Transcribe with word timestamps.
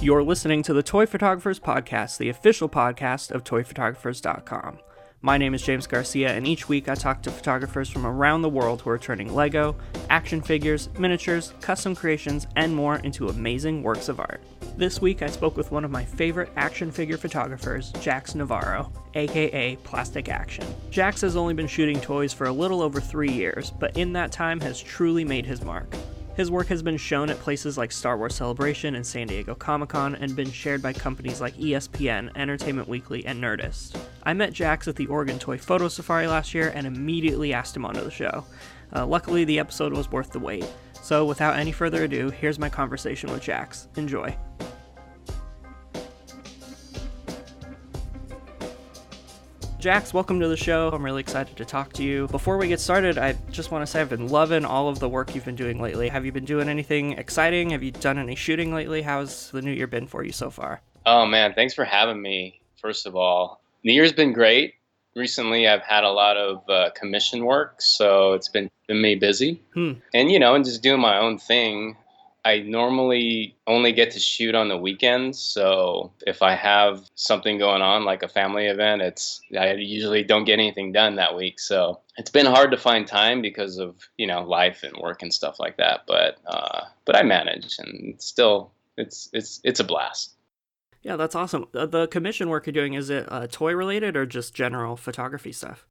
You're 0.00 0.22
listening 0.22 0.62
to 0.62 0.72
the 0.72 0.82
Toy 0.84 1.06
Photographers 1.06 1.58
Podcast, 1.58 2.18
the 2.18 2.28
official 2.28 2.68
podcast 2.68 3.32
of 3.32 3.42
ToyPhotographers.com. 3.42 4.78
My 5.22 5.36
name 5.36 5.54
is 5.54 5.62
James 5.62 5.88
Garcia, 5.88 6.32
and 6.32 6.46
each 6.46 6.68
week 6.68 6.88
I 6.88 6.94
talk 6.94 7.20
to 7.22 7.32
photographers 7.32 7.90
from 7.90 8.06
around 8.06 8.42
the 8.42 8.48
world 8.48 8.80
who 8.80 8.90
are 8.90 8.98
turning 8.98 9.34
Lego, 9.34 9.74
action 10.08 10.40
figures, 10.40 10.88
miniatures, 11.00 11.52
custom 11.60 11.96
creations, 11.96 12.46
and 12.54 12.76
more 12.76 13.00
into 13.00 13.26
amazing 13.26 13.82
works 13.82 14.08
of 14.08 14.20
art. 14.20 14.40
This 14.76 15.00
week 15.00 15.20
I 15.22 15.26
spoke 15.26 15.56
with 15.56 15.72
one 15.72 15.84
of 15.84 15.90
my 15.90 16.04
favorite 16.04 16.52
action 16.54 16.92
figure 16.92 17.16
photographers, 17.16 17.90
Jax 18.00 18.36
Navarro, 18.36 18.92
aka 19.14 19.74
Plastic 19.82 20.28
Action. 20.28 20.64
Jax 20.92 21.20
has 21.22 21.34
only 21.34 21.54
been 21.54 21.66
shooting 21.66 22.00
toys 22.00 22.32
for 22.32 22.46
a 22.46 22.52
little 22.52 22.82
over 22.82 23.00
three 23.00 23.32
years, 23.32 23.72
but 23.80 23.96
in 23.96 24.12
that 24.12 24.30
time 24.30 24.60
has 24.60 24.80
truly 24.80 25.24
made 25.24 25.44
his 25.44 25.64
mark. 25.64 25.92
His 26.38 26.52
work 26.52 26.68
has 26.68 26.84
been 26.84 26.96
shown 26.96 27.30
at 27.30 27.40
places 27.40 27.76
like 27.76 27.90
Star 27.90 28.16
Wars 28.16 28.36
Celebration 28.36 28.94
and 28.94 29.04
San 29.04 29.26
Diego 29.26 29.56
Comic 29.56 29.88
Con 29.88 30.14
and 30.14 30.36
been 30.36 30.52
shared 30.52 30.80
by 30.80 30.92
companies 30.92 31.40
like 31.40 31.56
ESPN, 31.56 32.30
Entertainment 32.36 32.86
Weekly, 32.86 33.26
and 33.26 33.42
Nerdist. 33.42 33.98
I 34.22 34.34
met 34.34 34.52
Jax 34.52 34.86
at 34.86 34.94
the 34.94 35.08
Oregon 35.08 35.40
Toy 35.40 35.58
Photo 35.58 35.88
Safari 35.88 36.28
last 36.28 36.54
year 36.54 36.70
and 36.76 36.86
immediately 36.86 37.52
asked 37.52 37.74
him 37.74 37.84
onto 37.84 38.04
the 38.04 38.10
show. 38.12 38.44
Uh, 38.94 39.04
luckily, 39.04 39.44
the 39.44 39.58
episode 39.58 39.92
was 39.92 40.12
worth 40.12 40.30
the 40.30 40.38
wait. 40.38 40.64
So, 41.02 41.24
without 41.24 41.58
any 41.58 41.72
further 41.72 42.04
ado, 42.04 42.30
here's 42.30 42.60
my 42.60 42.68
conversation 42.68 43.32
with 43.32 43.42
Jax. 43.42 43.88
Enjoy. 43.96 44.36
Jax, 49.78 50.12
welcome 50.12 50.40
to 50.40 50.48
the 50.48 50.56
show. 50.56 50.90
I'm 50.92 51.04
really 51.04 51.20
excited 51.20 51.56
to 51.56 51.64
talk 51.64 51.92
to 51.92 52.02
you. 52.02 52.26
Before 52.28 52.58
we 52.58 52.66
get 52.66 52.80
started, 52.80 53.16
I 53.16 53.36
just 53.52 53.70
want 53.70 53.82
to 53.82 53.86
say 53.86 54.00
I've 54.00 54.10
been 54.10 54.26
loving 54.26 54.64
all 54.64 54.88
of 54.88 54.98
the 54.98 55.08
work 55.08 55.36
you've 55.36 55.44
been 55.44 55.54
doing 55.54 55.80
lately. 55.80 56.08
Have 56.08 56.26
you 56.26 56.32
been 56.32 56.44
doing 56.44 56.68
anything 56.68 57.12
exciting? 57.12 57.70
Have 57.70 57.84
you 57.84 57.92
done 57.92 58.18
any 58.18 58.34
shooting 58.34 58.74
lately? 58.74 59.02
How's 59.02 59.52
the 59.52 59.62
new 59.62 59.70
year 59.70 59.86
been 59.86 60.08
for 60.08 60.24
you 60.24 60.32
so 60.32 60.50
far? 60.50 60.80
Oh, 61.06 61.26
man, 61.26 61.54
thanks 61.54 61.74
for 61.74 61.84
having 61.84 62.20
me, 62.20 62.60
first 62.82 63.06
of 63.06 63.14
all. 63.14 63.60
New 63.84 63.92
Year's 63.92 64.12
been 64.12 64.32
great. 64.32 64.74
Recently, 65.14 65.68
I've 65.68 65.82
had 65.82 66.02
a 66.02 66.10
lot 66.10 66.36
of 66.36 66.68
uh, 66.68 66.90
commission 66.96 67.44
work, 67.44 67.80
so 67.80 68.32
it's 68.32 68.48
been, 68.48 68.68
been 68.88 69.00
me 69.00 69.14
busy. 69.14 69.62
Hmm. 69.74 69.92
And, 70.12 70.28
you 70.28 70.40
know, 70.40 70.56
and 70.56 70.64
just 70.64 70.82
doing 70.82 71.00
my 71.00 71.18
own 71.18 71.38
thing. 71.38 71.96
I 72.48 72.60
normally 72.60 73.56
only 73.66 73.92
get 73.92 74.10
to 74.12 74.18
shoot 74.18 74.54
on 74.54 74.68
the 74.68 74.76
weekends, 74.78 75.38
so 75.38 76.12
if 76.26 76.40
I 76.40 76.54
have 76.54 77.04
something 77.14 77.58
going 77.58 77.82
on 77.82 78.06
like 78.06 78.22
a 78.22 78.28
family 78.28 78.66
event, 78.66 79.02
it's 79.02 79.42
I 79.58 79.74
usually 79.74 80.22
don't 80.22 80.44
get 80.46 80.54
anything 80.54 80.90
done 80.92 81.16
that 81.16 81.36
week. 81.36 81.60
So 81.60 82.00
it's 82.16 82.30
been 82.30 82.46
hard 82.46 82.70
to 82.70 82.78
find 82.78 83.06
time 83.06 83.42
because 83.42 83.76
of 83.76 83.96
you 84.16 84.26
know 84.26 84.44
life 84.44 84.82
and 84.82 84.96
work 84.96 85.20
and 85.22 85.32
stuff 85.32 85.60
like 85.60 85.76
that. 85.76 86.04
But 86.06 86.38
uh, 86.46 86.84
but 87.04 87.16
I 87.16 87.22
manage, 87.22 87.76
and 87.78 88.14
it's 88.14 88.24
still 88.24 88.72
it's 88.96 89.28
it's 89.34 89.60
it's 89.62 89.80
a 89.80 89.84
blast. 89.84 90.34
Yeah, 91.02 91.16
that's 91.16 91.34
awesome. 91.34 91.66
Uh, 91.74 91.84
The 91.84 92.06
commission 92.08 92.48
work 92.48 92.64
you're 92.66 92.72
doing 92.72 92.94
is 92.94 93.10
it 93.10 93.30
uh, 93.30 93.46
toy 93.46 93.74
related 93.74 94.16
or 94.16 94.24
just 94.24 94.54
general 94.54 94.96
photography 94.96 95.52
stuff? 95.52 95.86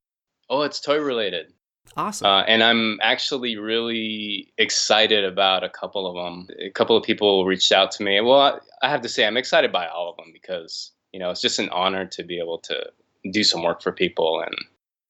Oh, 0.50 0.64
it's 0.64 0.80
toy 0.82 0.98
related. 0.98 1.54
Awesome. 1.96 2.28
Uh, 2.28 2.42
and 2.42 2.64
I'm 2.64 3.00
actually 3.02 3.58
really 3.58 4.52
excited 4.58 5.24
about 5.24 5.64
a 5.64 5.70
couple 5.70 6.08
of 6.08 6.16
them. 6.16 6.48
A 6.60 6.70
couple 6.70 6.98
of 6.98 7.04
people 7.04 7.46
reached 7.46 7.72
out 7.72 7.92
to 7.92 8.04
me. 8.04 8.20
Well, 8.22 8.40
I, 8.40 8.60
I 8.86 8.90
have 8.90 9.02
to 9.02 9.10
say, 9.10 9.26
I'm 9.26 9.38
excited 9.38 9.72
by 9.72 9.88
all 9.88 10.10
of 10.10 10.18
them 10.18 10.32
because, 10.34 10.92
you 11.12 11.20
know, 11.20 11.32
it's 11.32 11.42
just 11.42 11.60
an 11.60 11.70
honor 11.70 12.06
to 12.06 12.24
be 12.24 12.40
able 12.40 12.60
to 12.60 12.92
do 13.32 13.44
some 13.44 13.64
work 13.64 13.82
for 13.82 13.92
people 13.92 14.44
and 14.46 14.56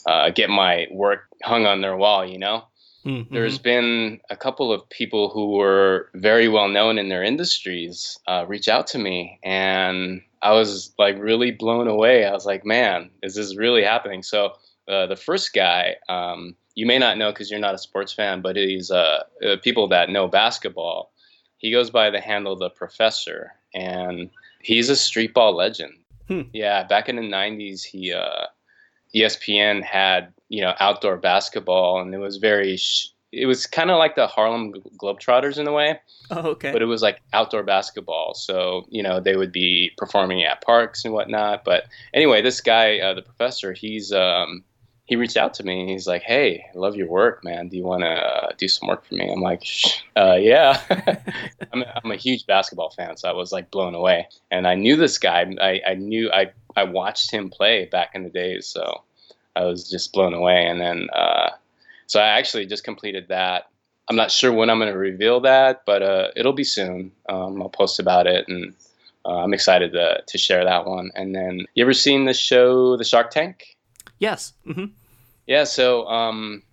uh, 0.06 0.30
get 0.30 0.50
my 0.50 0.88
work 0.92 1.28
hung 1.44 1.66
on 1.66 1.82
their 1.82 1.98
wall, 1.98 2.26
you 2.26 2.40
know? 2.40 2.64
Mhm. 3.06 3.30
There's 3.32 3.58
been 3.58 4.20
a 4.30 4.36
couple 4.36 4.72
of 4.72 4.88
people 4.90 5.30
who 5.30 5.52
were 5.52 6.10
very 6.14 6.50
well 6.50 6.68
known 6.68 6.98
in 6.98 7.08
their 7.08 7.24
industries 7.24 8.20
uh, 8.28 8.46
reach 8.48 8.68
out 8.68 8.86
to 8.88 8.98
me, 8.98 9.40
and 9.44 10.22
I 10.42 10.52
was 10.52 10.94
like 11.00 11.18
really 11.18 11.52
blown 11.52 11.88
away. 11.88 12.26
I 12.26 12.34
was 12.34 12.46
like, 12.46 12.66
man, 12.66 13.10
is 13.24 13.36
this 13.36 13.56
really 13.56 13.84
happening? 13.84 14.24
So 14.24 14.54
uh, 14.90 15.06
the 15.08 15.16
first 15.16 15.54
guy, 15.54 15.96
um, 16.10 16.56
you 16.78 16.86
may 16.86 17.00
not 17.00 17.18
know 17.18 17.32
because 17.32 17.50
you're 17.50 17.60
not 17.60 17.74
a 17.74 17.80
sports 17.80 18.14
fan, 18.14 18.42
but 18.42 18.56
he's 18.56 18.92
uh, 18.92 19.24
uh, 19.44 19.56
people 19.64 19.88
that 19.88 20.12
know 20.12 20.28
basketball. 20.28 21.12
He 21.58 21.72
goes 21.72 21.90
by 21.90 22.12
the 22.12 22.22
handle 22.22 22.56
the 22.56 22.70
Professor, 22.70 23.54
and 23.74 24.30
he's 24.62 24.88
a 24.88 24.96
street 24.96 25.34
ball 25.34 25.56
legend. 25.56 25.94
Hmm. 26.28 26.42
Yeah, 26.54 26.84
back 26.84 27.10
in 27.10 27.16
the 27.16 27.24
'90s, 27.24 27.84
he 27.84 28.14
uh, 28.14 28.46
ESPN 29.16 29.84
had 29.84 30.32
you 30.50 30.62
know 30.62 30.76
outdoor 30.80 31.18
basketball, 31.18 32.00
and 32.00 32.14
it 32.14 32.20
was 32.20 32.38
very. 32.38 32.78
Sh- 32.78 33.10
it 33.32 33.48
was 33.48 33.66
kind 33.66 33.90
of 33.90 33.98
like 33.98 34.16
the 34.16 34.28
Harlem 34.28 34.74
Globetrotters 35.02 35.58
in 35.58 35.68
a 35.68 35.74
way, 35.74 36.00
oh, 36.30 36.52
okay. 36.52 36.72
but 36.72 36.82
it 36.82 36.86
was 36.86 37.02
like 37.02 37.22
outdoor 37.34 37.64
basketball. 37.64 38.36
So 38.36 38.86
you 38.90 39.02
know 39.02 39.20
they 39.20 39.36
would 39.36 39.52
be 39.52 39.92
performing 39.98 40.44
at 40.44 40.62
parks 40.62 41.04
and 41.04 41.14
whatnot. 41.14 41.66
But 41.66 41.86
anyway, 42.14 42.44
this 42.44 42.62
guy, 42.62 43.00
uh, 43.00 43.16
the 43.16 43.24
professor, 43.24 43.74
he's 43.74 44.14
um, 44.14 44.64
he 45.08 45.16
reached 45.16 45.38
out 45.38 45.54
to 45.56 45.64
me 45.64 45.88
he's 45.88 46.06
like, 46.06 46.22
"Hey, 46.22 46.66
I 46.74 46.78
love 46.78 46.96
your 46.96 47.08
work, 47.08 47.44
man. 47.44 47.70
Do 47.70 47.78
you 47.78 47.84
want 47.84 48.04
to 48.04 48.10
uh, 48.10 48.50
do 48.58 48.68
some 48.68 48.88
work 48.90 49.06
for 49.06 49.16
me?" 49.16 49.32
I'm 49.32 49.42
like, 49.42 49.64
uh, 50.16 50.38
"Yeah." 50.40 50.82
I'm, 51.74 51.82
a, 51.82 52.02
I'm 52.04 52.12
a 52.12 52.18
huge 52.18 52.46
basketball 52.46 52.92
fan, 52.92 53.16
so 53.18 53.30
I 53.30 53.32
was 53.32 53.52
like 53.52 53.72
blown 53.72 53.96
away. 53.96 54.28
And 54.52 54.68
I 54.68 54.76
knew 54.76 54.98
this 54.98 55.18
guy. 55.18 55.46
I, 55.62 55.82
I 55.88 55.94
knew 55.96 56.30
I 56.32 56.52
I 56.76 56.84
watched 56.84 57.32
him 57.32 57.50
play 57.50 57.86
back 57.86 58.12
in 58.14 58.24
the 58.24 58.30
days, 58.30 58.68
so 58.68 59.04
I 59.56 59.64
was 59.64 59.90
just 59.90 60.12
blown 60.12 60.34
away. 60.34 60.66
And 60.66 60.80
then 60.80 61.08
uh, 61.14 61.52
so 62.06 62.20
I 62.20 62.28
actually 62.38 62.66
just 62.66 62.84
completed 62.84 63.30
that. 63.30 63.70
I'm 64.10 64.18
not 64.18 64.32
sure 64.32 64.52
when 64.52 64.70
I'm 64.70 64.80
going 64.80 64.92
to 64.92 64.98
reveal 64.98 65.42
that, 65.42 65.84
but 65.86 66.02
uh, 66.02 66.28
it'll 66.36 66.54
be 66.54 66.64
soon. 66.64 67.12
Um, 67.28 67.62
I'll 67.62 67.70
post 67.70 68.00
about 68.00 68.28
it, 68.28 68.48
and 68.50 68.74
uh, 69.26 69.44
I'm 69.44 69.54
excited 69.54 69.94
to 69.94 70.22
to 70.28 70.38
share 70.38 70.66
that 70.66 70.86
one. 70.86 71.12
And 71.16 71.34
then 71.34 71.66
you 71.76 71.84
ever 71.86 71.94
seen 71.94 72.26
the 72.26 72.34
show 72.34 72.98
The 72.98 73.06
Shark 73.06 73.32
Tank? 73.32 73.77
Yes. 74.20 74.54
hmm 74.66 74.86
Yeah, 75.46 75.64
so 75.64 76.08
um, 76.08 76.64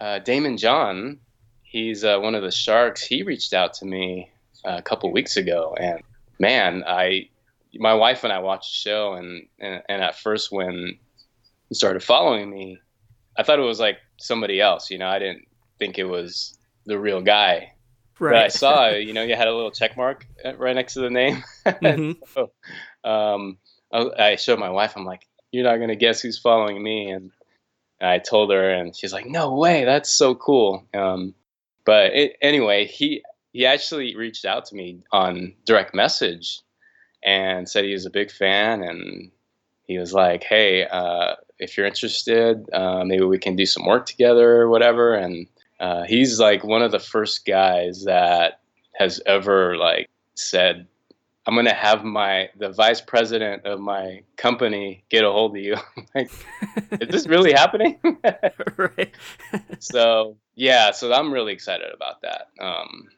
uh, 0.00 0.20
Daymond 0.24 0.58
John, 0.58 1.18
he's 1.62 2.04
uh, 2.04 2.18
one 2.18 2.34
of 2.34 2.42
the 2.42 2.50
sharks. 2.50 3.04
He 3.04 3.22
reached 3.22 3.52
out 3.52 3.74
to 3.74 3.84
me 3.86 4.30
uh, 4.64 4.76
a 4.78 4.82
couple 4.82 5.10
weeks 5.12 5.36
ago, 5.36 5.74
and 5.78 6.02
man, 6.38 6.84
I, 6.86 7.28
my 7.74 7.94
wife 7.94 8.24
and 8.24 8.32
I 8.32 8.38
watched 8.38 8.70
the 8.72 8.90
show, 8.90 9.14
and, 9.14 9.46
and 9.58 9.82
and 9.88 10.02
at 10.02 10.18
first 10.18 10.52
when 10.52 10.98
he 11.68 11.74
started 11.74 12.02
following 12.02 12.50
me, 12.50 12.78
I 13.36 13.42
thought 13.42 13.58
it 13.58 13.62
was 13.62 13.80
like 13.80 13.98
somebody 14.18 14.60
else. 14.60 14.90
You 14.90 14.98
know, 14.98 15.08
I 15.08 15.18
didn't 15.18 15.46
think 15.78 15.98
it 15.98 16.04
was 16.04 16.56
the 16.86 16.98
real 16.98 17.20
guy. 17.20 17.72
But 18.32 18.38
I 18.44 18.48
saw, 18.48 18.88
you 18.90 19.12
know, 19.12 19.22
you 19.22 19.34
had 19.34 19.48
a 19.48 19.54
little 19.54 19.72
check 19.72 19.96
mark 19.96 20.26
uh, 20.44 20.54
right 20.56 20.74
next 20.76 20.94
to 20.94 21.00
the 21.00 21.10
name. 21.10 21.42
Mhm. 21.66 22.16
So, 22.32 22.52
um, 23.08 23.58
I, 23.92 24.10
I 24.18 24.36
showed 24.36 24.58
my 24.58 24.70
wife. 24.70 24.92
I'm 24.96 25.04
like, 25.04 25.26
"You're 25.54 25.64
not 25.64 25.78
gonna 25.78 25.96
guess 25.96 26.20
who's 26.20 26.38
following 26.38 26.82
me," 26.82 27.10
and 27.10 27.30
I 28.00 28.18
told 28.18 28.50
her, 28.50 28.70
and 28.70 28.94
she's 28.96 29.12
like, 29.12 29.26
"No 29.26 29.54
way, 29.54 29.84
that's 29.84 30.10
so 30.10 30.34
cool." 30.34 30.84
Um, 30.92 31.34
but 31.84 32.12
it, 32.14 32.36
anyway, 32.42 32.86
he 32.86 33.22
he 33.52 33.64
actually 33.66 34.16
reached 34.16 34.44
out 34.44 34.64
to 34.66 34.74
me 34.74 35.02
on 35.12 35.54
direct 35.64 35.94
message 35.94 36.60
and 37.22 37.68
said 37.68 37.84
he 37.84 37.92
was 37.92 38.06
a 38.06 38.10
big 38.10 38.30
fan, 38.30 38.82
and 38.82 39.30
he 39.86 39.98
was 39.98 40.12
like, 40.12 40.42
"Hey, 40.44 40.86
uh, 40.86 41.36
if 41.58 41.76
you're 41.76 41.86
interested, 41.86 42.68
uh, 42.72 43.04
maybe 43.04 43.24
we 43.24 43.38
can 43.38 43.56
do 43.56 43.66
some 43.66 43.86
work 43.86 44.06
together 44.06 44.60
or 44.62 44.68
whatever." 44.68 45.14
And 45.14 45.46
uh, 45.80 46.02
he's 46.04 46.40
like 46.40 46.64
one 46.64 46.82
of 46.82 46.92
the 46.92 46.98
first 46.98 47.46
guys 47.46 48.04
that 48.04 48.60
has 48.94 49.20
ever 49.26 49.76
like 49.76 50.08
said 50.34 50.86
I'm 51.46 51.54
gonna 51.54 51.74
have 51.74 52.04
my 52.04 52.48
the 52.56 52.70
vice 52.70 53.00
president 53.00 53.66
of 53.66 53.78
my 53.80 54.22
company 54.36 55.04
get 55.10 55.24
a 55.24 55.30
hold 55.30 55.56
of 55.56 55.62
you. 55.62 55.76
Like, 56.14 56.30
is 57.00 57.08
this 57.08 57.26
really 57.26 57.52
happening? 57.52 57.98
right. 58.76 59.12
so 59.80 60.36
yeah, 60.54 60.92
so 60.92 61.12
I'm 61.12 61.32
really 61.32 61.52
excited 61.52 61.88
about 61.92 62.22
that. 62.22 62.48
Um, 62.60 63.08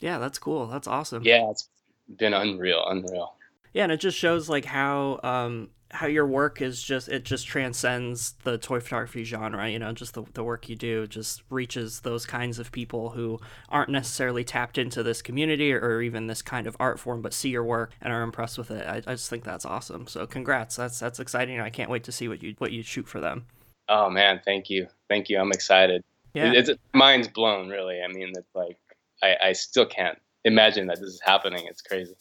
yeah, 0.00 0.18
that's 0.18 0.38
cool. 0.38 0.66
That's 0.66 0.88
awesome. 0.88 1.22
yeah, 1.22 1.48
it's 1.50 1.68
been 2.16 2.34
unreal, 2.34 2.84
unreal. 2.88 3.34
Yeah, 3.72 3.84
and 3.84 3.92
it 3.92 4.00
just 4.00 4.18
shows 4.18 4.48
like 4.48 4.64
how 4.64 5.20
um 5.22 5.70
how 5.92 6.06
your 6.06 6.26
work 6.26 6.62
is 6.62 6.82
just 6.82 7.08
it 7.08 7.24
just 7.24 7.46
transcends 7.46 8.32
the 8.44 8.58
toy 8.58 8.80
photography 8.80 9.24
genre, 9.24 9.68
you 9.68 9.78
know, 9.78 9.92
just 9.92 10.14
the 10.14 10.24
the 10.34 10.44
work 10.44 10.68
you 10.68 10.76
do 10.76 11.06
just 11.06 11.42
reaches 11.50 12.00
those 12.00 12.26
kinds 12.26 12.58
of 12.58 12.70
people 12.72 13.10
who 13.10 13.38
aren't 13.68 13.90
necessarily 13.90 14.44
tapped 14.44 14.78
into 14.78 15.02
this 15.02 15.20
community 15.22 15.72
or, 15.72 15.80
or 15.80 16.02
even 16.02 16.26
this 16.26 16.42
kind 16.42 16.66
of 16.66 16.76
art 16.78 16.98
form 16.98 17.22
but 17.22 17.34
see 17.34 17.50
your 17.50 17.64
work 17.64 17.92
and 18.00 18.12
are 18.12 18.22
impressed 18.22 18.56
with 18.56 18.70
it. 18.70 18.86
I, 18.86 18.96
I 18.98 19.14
just 19.14 19.28
think 19.30 19.44
that's 19.44 19.64
awesome. 19.64 20.06
So 20.06 20.26
congrats. 20.26 20.76
That's 20.76 20.98
that's 20.98 21.20
exciting. 21.20 21.60
I 21.60 21.70
can't 21.70 21.90
wait 21.90 22.04
to 22.04 22.12
see 22.12 22.28
what 22.28 22.42
you 22.42 22.54
what 22.58 22.72
you 22.72 22.82
shoot 22.82 23.08
for 23.08 23.20
them. 23.20 23.46
Oh 23.88 24.08
man, 24.08 24.40
thank 24.44 24.70
you, 24.70 24.86
thank 25.08 25.28
you. 25.28 25.38
I'm 25.38 25.50
excited. 25.50 26.04
Yeah. 26.34 26.52
It's 26.54 26.70
mind's 26.94 27.28
blown, 27.28 27.68
really. 27.68 28.00
I 28.02 28.08
mean, 28.08 28.32
it's 28.36 28.54
like 28.54 28.78
I, 29.22 29.36
I 29.48 29.52
still 29.52 29.86
can't 29.86 30.18
imagine 30.44 30.86
that 30.86 31.00
this 31.00 31.08
is 31.08 31.20
happening. 31.24 31.66
It's 31.66 31.82
crazy. 31.82 32.14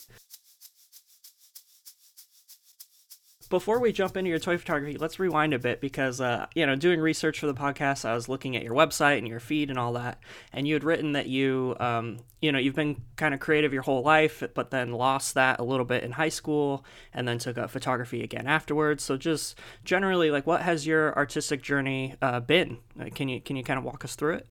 Before 3.50 3.80
we 3.80 3.92
jump 3.92 4.16
into 4.16 4.30
your 4.30 4.40
toy 4.40 4.57
photography, 4.57 4.98
let's 4.98 5.19
rewind 5.19 5.54
a 5.54 5.60
bit 5.60 5.81
because, 5.81 6.22
uh, 6.22 6.46
you 6.54 6.66
know, 6.66 6.75
doing 6.75 7.00
research 7.00 7.40
for 7.40 7.48
the 7.48 7.54
podcast, 7.54 8.06
I 8.06 8.13
was 8.13 8.30
looking 8.30 8.56
at 8.56 8.63
your 8.63 8.75
website 8.75 9.18
and 9.18 9.28
your 9.28 9.40
feed 9.40 9.69
and 9.69 9.80
all 9.80 9.94
that, 9.94 10.19
and 10.54 10.68
you 10.68 10.75
had 10.75 10.84
written 10.84 11.13
that 11.13 11.28
you, 11.28 11.75
um, 11.80 12.18
you 12.42 12.51
know, 12.51 12.60
you've 12.60 12.75
been 12.75 13.01
kind 13.16 13.34
of 13.34 13.40
creative 13.40 13.74
your 13.74 13.81
whole 13.81 14.04
life, 14.04 14.44
but 14.54 14.69
then 14.69 14.92
lost 14.92 15.34
that 15.34 15.60
a 15.60 15.63
little 15.63 15.86
bit 15.86 16.04
in 16.04 16.12
high 16.12 16.30
school, 16.30 16.86
and 17.13 17.28
then 17.28 17.40
took 17.40 17.57
up 17.57 17.72
photography 17.72 18.24
again 18.24 18.48
afterwards. 18.48 19.04
So, 19.04 19.18
just 19.18 19.57
generally, 19.84 20.31
like, 20.31 20.46
what 20.46 20.62
has 20.62 20.86
your 20.86 21.16
artistic 21.16 21.62
journey 21.62 22.16
uh, 22.22 22.40
been? 22.40 22.78
can 23.16 23.30
you 23.30 23.42
can 23.42 23.56
you 23.56 23.63
kind 23.63 23.80
of 23.80 23.84
walk 23.84 24.06
us 24.06 24.16
through 24.16 24.36
it? 24.36 24.48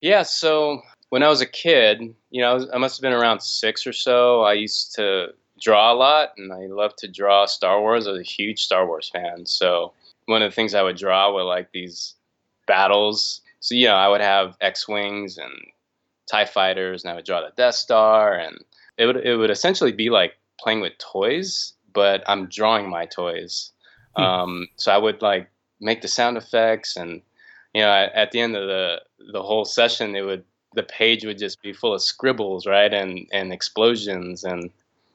Yeah. 0.00 0.22
So 0.22 0.82
when 1.10 1.22
I 1.22 1.28
was 1.28 1.40
a 1.40 1.46
kid, 1.46 2.14
you 2.30 2.40
know, 2.40 2.50
I, 2.50 2.54
was, 2.54 2.68
I 2.72 2.78
must 2.78 2.96
have 2.96 3.02
been 3.02 3.12
around 3.12 3.40
six 3.40 3.86
or 3.86 3.92
so. 3.92 4.42
I 4.42 4.54
used 4.54 4.94
to 4.96 5.34
draw 5.60 5.92
a 5.92 5.94
lot, 5.94 6.32
and 6.36 6.52
I 6.52 6.66
love 6.66 6.96
to 6.96 7.08
draw 7.08 7.46
Star 7.46 7.80
Wars. 7.80 8.06
I 8.06 8.12
was 8.12 8.20
a 8.20 8.24
huge 8.24 8.64
Star 8.64 8.86
Wars 8.86 9.10
fan, 9.12 9.46
so 9.46 9.92
one 10.26 10.42
of 10.42 10.50
the 10.50 10.54
things 10.54 10.74
I 10.74 10.82
would 10.82 10.96
draw 10.96 11.32
were 11.32 11.42
like 11.42 11.72
these 11.72 12.14
battles. 12.66 13.40
So 13.60 13.74
you 13.74 13.86
know, 13.86 13.94
I 13.94 14.08
would 14.08 14.20
have 14.20 14.56
X 14.60 14.88
wings 14.88 15.38
and 15.38 15.52
Tie 16.30 16.44
fighters, 16.44 17.02
and 17.02 17.10
I 17.10 17.16
would 17.16 17.24
draw 17.24 17.40
the 17.40 17.52
Death 17.56 17.74
Star, 17.74 18.34
and 18.34 18.58
it 18.96 19.06
would 19.06 19.16
it 19.16 19.36
would 19.36 19.50
essentially 19.50 19.92
be 19.92 20.10
like 20.10 20.34
playing 20.60 20.80
with 20.80 20.96
toys, 20.98 21.72
but 21.92 22.22
I'm 22.26 22.46
drawing 22.46 22.88
my 22.88 23.06
toys. 23.06 23.72
Hmm. 24.16 24.22
Um, 24.22 24.68
so 24.76 24.92
I 24.92 24.98
would 24.98 25.22
like 25.22 25.50
make 25.80 26.02
the 26.02 26.08
sound 26.08 26.36
effects, 26.36 26.96
and 26.96 27.20
you 27.74 27.82
know, 27.82 27.90
at, 27.90 28.14
at 28.14 28.30
the 28.30 28.40
end 28.40 28.56
of 28.56 28.68
the 28.68 29.00
the 29.32 29.42
whole 29.42 29.64
session, 29.64 30.14
it 30.14 30.22
would 30.22 30.44
the 30.74 30.82
page 30.84 31.24
would 31.24 31.38
just 31.38 31.60
be 31.62 31.72
full 31.72 31.94
of 31.94 32.02
scribbles, 32.02 32.66
right, 32.66 32.92
and 32.92 33.26
and 33.32 33.52
explosions, 33.52 34.44
and 34.44 34.70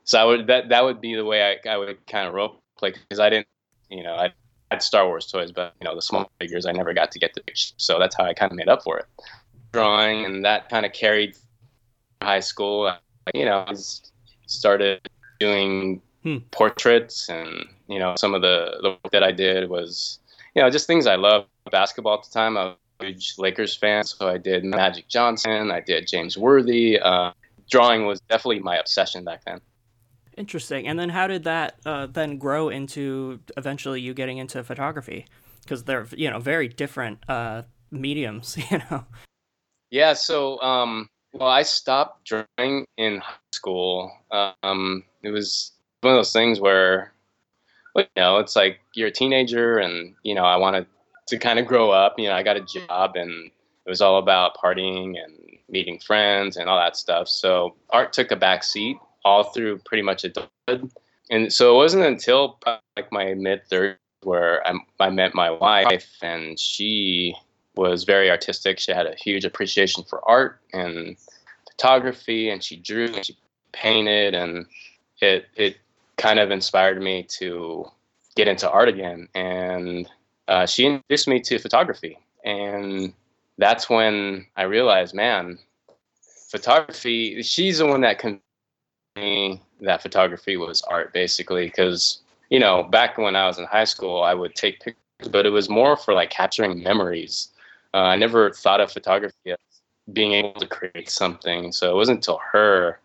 so 0.05 0.19
I 0.19 0.23
would 0.23 0.47
that 0.47 0.69
that 0.69 0.83
would 0.83 1.01
be 1.01 1.15
the 1.15 1.25
way 1.25 1.57
I, 1.65 1.69
I 1.69 1.77
would 1.77 2.05
kind 2.07 2.27
of 2.27 2.33
role 2.33 2.61
play 2.77 2.91
because 2.91 3.19
I 3.19 3.29
didn't, 3.29 3.47
you 3.89 4.03
know, 4.03 4.15
I 4.15 4.31
had 4.71 4.81
Star 4.81 5.07
Wars 5.07 5.25
toys, 5.25 5.51
but 5.51 5.73
you 5.81 5.85
know 5.85 5.95
the 5.95 6.01
small 6.01 6.31
figures 6.39 6.65
I 6.65 6.71
never 6.71 6.93
got 6.93 7.11
to 7.11 7.19
get 7.19 7.33
to. 7.33 7.41
So 7.77 7.99
that's 7.99 8.15
how 8.15 8.23
I 8.23 8.33
kind 8.33 8.51
of 8.51 8.55
made 8.55 8.69
up 8.69 8.83
for 8.83 8.99
it. 8.99 9.05
Drawing 9.73 10.23
and 10.23 10.45
that 10.45 10.69
kind 10.69 10.85
of 10.85 10.93
carried 10.93 11.35
high 12.21 12.39
school. 12.39 12.93
You 13.33 13.45
know, 13.45 13.65
I 13.67 13.73
started 14.45 15.01
doing 15.39 16.01
hmm. 16.21 16.37
portraits 16.51 17.27
and 17.27 17.65
you 17.87 17.99
know 17.99 18.13
some 18.17 18.35
of 18.35 18.41
the 18.41 18.77
the 18.83 18.89
work 18.91 19.11
that 19.11 19.23
I 19.23 19.31
did 19.31 19.69
was 19.69 20.19
you 20.55 20.61
know 20.61 20.69
just 20.69 20.87
things 20.87 21.07
I 21.07 21.15
loved. 21.15 21.47
Basketball 21.71 22.19
at 22.19 22.23
the 22.25 22.29
time, 22.29 22.57
I 22.57 22.65
was 22.65 22.75
a 22.99 23.05
huge 23.05 23.33
Lakers 23.39 23.75
fan, 23.75 24.03
so 24.03 24.29
I 24.29 24.37
did 24.37 24.63
Magic 24.63 25.07
Johnson, 25.07 25.71
I 25.71 25.81
did 25.81 26.05
James 26.05 26.37
Worthy. 26.37 26.99
Uh, 26.99 27.31
drawing 27.71 28.05
was 28.05 28.21
definitely 28.21 28.59
my 28.59 28.77
obsession 28.77 29.23
back 29.23 29.43
then. 29.45 29.59
Interesting. 30.37 30.87
And 30.87 30.99
then 30.99 31.09
how 31.09 31.27
did 31.27 31.45
that 31.45 31.79
uh, 31.85 32.07
then 32.07 32.37
grow 32.37 32.69
into 32.69 33.39
eventually 33.55 34.01
you 34.01 34.13
getting 34.13 34.37
into 34.37 34.63
photography? 34.63 35.25
Because 35.63 35.85
they're 35.85 36.05
you 36.15 36.29
know 36.29 36.39
very 36.39 36.67
different 36.67 37.19
uh, 37.29 37.63
mediums, 37.91 38.57
you 38.71 38.79
know. 38.89 39.05
Yeah. 39.89 40.13
So 40.13 40.61
um, 40.61 41.07
well, 41.33 41.49
I 41.49 41.63
stopped 41.63 42.25
drawing 42.25 42.85
in 42.97 43.19
high 43.19 43.33
school. 43.53 44.11
Um, 44.31 45.03
it 45.23 45.31
was 45.31 45.71
one 46.01 46.13
of 46.13 46.17
those 46.17 46.33
things 46.33 46.59
where, 46.59 47.13
you 47.95 48.05
know, 48.15 48.37
it's 48.37 48.55
like 48.55 48.79
you're 48.93 49.07
a 49.07 49.11
teenager, 49.11 49.77
and 49.77 50.15
you 50.23 50.35
know, 50.35 50.43
I 50.43 50.57
wanted 50.57 50.85
to 51.27 51.37
kind 51.37 51.59
of 51.59 51.65
grow 51.65 51.91
up. 51.91 52.19
You 52.19 52.27
know, 52.27 52.35
I 52.35 52.43
got 52.43 52.57
a 52.57 52.61
job, 52.61 53.15
and 53.15 53.31
it 53.85 53.89
was 53.89 54.01
all 54.01 54.17
about 54.17 54.57
partying 54.57 55.15
and 55.21 55.57
meeting 55.69 55.99
friends 55.99 56.57
and 56.57 56.69
all 56.69 56.79
that 56.79 56.97
stuff. 56.97 57.27
So 57.27 57.75
art 57.89 58.13
took 58.13 58.31
a 58.31 58.35
back 58.35 58.63
seat 58.63 58.97
all 59.25 59.43
through 59.43 59.79
pretty 59.79 60.03
much 60.03 60.23
adulthood. 60.23 60.89
And 61.29 61.51
so 61.51 61.73
it 61.73 61.77
wasn't 61.77 62.05
until 62.05 62.59
like 62.95 63.11
my 63.11 63.33
mid 63.33 63.67
30s 63.69 63.97
where 64.23 64.65
I, 64.67 64.73
I 64.99 65.09
met 65.09 65.35
my 65.35 65.51
wife, 65.51 66.17
and 66.21 66.59
she 66.59 67.35
was 67.75 68.03
very 68.03 68.29
artistic. 68.29 68.79
She 68.79 68.91
had 68.91 69.05
a 69.05 69.15
huge 69.15 69.45
appreciation 69.45 70.03
for 70.03 70.27
art 70.27 70.59
and 70.73 71.15
photography, 71.69 72.49
and 72.49 72.63
she 72.63 72.77
drew 72.77 73.07
and 73.07 73.25
she 73.25 73.37
painted, 73.71 74.33
and 74.33 74.65
it 75.21 75.47
it 75.55 75.77
kind 76.17 76.39
of 76.39 76.51
inspired 76.51 77.01
me 77.01 77.23
to 77.39 77.85
get 78.35 78.47
into 78.47 78.69
art 78.69 78.89
again. 78.89 79.27
And 79.35 80.09
uh, 80.47 80.65
she 80.65 80.85
introduced 80.85 81.27
me 81.27 81.39
to 81.41 81.59
photography, 81.59 82.17
and 82.43 83.13
that's 83.57 83.89
when 83.89 84.47
I 84.55 84.63
realized, 84.63 85.13
man, 85.13 85.59
photography. 86.49 87.41
She's 87.43 87.77
the 87.77 87.85
one 87.85 88.01
that 88.01 88.19
con- 88.19 88.41
me 89.15 89.61
that 89.81 90.01
photography 90.01 90.57
was 90.57 90.81
art 90.83 91.13
basically 91.13 91.65
because 91.65 92.21
you 92.49 92.59
know 92.59 92.83
back 92.83 93.17
when 93.17 93.35
i 93.35 93.47
was 93.47 93.57
in 93.57 93.65
high 93.65 93.83
school 93.83 94.21
i 94.23 94.33
would 94.33 94.53
take 94.55 94.79
pictures 94.81 95.29
but 95.31 95.45
it 95.45 95.49
was 95.49 95.69
more 95.69 95.95
for 95.95 96.13
like 96.13 96.29
capturing 96.29 96.83
memories. 96.83 97.49
Uh, 97.93 97.99
i 97.99 98.15
never 98.15 98.51
thought 98.51 98.81
of 98.81 98.91
photography 98.91 99.51
as 99.51 99.57
being 100.11 100.33
able 100.33 100.59
to 100.59 100.67
create 100.67 101.09
something 101.09 101.71
so 101.71 101.89
it 101.89 101.95
wasn't 101.95 102.17
until 102.17 102.39
her 102.51 102.99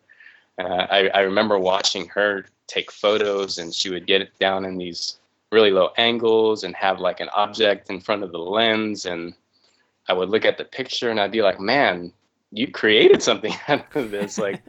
uh, 0.58 0.86
I, 0.90 1.08
I 1.14 1.20
remember 1.20 1.58
watching 1.58 2.08
her 2.08 2.44
take 2.66 2.90
photos 2.90 3.58
and 3.58 3.74
she 3.74 3.88
would 3.88 4.06
get 4.06 4.20
it 4.20 4.38
down 4.38 4.64
in 4.64 4.76
these 4.76 5.18
really 5.52 5.70
low 5.70 5.90
angles 5.96 6.64
and 6.64 6.74
have 6.76 7.00
like 7.00 7.20
an 7.20 7.30
object 7.30 7.88
in 7.88 8.00
front 8.00 8.22
of 8.22 8.32
the 8.32 8.38
lens 8.38 9.06
and 9.06 9.34
i 10.08 10.12
would 10.12 10.28
look 10.28 10.44
at 10.44 10.58
the 10.58 10.64
picture 10.64 11.10
and 11.10 11.20
i'd 11.20 11.32
be 11.32 11.42
like 11.42 11.60
man 11.60 12.12
you 12.50 12.68
created 12.70 13.22
something 13.22 13.54
out 13.68 13.84
of 13.94 14.10
this 14.10 14.38
like 14.38 14.60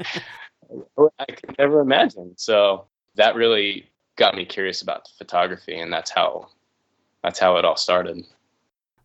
I 1.19 1.25
could 1.25 1.55
never 1.57 1.79
imagine. 1.81 2.33
So 2.37 2.85
that 3.15 3.35
really 3.35 3.89
got 4.15 4.35
me 4.35 4.45
curious 4.45 4.81
about 4.81 5.09
photography, 5.17 5.79
and 5.79 5.91
that's 5.91 6.11
how 6.11 6.49
that's 7.23 7.39
how 7.39 7.57
it 7.57 7.65
all 7.65 7.77
started. 7.77 8.23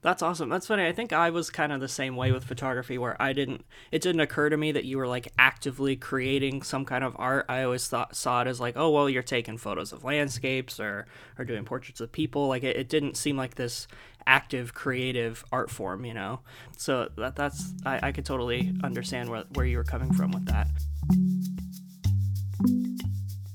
That's 0.02 0.22
awesome. 0.22 0.48
That's 0.48 0.68
funny. 0.68 0.86
I 0.86 0.92
think 0.92 1.12
I 1.12 1.30
was 1.30 1.50
kind 1.50 1.72
of 1.72 1.80
the 1.80 1.88
same 1.88 2.14
way 2.14 2.30
with 2.30 2.44
photography 2.44 2.96
where 2.96 3.20
I 3.20 3.32
didn't 3.32 3.64
it 3.90 4.02
didn't 4.02 4.20
occur 4.20 4.50
to 4.50 4.56
me 4.56 4.70
that 4.70 4.84
you 4.84 4.98
were 4.98 5.08
like 5.08 5.32
actively 5.36 5.96
creating 5.96 6.62
some 6.62 6.84
kind 6.84 7.02
of 7.02 7.16
art. 7.18 7.46
I 7.48 7.64
always 7.64 7.88
thought 7.88 8.14
saw 8.14 8.42
it 8.42 8.46
as 8.46 8.60
like, 8.60 8.76
oh 8.76 8.90
well, 8.90 9.10
you're 9.10 9.24
taking 9.24 9.58
photos 9.58 9.92
of 9.92 10.04
landscapes 10.04 10.78
or 10.78 11.06
or 11.38 11.44
doing 11.44 11.64
portraits 11.64 12.00
of 12.00 12.12
people. 12.12 12.46
Like 12.46 12.62
it, 12.62 12.76
it 12.76 12.88
didn't 12.88 13.16
seem 13.16 13.36
like 13.36 13.56
this 13.56 13.88
active 14.26 14.75
creative 14.75 15.44
art 15.52 15.70
form, 15.70 16.05
you 16.05 16.14
know. 16.14 16.40
So 16.76 17.08
that 17.17 17.37
that's 17.37 17.73
I, 17.84 18.08
I 18.08 18.12
could 18.12 18.25
totally 18.25 18.75
understand 18.82 19.31
where 19.31 19.44
where 19.55 19.67
you 19.67 19.76
were 19.76 19.84
coming 19.84 20.12
from 20.12 20.31
with 20.32 20.46
that. 20.46 20.69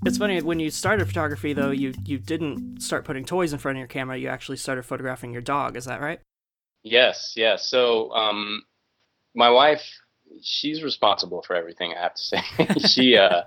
It's 0.04 0.18
funny 0.18 0.42
when 0.42 0.60
you 0.60 0.72
started 0.72 1.08
photography 1.08 1.54
though, 1.54 1.72
you 1.72 1.94
you 2.06 2.18
didn't 2.18 2.82
start 2.82 3.06
putting 3.06 3.24
toys 3.24 3.54
in 3.54 3.60
front 3.60 3.78
of 3.78 3.80
your 3.80 3.88
camera. 3.88 4.18
You 4.18 4.30
actually 4.30 4.58
started 4.58 4.84
photographing 4.84 5.32
your 5.32 5.44
dog. 5.44 5.78
Is 5.78 5.86
that 5.86 6.02
right? 6.02 6.20
Yes, 6.84 7.34
yes. 7.36 7.68
So 7.68 8.12
um, 8.14 8.64
my 9.36 9.50
wife, 9.52 9.84
she's 10.42 10.82
responsible 10.82 11.44
for 11.44 11.56
everything. 11.56 11.94
I 11.96 12.02
have 12.02 12.16
to 12.16 12.22
say. 12.24 12.42
she 12.88 13.16
uh, 13.16 13.44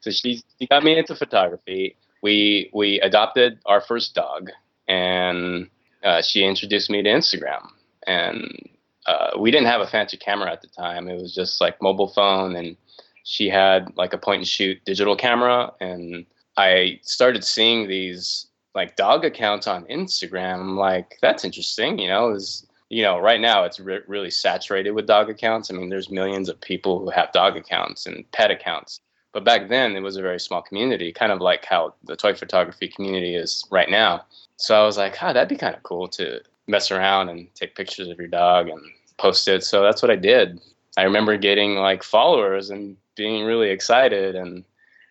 so 0.00 0.10
she 0.10 0.42
she 0.58 0.66
got 0.66 0.82
me 0.82 0.98
into 0.98 1.14
photography. 1.14 1.96
We 2.22 2.70
we 2.72 3.00
adopted 3.00 3.58
our 3.66 3.80
first 3.82 4.14
dog, 4.14 4.50
and 4.88 5.68
uh, 6.04 6.22
she 6.22 6.44
introduced 6.44 6.90
me 6.90 7.02
to 7.02 7.08
Instagram. 7.08 7.68
And 8.06 8.68
uh, 9.06 9.30
we 9.38 9.50
didn't 9.50 9.66
have 9.66 9.80
a 9.80 9.86
fancy 9.86 10.16
camera 10.16 10.52
at 10.52 10.60
the 10.60 10.68
time. 10.68 11.08
It 11.08 11.20
was 11.20 11.34
just 11.34 11.60
like 11.60 11.80
mobile 11.82 12.08
phone 12.08 12.56
and 12.56 12.76
she 13.24 13.48
had 13.48 13.94
like 13.96 14.14
a 14.14 14.18
point 14.18 14.40
and 14.40 14.48
shoot 14.48 14.82
digital 14.84 15.16
camera. 15.16 15.72
And 15.80 16.26
i 16.58 16.98
started 17.02 17.44
seeing 17.44 17.86
these 17.86 18.48
like 18.74 18.96
dog 18.96 19.24
accounts 19.24 19.66
on 19.66 19.84
instagram. 19.84 20.60
I'm 20.60 20.76
like 20.76 21.16
that's 21.22 21.44
interesting 21.44 21.98
you 21.98 22.08
know 22.08 22.30
is 22.30 22.66
you 22.90 23.02
know 23.02 23.18
right 23.18 23.40
now 23.40 23.64
it's 23.64 23.80
re- 23.80 24.00
really 24.06 24.30
saturated 24.30 24.90
with 24.90 25.06
dog 25.06 25.30
accounts. 25.30 25.70
I 25.70 25.74
mean 25.74 25.88
there's 25.88 26.10
millions 26.10 26.48
of 26.48 26.60
people 26.60 26.98
who 26.98 27.10
have 27.10 27.32
dog 27.32 27.56
accounts 27.56 28.06
and 28.06 28.30
pet 28.32 28.50
accounts. 28.50 29.00
But 29.32 29.44
back 29.44 29.68
then 29.68 29.94
it 29.94 30.00
was 30.00 30.16
a 30.16 30.22
very 30.22 30.40
small 30.40 30.62
community 30.62 31.12
kind 31.12 31.32
of 31.32 31.40
like 31.40 31.64
how 31.64 31.94
the 32.04 32.16
toy 32.16 32.34
photography 32.34 32.88
community 32.88 33.34
is 33.34 33.64
right 33.70 33.90
now 33.90 34.24
so 34.58 34.80
i 34.80 34.84
was 34.84 34.98
like 34.98 35.16
oh 35.22 35.32
that'd 35.32 35.48
be 35.48 35.56
kind 35.56 35.74
of 35.74 35.82
cool 35.82 36.06
to 36.06 36.40
mess 36.68 36.90
around 36.90 37.30
and 37.30 37.52
take 37.54 37.74
pictures 37.74 38.08
of 38.08 38.18
your 38.18 38.28
dog 38.28 38.68
and 38.68 38.80
post 39.16 39.48
it. 39.48 39.64
So 39.64 39.82
that's 39.82 40.02
what 40.02 40.10
i 40.10 40.16
did. 40.16 40.60
I 40.96 41.02
remember 41.02 41.36
getting 41.36 41.76
like 41.76 42.02
followers 42.02 42.70
and 42.70 42.96
being 43.16 43.44
really 43.44 43.70
excited 43.70 44.36
and 44.36 44.64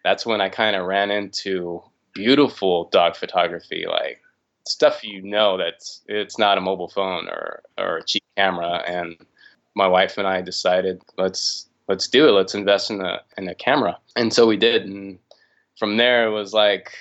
that's 0.04 0.26
when 0.26 0.40
I 0.40 0.48
kind 0.48 0.76
of 0.76 0.86
ran 0.86 1.12
into 1.12 1.84
beautiful 2.14 2.86
dog 2.86 3.16
photography 3.16 3.86
like 3.88 4.22
stuff 4.66 5.04
you 5.04 5.22
know 5.22 5.58
that's 5.58 6.02
it's 6.08 6.38
not 6.38 6.58
a 6.58 6.62
mobile 6.62 6.88
phone 6.88 7.28
or 7.28 7.62
or 7.78 7.98
a 7.98 8.04
cheap 8.04 8.24
camera 8.38 8.84
and 8.88 9.18
my 9.76 9.88
wife 9.88 10.18
and 10.18 10.28
I 10.28 10.42
decided 10.42 11.02
let's 11.18 11.68
let's 11.88 12.08
do 12.08 12.28
it. 12.28 12.32
Let's 12.32 12.56
invest 12.56 12.90
in 12.90 13.02
a 13.02 13.22
in 13.38 13.48
a 13.48 13.56
camera. 13.56 13.98
And 14.16 14.34
so 14.34 14.48
we 14.48 14.58
did 14.58 14.86
and 14.86 15.20
from 15.78 15.98
there 15.98 16.28
it 16.28 16.32
was 16.32 16.54
like 16.54 16.94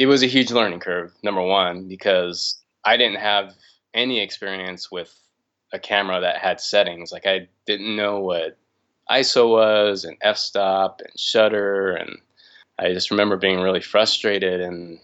it 0.00 0.06
was 0.06 0.22
a 0.22 0.26
huge 0.26 0.50
learning 0.50 0.80
curve 0.80 1.12
number 1.22 1.42
1 1.42 1.86
because 1.86 2.62
I 2.86 2.96
didn't 2.96 3.20
have 3.20 3.54
any 3.92 4.20
experience 4.20 4.90
with 4.90 5.14
a 5.74 5.78
camera 5.78 6.20
that 6.20 6.38
had 6.38 6.58
settings 6.58 7.12
like 7.12 7.26
I 7.26 7.48
didn't 7.66 7.94
know 7.94 8.18
what 8.18 8.56
ISO 9.10 9.50
was 9.50 10.04
and 10.04 10.16
f-stop 10.22 11.02
and 11.04 11.20
shutter 11.20 11.92
and 11.92 12.16
I 12.78 12.94
just 12.94 13.10
remember 13.10 13.36
being 13.36 13.60
really 13.60 13.82
frustrated 13.82 14.62
and 14.62 14.98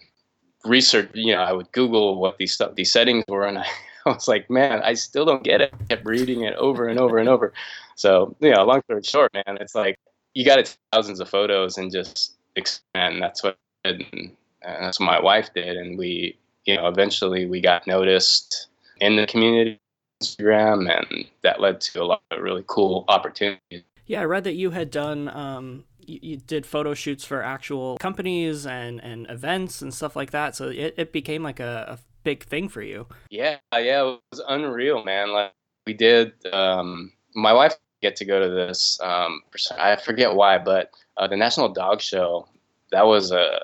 research, 0.65 1.11
you 1.13 1.35
know, 1.35 1.43
I 1.43 1.51
would 1.51 1.71
Google 1.73 2.19
what 2.19 2.39
these 2.39 2.51
stuff, 2.51 2.73
these 2.73 2.91
settings 2.91 3.23
were, 3.27 3.45
and 3.45 3.59
I, 3.59 3.65
I 4.07 4.09
was 4.09 4.27
like, 4.27 4.49
man, 4.49 4.81
I 4.81 4.95
still 4.95 5.25
don't 5.25 5.43
get 5.43 5.61
it. 5.61 5.71
I 5.79 5.83
kept 5.83 6.05
reading 6.07 6.41
it 6.41 6.55
over 6.55 6.87
and 6.87 6.99
over 6.99 7.19
and 7.19 7.29
over. 7.29 7.53
So, 7.95 8.35
you 8.39 8.49
know, 8.49 8.63
long 8.63 8.81
story 8.85 9.03
short, 9.03 9.31
man, 9.33 9.59
it's 9.61 9.75
like 9.75 9.99
you 10.33 10.43
got 10.43 10.55
to 10.55 10.77
thousands 10.91 11.19
of 11.19 11.29
photos 11.29 11.77
and 11.77 11.91
just 11.91 12.33
expand. 12.55 13.21
That's 13.21 13.43
what 13.43 13.57
and 13.83 14.35
that's 14.67 14.99
what 14.99 15.05
my 15.05 15.19
wife 15.19 15.53
did, 15.53 15.77
and 15.77 15.97
we, 15.97 16.37
you 16.65 16.75
know, 16.75 16.87
eventually 16.87 17.45
we 17.45 17.61
got 17.61 17.87
noticed 17.87 18.67
in 18.99 19.15
the 19.15 19.25
community 19.27 19.79
Instagram, 20.21 20.91
and 20.91 21.25
that 21.43 21.59
led 21.59 21.81
to 21.81 22.01
a 22.01 22.05
lot 22.05 22.21
of 22.31 22.41
really 22.41 22.63
cool 22.67 23.05
opportunities. 23.07 23.83
Yeah, 24.05 24.21
I 24.21 24.25
read 24.25 24.43
that 24.45 24.55
you 24.55 24.71
had 24.71 24.89
done 24.89 25.29
um, 25.29 25.83
you, 25.99 26.19
you, 26.21 26.37
did 26.37 26.65
photo 26.65 26.93
shoots 26.93 27.25
for 27.25 27.43
actual 27.43 27.97
companies 27.97 28.65
and 28.65 29.03
and 29.03 29.29
events 29.29 29.81
and 29.81 29.93
stuff 29.93 30.15
like 30.15 30.31
that. 30.31 30.55
So 30.55 30.69
it, 30.69 30.95
it 30.97 31.11
became 31.11 31.43
like 31.43 31.59
a, 31.59 31.97
a 31.97 31.99
big 32.23 32.43
thing 32.45 32.69
for 32.69 32.81
you. 32.81 33.07
Yeah, 33.29 33.57
yeah, 33.73 34.01
it 34.01 34.19
was 34.31 34.41
unreal, 34.47 35.03
man. 35.03 35.31
Like 35.31 35.53
we 35.85 35.93
did. 35.93 36.33
Um, 36.51 37.11
my 37.35 37.53
wife 37.53 37.75
get 38.01 38.15
to 38.17 38.25
go 38.25 38.39
to 38.39 38.49
this. 38.49 38.99
Um, 39.01 39.41
I 39.77 39.95
forget 39.97 40.33
why, 40.33 40.57
but 40.57 40.91
uh, 41.17 41.27
the 41.27 41.37
National 41.37 41.69
Dog 41.69 42.01
Show. 42.01 42.47
That 42.93 43.05
was 43.05 43.31
a 43.31 43.59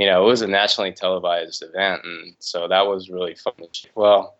you 0.00 0.06
know, 0.06 0.24
it 0.24 0.26
was 0.26 0.40
a 0.40 0.46
nationally 0.46 0.92
televised 0.92 1.62
event, 1.62 2.00
and 2.04 2.34
so 2.38 2.66
that 2.66 2.86
was 2.86 3.10
really 3.10 3.34
fun. 3.34 3.52
Well, 3.94 4.36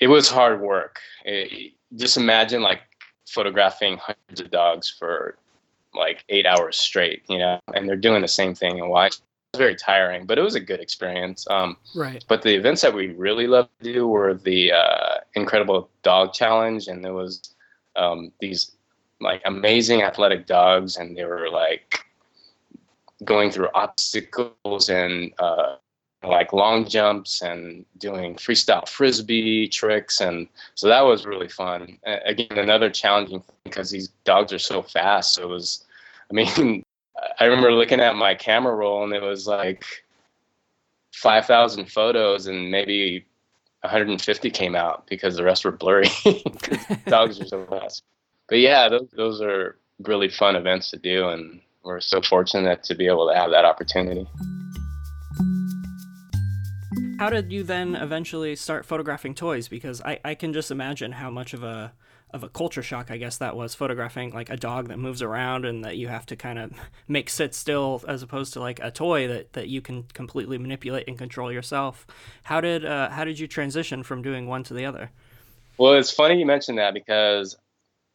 it 0.00 0.08
was 0.08 0.28
hard 0.28 0.60
work. 0.60 0.98
It, 1.24 1.74
just 1.94 2.16
imagine 2.16 2.62
like 2.62 2.80
photographing 3.28 3.96
hundreds 3.98 4.40
of 4.40 4.50
dogs 4.50 4.90
for 4.90 5.38
like 5.94 6.24
eight 6.30 6.46
hours 6.46 6.76
straight, 6.76 7.22
you 7.28 7.38
know, 7.38 7.60
and 7.74 7.88
they're 7.88 7.94
doing 7.94 8.22
the 8.22 8.28
same 8.28 8.56
thing 8.56 8.80
and 8.80 8.90
why. 8.90 9.06
It's 9.06 9.22
very 9.56 9.76
tiring, 9.76 10.26
but 10.26 10.36
it 10.36 10.42
was 10.42 10.56
a 10.56 10.60
good 10.60 10.80
experience. 10.80 11.46
Um, 11.48 11.76
right. 11.94 12.24
But 12.26 12.42
the 12.42 12.56
events 12.56 12.82
that 12.82 12.92
we 12.92 13.14
really 13.14 13.46
loved 13.46 13.70
to 13.82 13.92
do 13.92 14.08
were 14.08 14.34
the 14.34 14.72
uh, 14.72 15.18
Incredible 15.34 15.88
Dog 16.02 16.32
Challenge, 16.32 16.88
and 16.88 17.04
there 17.04 17.14
was 17.14 17.54
um, 17.94 18.32
these 18.40 18.72
like 19.20 19.42
amazing 19.44 20.02
athletic 20.02 20.48
dogs, 20.48 20.96
and 20.96 21.16
they 21.16 21.24
were 21.24 21.50
like 21.50 22.04
going 23.24 23.50
through 23.50 23.68
obstacles 23.74 24.88
and 24.88 25.32
uh, 25.38 25.76
like 26.22 26.52
long 26.52 26.86
jumps 26.86 27.42
and 27.42 27.84
doing 27.98 28.34
freestyle 28.34 28.86
frisbee 28.88 29.68
tricks. 29.68 30.20
And 30.20 30.48
so 30.74 30.88
that 30.88 31.02
was 31.02 31.26
really 31.26 31.48
fun. 31.48 31.98
Again 32.04 32.58
another 32.58 32.90
challenging 32.90 33.40
thing 33.40 33.56
because 33.64 33.90
these 33.90 34.08
dogs 34.24 34.52
are 34.52 34.58
so 34.58 34.82
fast. 34.82 35.34
So 35.34 35.44
it 35.44 35.48
was 35.48 35.84
i 36.30 36.34
mean 36.34 36.84
i 37.40 37.44
remember 37.44 37.72
looking 37.72 38.00
at 38.00 38.16
my 38.16 38.34
camera 38.34 38.74
roll 38.74 39.04
and 39.04 39.12
it 39.12 39.22
was 39.22 39.46
like 39.46 39.84
5000 41.12 41.90
photos 41.90 42.46
and 42.46 42.70
maybe 42.70 43.24
150 43.82 44.50
came 44.50 44.74
out 44.74 45.06
because 45.06 45.36
the 45.36 45.44
rest 45.44 45.64
were 45.64 45.72
blurry. 45.72 46.08
Dogs 47.06 47.40
are 47.40 47.46
so 47.46 47.64
fast. 47.66 48.02
But 48.48 48.58
yeah 48.58 48.88
those, 48.88 49.08
those 49.16 49.40
are 49.40 49.78
really 50.02 50.28
fun 50.28 50.56
events 50.56 50.90
to 50.90 50.98
do. 50.98 51.28
And 51.28 51.60
we're 51.86 52.00
so 52.00 52.20
fortunate 52.20 52.82
to 52.82 52.94
be 52.94 53.06
able 53.06 53.28
to 53.28 53.34
have 53.34 53.50
that 53.50 53.64
opportunity 53.64 54.26
how 57.18 57.30
did 57.30 57.50
you 57.50 57.62
then 57.62 57.94
eventually 57.94 58.54
start 58.56 58.84
photographing 58.84 59.34
toys? 59.34 59.68
Because 59.68 60.02
I, 60.02 60.20
I 60.24 60.34
can 60.34 60.52
just 60.52 60.70
imagine 60.70 61.12
how 61.12 61.30
much 61.30 61.54
of 61.54 61.62
a 61.62 61.92
of 62.30 62.42
a 62.42 62.48
culture 62.48 62.82
shock 62.82 63.08
I 63.10 63.18
guess 63.18 63.38
that 63.38 63.56
was 63.56 63.76
photographing 63.76 64.32
like 64.32 64.50
a 64.50 64.56
dog 64.56 64.88
that 64.88 64.98
moves 64.98 65.22
around 65.22 65.64
and 65.64 65.84
that 65.84 65.96
you 65.96 66.08
have 66.08 66.26
to 66.26 66.36
kind 66.36 66.58
of 66.58 66.72
make 67.08 67.30
sit 67.30 67.54
still 67.54 68.02
as 68.08 68.22
opposed 68.22 68.52
to 68.54 68.60
like 68.60 68.80
a 68.82 68.90
toy 68.90 69.28
that, 69.28 69.52
that 69.52 69.68
you 69.68 69.80
can 69.80 70.02
completely 70.12 70.58
manipulate 70.58 71.06
and 71.06 71.16
control 71.16 71.52
yourself. 71.52 72.06
How 72.42 72.60
did 72.60 72.84
uh, 72.84 73.10
how 73.10 73.24
did 73.24 73.38
you 73.38 73.46
transition 73.46 74.02
from 74.02 74.22
doing 74.22 74.46
one 74.46 74.62
to 74.64 74.74
the 74.74 74.84
other? 74.84 75.10
Well, 75.78 75.94
it's 75.94 76.10
funny 76.10 76.38
you 76.38 76.46
mentioned 76.46 76.78
that 76.78 76.94
because 76.94 77.56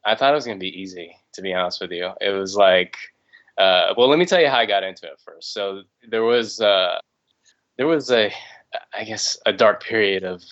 I 0.06 0.16
thought 0.16 0.34
it 0.34 0.36
was 0.36 0.46
going 0.46 0.58
to 0.58 0.64
be 0.64 0.82
easy 0.82 1.16
to 1.34 1.42
be 1.42 1.54
honest 1.54 1.82
with 1.82 1.92
you. 1.92 2.12
It 2.20 2.30
was 2.30 2.56
like 2.56 2.98
uh, 3.62 3.94
well, 3.98 4.10
let 4.10 4.20
me 4.20 4.26
tell 4.26 4.42
you 4.42 4.48
how 4.48 4.58
I 4.58 4.66
got 4.66 4.84
into 4.84 5.06
it 5.06 5.20
first. 5.24 5.54
So 5.54 5.84
there 6.10 6.24
was 6.24 6.60
uh, 6.60 7.00
there 7.78 7.88
was 7.88 8.12
a 8.12 8.32
I 8.94 9.04
guess, 9.04 9.38
a 9.46 9.54
dark 9.54 9.84
period 9.84 10.24
of 10.24 10.44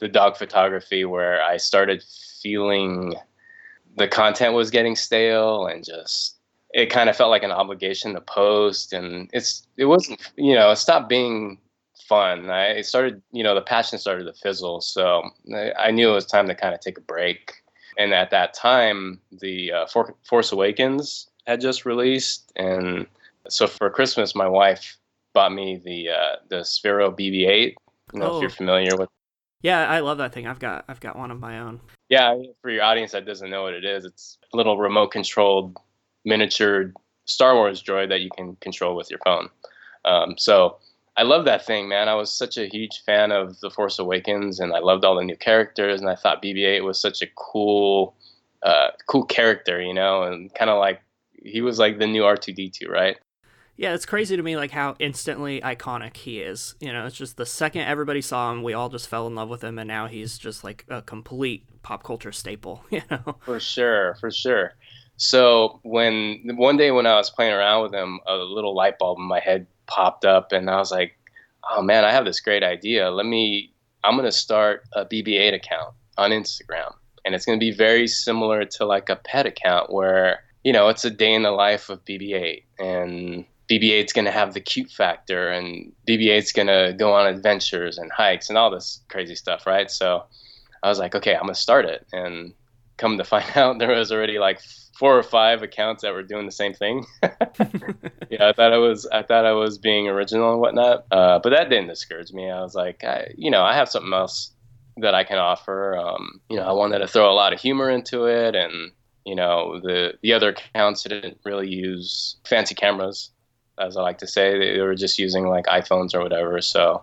the 0.00 0.08
dog 0.08 0.36
photography 0.36 1.04
where 1.04 1.42
I 1.42 1.56
started 1.56 2.02
feeling 2.42 3.14
the 3.96 4.08
content 4.08 4.54
was 4.54 4.70
getting 4.70 4.94
stale 4.94 5.66
and 5.66 5.84
just 5.84 6.36
it 6.72 6.86
kind 6.86 7.08
of 7.08 7.16
felt 7.16 7.30
like 7.30 7.42
an 7.42 7.50
obligation 7.50 8.14
to 8.14 8.20
post 8.20 8.92
and 8.92 9.28
it's 9.32 9.66
it 9.76 9.86
wasn't 9.86 10.20
you 10.36 10.54
know 10.54 10.70
it 10.70 10.76
stopped 10.76 11.08
being 11.08 11.58
fun. 12.08 12.48
I 12.50 12.82
started 12.82 13.20
you 13.32 13.42
know 13.42 13.54
the 13.54 13.62
passion 13.62 13.98
started 13.98 14.24
to 14.24 14.32
fizzle. 14.32 14.80
So 14.80 15.22
i, 15.78 15.90
knew 15.90 16.10
it 16.10 16.14
was 16.14 16.26
time 16.26 16.46
to 16.48 16.54
kind 16.54 16.74
of 16.74 16.80
take 16.80 16.98
a 16.98 17.02
break. 17.02 17.52
And 17.98 18.14
at 18.14 18.30
that 18.30 18.54
time 18.54 19.20
the 19.32 19.72
uh, 19.72 19.86
For- 19.86 20.14
force 20.22 20.52
awakens 20.52 21.27
had 21.48 21.60
just 21.60 21.84
released 21.84 22.52
and 22.56 23.06
so 23.48 23.66
for 23.66 23.90
christmas 23.90 24.34
my 24.34 24.46
wife 24.46 24.98
bought 25.38 25.52
me 25.52 25.76
the 25.84 26.08
uh, 26.08 26.36
the 26.48 26.56
Sphero 26.56 27.16
BB-8. 27.16 27.74
You 28.12 28.20
know 28.20 28.32
oh. 28.32 28.36
if 28.36 28.42
you're 28.42 28.50
oh. 28.50 28.54
familiar 28.54 28.96
with. 28.96 29.08
Yeah, 29.62 29.88
I 29.88 30.00
love 30.00 30.18
that 30.18 30.32
thing. 30.32 30.48
I've 30.48 30.58
got 30.58 30.84
I've 30.88 30.98
got 30.98 31.16
one 31.16 31.30
of 31.30 31.38
my 31.38 31.60
own. 31.60 31.80
Yeah, 32.08 32.36
for 32.60 32.70
your 32.70 32.82
audience 32.82 33.12
that 33.12 33.24
doesn't 33.24 33.50
know 33.50 33.62
what 33.62 33.74
it 33.74 33.84
is, 33.84 34.04
it's 34.04 34.38
a 34.52 34.56
little 34.56 34.78
remote 34.78 35.12
controlled 35.12 35.76
miniature 36.24 36.92
Star 37.26 37.54
Wars 37.54 37.82
droid 37.82 38.08
that 38.08 38.20
you 38.20 38.30
can 38.36 38.56
control 38.56 38.96
with 38.96 39.10
your 39.10 39.20
phone. 39.24 39.48
Um, 40.04 40.36
so 40.38 40.78
I 41.16 41.22
love 41.22 41.44
that 41.44 41.64
thing, 41.64 41.88
man. 41.88 42.08
I 42.08 42.14
was 42.14 42.32
such 42.32 42.56
a 42.56 42.66
huge 42.66 43.02
fan 43.04 43.30
of 43.30 43.60
The 43.60 43.70
Force 43.70 43.98
Awakens, 43.98 44.58
and 44.58 44.72
I 44.72 44.78
loved 44.78 45.04
all 45.04 45.16
the 45.16 45.24
new 45.24 45.36
characters, 45.36 46.00
and 46.00 46.08
I 46.08 46.14
thought 46.14 46.42
BB-8 46.42 46.84
was 46.84 46.98
such 46.98 47.20
a 47.20 47.26
cool, 47.36 48.14
uh, 48.62 48.88
cool 49.06 49.24
character, 49.24 49.80
you 49.80 49.92
know, 49.92 50.22
and 50.22 50.54
kind 50.54 50.70
of 50.70 50.78
like 50.78 51.00
he 51.42 51.60
was 51.60 51.78
like 51.78 51.98
the 51.98 52.06
new 52.06 52.22
R2D2, 52.22 52.88
right? 52.88 53.16
Yeah, 53.78 53.94
it's 53.94 54.06
crazy 54.06 54.36
to 54.36 54.42
me 54.42 54.56
like 54.56 54.72
how 54.72 54.96
instantly 54.98 55.60
iconic 55.60 56.16
he 56.16 56.40
is. 56.40 56.74
You 56.80 56.92
know, 56.92 57.06
it's 57.06 57.16
just 57.16 57.36
the 57.36 57.46
second 57.46 57.82
everybody 57.82 58.20
saw 58.20 58.50
him, 58.50 58.64
we 58.64 58.74
all 58.74 58.88
just 58.88 59.08
fell 59.08 59.28
in 59.28 59.36
love 59.36 59.48
with 59.48 59.62
him, 59.62 59.78
and 59.78 59.86
now 59.86 60.08
he's 60.08 60.36
just 60.36 60.64
like 60.64 60.84
a 60.88 61.00
complete 61.00 61.64
pop 61.82 62.02
culture 62.02 62.32
staple. 62.32 62.84
You 62.90 63.02
know, 63.08 63.36
for 63.44 63.60
sure, 63.60 64.16
for 64.20 64.32
sure. 64.32 64.72
So 65.16 65.78
when 65.84 66.42
one 66.56 66.76
day 66.76 66.90
when 66.90 67.06
I 67.06 67.14
was 67.14 67.30
playing 67.30 67.52
around 67.52 67.84
with 67.84 67.94
him, 67.94 68.18
a 68.26 68.34
little 68.34 68.74
light 68.74 68.98
bulb 68.98 69.18
in 69.18 69.24
my 69.24 69.38
head 69.38 69.68
popped 69.86 70.24
up, 70.24 70.50
and 70.50 70.68
I 70.68 70.78
was 70.78 70.90
like, 70.90 71.16
"Oh 71.70 71.80
man, 71.80 72.04
I 72.04 72.10
have 72.10 72.24
this 72.24 72.40
great 72.40 72.64
idea. 72.64 73.10
Let 73.10 73.26
me. 73.26 73.72
I'm 74.02 74.16
gonna 74.16 74.32
start 74.32 74.82
a 74.92 75.04
BB-8 75.04 75.54
account 75.54 75.94
on 76.16 76.30
Instagram, 76.32 76.92
and 77.24 77.32
it's 77.32 77.44
gonna 77.44 77.58
be 77.58 77.70
very 77.70 78.08
similar 78.08 78.64
to 78.64 78.84
like 78.84 79.08
a 79.08 79.16
pet 79.16 79.46
account 79.46 79.92
where." 79.92 80.40
You 80.64 80.72
know, 80.72 80.88
it's 80.88 81.04
a 81.04 81.10
day 81.10 81.34
in 81.34 81.42
the 81.42 81.50
life 81.50 81.88
of 81.88 82.04
BB-8, 82.04 82.62
and 82.78 83.44
BB-8's 83.70 84.12
going 84.12 84.24
to 84.24 84.30
have 84.30 84.54
the 84.54 84.60
cute 84.60 84.90
factor, 84.90 85.48
and 85.48 85.92
BB-8's 86.08 86.52
going 86.52 86.68
to 86.68 86.94
go 86.98 87.12
on 87.12 87.26
adventures 87.26 87.98
and 87.98 88.10
hikes 88.10 88.48
and 88.48 88.58
all 88.58 88.70
this 88.70 89.00
crazy 89.08 89.34
stuff, 89.34 89.66
right? 89.66 89.90
So 89.90 90.24
I 90.82 90.88
was 90.88 90.98
like, 90.98 91.14
okay, 91.14 91.34
I'm 91.34 91.42
going 91.42 91.54
to 91.54 91.60
start 91.60 91.84
it. 91.84 92.06
And 92.12 92.54
come 92.96 93.18
to 93.18 93.24
find 93.24 93.44
out, 93.56 93.78
there 93.78 93.94
was 93.94 94.10
already 94.12 94.38
like 94.38 94.60
four 94.98 95.16
or 95.16 95.22
five 95.22 95.62
accounts 95.62 96.02
that 96.02 96.12
were 96.12 96.22
doing 96.22 96.46
the 96.46 96.52
same 96.52 96.74
thing. 96.74 97.06
yeah, 97.22 98.48
I 98.48 98.52
thought 98.52 98.72
I 98.72 98.78
was, 98.78 99.06
I 99.06 99.22
thought 99.22 99.46
I 99.46 99.52
was 99.52 99.78
being 99.78 100.08
original 100.08 100.50
and 100.52 100.60
whatnot, 100.60 101.06
uh, 101.10 101.38
but 101.38 101.50
that 101.50 101.70
didn't 101.70 101.88
discourage 101.88 102.32
me. 102.32 102.50
I 102.50 102.60
was 102.60 102.74
like, 102.74 103.04
I, 103.04 103.32
you 103.36 103.50
know, 103.50 103.62
I 103.62 103.74
have 103.74 103.88
something 103.88 104.12
else 104.12 104.50
that 104.96 105.14
I 105.14 105.24
can 105.24 105.38
offer. 105.38 105.96
Um, 105.96 106.40
you 106.50 106.56
know, 106.56 106.64
I 106.64 106.72
wanted 106.72 106.98
to 106.98 107.06
throw 107.06 107.30
a 107.30 107.34
lot 107.34 107.52
of 107.52 107.60
humor 107.60 107.88
into 107.88 108.24
it, 108.24 108.56
and 108.56 108.90
you 109.24 109.34
know, 109.34 109.80
the 109.80 110.14
the 110.22 110.32
other 110.32 110.50
accounts 110.50 111.02
didn't 111.02 111.38
really 111.44 111.68
use 111.68 112.36
fancy 112.44 112.74
cameras 112.74 113.30
as 113.78 113.96
I 113.96 114.02
like 114.02 114.18
to 114.18 114.26
say. 114.26 114.58
They, 114.58 114.74
they 114.74 114.80
were 114.80 114.94
just 114.94 115.18
using 115.18 115.46
like 115.48 115.66
iPhones 115.66 116.14
or 116.14 116.22
whatever. 116.22 116.60
So, 116.60 117.02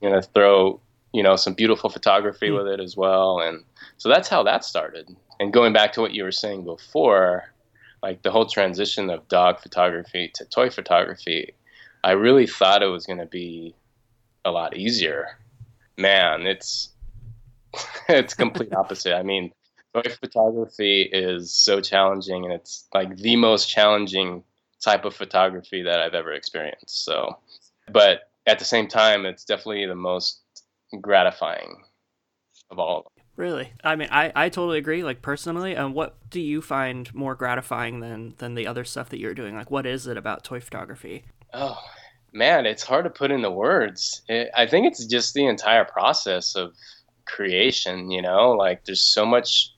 you 0.00 0.10
know, 0.10 0.20
throw 0.20 0.80
you 1.12 1.22
know 1.22 1.36
some 1.36 1.54
beautiful 1.54 1.90
photography 1.90 2.48
mm. 2.48 2.56
with 2.56 2.66
it 2.66 2.80
as 2.80 2.96
well, 2.96 3.40
and 3.40 3.64
so 3.98 4.08
that's 4.08 4.28
how 4.28 4.42
that 4.44 4.64
started. 4.64 5.14
And 5.38 5.52
going 5.52 5.72
back 5.72 5.92
to 5.94 6.00
what 6.00 6.12
you 6.12 6.24
were 6.24 6.32
saying 6.32 6.64
before, 6.64 7.52
like 8.02 8.22
the 8.22 8.30
whole 8.30 8.46
transition 8.46 9.10
of 9.10 9.26
dog 9.28 9.60
photography 9.60 10.30
to 10.34 10.44
toy 10.44 10.70
photography, 10.70 11.54
I 12.04 12.12
really 12.12 12.46
thought 12.46 12.82
it 12.82 12.86
was 12.86 13.06
going 13.06 13.18
to 13.18 13.26
be 13.26 13.74
a 14.44 14.50
lot 14.50 14.76
easier. 14.76 15.38
Man, 15.96 16.46
it's 16.46 16.90
it's 18.08 18.34
complete 18.34 18.74
opposite. 18.74 19.14
I 19.14 19.22
mean, 19.22 19.52
toy 19.94 20.02
photography 20.20 21.02
is 21.02 21.52
so 21.52 21.80
challenging, 21.80 22.44
and 22.44 22.52
it's 22.52 22.88
like 22.94 23.16
the 23.16 23.36
most 23.36 23.68
challenging 23.68 24.44
type 24.82 25.04
of 25.04 25.14
photography 25.14 25.82
that 25.82 26.00
I've 26.00 26.14
ever 26.14 26.32
experienced. 26.32 27.04
So, 27.04 27.38
but 27.92 28.30
at 28.46 28.58
the 28.58 28.64
same 28.64 28.88
time, 28.88 29.26
it's 29.26 29.44
definitely 29.44 29.86
the 29.86 29.94
most 29.94 30.40
gratifying 31.00 31.82
of 32.70 32.78
all. 32.78 33.06
Really, 33.36 33.72
I 33.82 33.96
mean, 33.96 34.08
I, 34.10 34.32
I 34.34 34.48
totally 34.48 34.78
agree. 34.78 35.02
Like 35.02 35.22
personally, 35.22 35.72
and 35.72 35.86
um, 35.86 35.94
what 35.94 36.16
do 36.28 36.40
you 36.40 36.60
find 36.60 37.12
more 37.14 37.34
gratifying 37.34 38.00
than 38.00 38.34
than 38.38 38.54
the 38.54 38.66
other 38.66 38.84
stuff 38.84 39.08
that 39.10 39.18
you're 39.18 39.34
doing? 39.34 39.54
Like, 39.54 39.70
what 39.70 39.86
is 39.86 40.06
it 40.06 40.16
about 40.16 40.44
toy 40.44 40.60
photography? 40.60 41.24
Oh, 41.54 41.78
man, 42.32 42.66
it's 42.66 42.82
hard 42.82 43.04
to 43.04 43.10
put 43.10 43.30
into 43.30 43.50
words. 43.50 44.22
It, 44.28 44.50
I 44.54 44.66
think 44.66 44.86
it's 44.86 45.06
just 45.06 45.34
the 45.34 45.46
entire 45.46 45.84
process 45.84 46.54
of 46.54 46.74
creation, 47.24 48.10
you 48.10 48.20
know, 48.20 48.52
like 48.52 48.84
there's 48.84 49.00
so 49.00 49.24
much. 49.24 49.72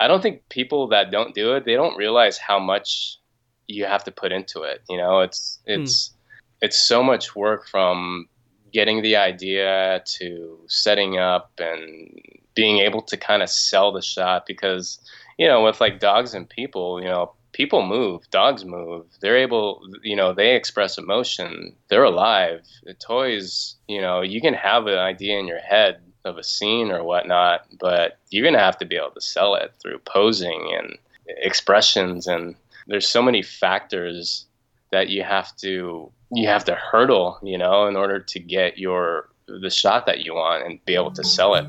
I 0.00 0.08
don't 0.08 0.22
think 0.22 0.48
people 0.48 0.88
that 0.88 1.10
don't 1.10 1.34
do 1.34 1.54
it, 1.54 1.64
they 1.64 1.74
don't 1.74 1.96
realize 1.96 2.38
how 2.38 2.58
much 2.58 3.18
you 3.66 3.84
have 3.84 4.04
to 4.04 4.10
put 4.10 4.32
into 4.32 4.62
it. 4.62 4.82
You 4.88 4.96
know, 4.96 5.20
it's 5.20 5.60
it's 5.66 6.08
hmm. 6.08 6.64
it's 6.66 6.78
so 6.78 7.02
much 7.02 7.36
work 7.36 7.68
from 7.68 8.28
getting 8.72 9.02
the 9.02 9.16
idea 9.16 10.02
to 10.04 10.58
setting 10.68 11.18
up 11.18 11.52
and 11.58 12.20
being 12.54 12.78
able 12.78 13.02
to 13.02 13.16
kind 13.16 13.42
of 13.42 13.48
sell 13.48 13.92
the 13.92 14.02
shot 14.02 14.44
because 14.46 14.98
you 15.38 15.46
know 15.46 15.62
with 15.64 15.80
like 15.80 16.00
dogs 16.00 16.34
and 16.34 16.48
people 16.48 17.00
you 17.00 17.08
know 17.08 17.32
people 17.52 17.86
move 17.86 18.28
dogs 18.30 18.64
move 18.64 19.06
they're 19.20 19.38
able 19.38 19.80
you 20.02 20.16
know 20.16 20.34
they 20.34 20.54
express 20.54 20.98
emotion 20.98 21.74
they're 21.88 22.04
alive 22.04 22.60
the 22.84 22.94
toys 22.94 23.76
you 23.86 24.00
know 24.00 24.20
you 24.20 24.40
can 24.40 24.54
have 24.54 24.86
an 24.86 24.98
idea 24.98 25.38
in 25.38 25.46
your 25.46 25.60
head 25.60 26.00
of 26.24 26.38
a 26.38 26.42
scene 26.42 26.90
or 26.90 27.02
whatnot 27.02 27.66
but 27.78 28.18
you're 28.30 28.42
going 28.44 28.54
to 28.54 28.60
have 28.60 28.78
to 28.78 28.84
be 28.84 28.96
able 28.96 29.10
to 29.10 29.20
sell 29.20 29.54
it 29.54 29.72
through 29.80 29.98
posing 30.00 30.74
and 30.76 30.98
expressions 31.26 32.26
and 32.26 32.54
there's 32.86 33.08
so 33.08 33.22
many 33.22 33.42
factors 33.42 34.46
that 34.90 35.08
you 35.08 35.22
have 35.22 35.54
to 35.56 36.10
you 36.32 36.48
have 36.48 36.64
to 36.64 36.74
hurdle 36.74 37.38
you 37.42 37.56
know 37.58 37.86
in 37.86 37.96
order 37.96 38.18
to 38.18 38.38
get 38.38 38.78
your 38.78 39.28
the 39.46 39.70
shot 39.70 40.06
that 40.06 40.24
you 40.24 40.34
want 40.34 40.64
and 40.64 40.84
be 40.84 40.94
able 40.94 41.12
to 41.12 41.24
sell 41.24 41.54
it 41.54 41.66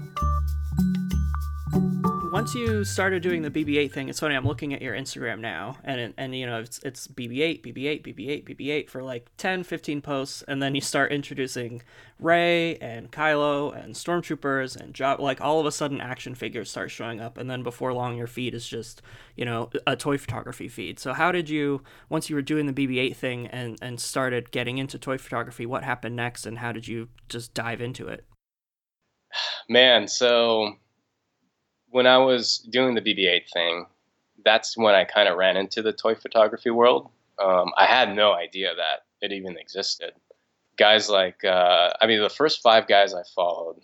once 2.40 2.56
you 2.56 2.86
started 2.86 3.22
doing 3.22 3.42
the 3.42 3.52
BB-8 3.52 3.92
thing, 3.92 4.08
it's 4.08 4.22
funny. 4.22 4.34
I'm 4.34 4.46
looking 4.46 4.74
at 4.74 4.82
your 4.82 4.96
Instagram 4.96 5.42
now, 5.42 5.76
and 5.84 6.14
and 6.18 6.34
you 6.34 6.46
know 6.46 6.62
it's 6.62 6.80
it's 6.84 7.06
BB-8, 7.06 7.62
BB-8, 7.66 8.02
BB-8, 8.02 8.56
BB-8 8.56 8.90
for 8.90 9.04
like 9.04 9.30
10, 9.36 9.66
15 9.66 10.02
posts, 10.02 10.42
and 10.48 10.64
then 10.64 10.74
you 10.74 10.80
start 10.80 11.12
introducing 11.12 11.82
Rey 12.18 12.78
and 12.78 13.12
Kylo 13.12 13.76
and 13.76 13.94
stormtroopers 13.94 14.78
and 14.78 14.94
job 14.94 15.20
like 15.20 15.42
all 15.42 15.60
of 15.60 15.66
a 15.66 15.72
sudden 15.74 16.00
action 16.00 16.34
figures 16.34 16.72
start 16.72 16.92
showing 16.92 17.20
up, 17.20 17.38
and 17.38 17.50
then 17.50 17.62
before 17.62 17.92
long 17.92 18.16
your 18.16 18.26
feed 18.26 18.54
is 18.54 18.66
just 18.66 19.02
you 19.36 19.44
know 19.44 19.70
a 19.86 19.98
toy 19.98 20.18
photography 20.18 20.70
feed. 20.70 20.98
So 20.98 21.12
how 21.12 21.34
did 21.34 21.50
you 21.50 21.82
once 22.08 22.30
you 22.30 22.38
were 22.38 22.42
doing 22.42 22.68
the 22.68 22.74
BB-8 22.74 23.18
thing 23.18 23.48
and 23.48 23.78
and 23.82 24.00
started 24.00 24.50
getting 24.52 24.78
into 24.78 24.98
toy 24.98 25.18
photography? 25.18 25.66
What 25.66 25.84
happened 25.84 26.16
next, 26.16 26.46
and 26.46 26.60
how 26.60 26.72
did 26.72 26.88
you 26.88 27.10
just 27.28 27.54
dive 27.54 27.82
into 27.82 28.08
it? 28.08 28.24
Man, 29.68 30.08
so 30.08 30.78
when 31.92 32.08
I 32.08 32.18
was 32.18 32.60
doing 32.70 32.96
the 32.96 33.02
BB-8 33.02 33.52
thing, 33.52 33.86
that's 34.46 34.78
when 34.78 34.96
I 34.96 35.04
kind 35.04 35.28
of 35.28 35.38
ran 35.38 35.58
into 35.58 35.82
the 35.82 35.94
toy 35.94 36.16
photography 36.16 36.70
world. 36.70 37.10
Um, 37.44 37.72
I 37.78 37.86
had 37.86 38.16
no 38.16 38.34
idea 38.34 38.74
that 38.76 39.06
it 39.22 39.34
even 39.34 39.58
existed. 39.58 40.12
Guys 40.78 41.10
like, 41.10 41.44
uh, 41.44 41.90
I 42.02 42.08
mean, 42.08 42.22
the 42.22 42.30
first 42.30 42.62
five 42.62 42.88
guys 42.88 43.14
I 43.14 43.24
followed, 43.36 43.82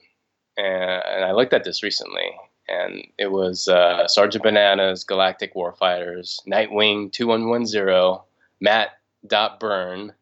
and, 0.58 1.04
and 1.06 1.26
I 1.26 1.32
looked 1.34 1.54
at 1.54 1.64
this 1.64 1.84
recently, 1.84 2.32
and 2.68 3.06
it 3.18 3.32
was 3.32 3.68
uh, 3.68 4.08
Sergeant 4.08 4.44
Bananas, 4.44 5.04
Galactic 5.04 5.56
Warfighters, 5.56 6.40
Nightwing 6.48 7.12
2110, 7.12 8.24
Matt 8.62 8.90
Dot 9.28 9.60
Burn, 9.60 10.14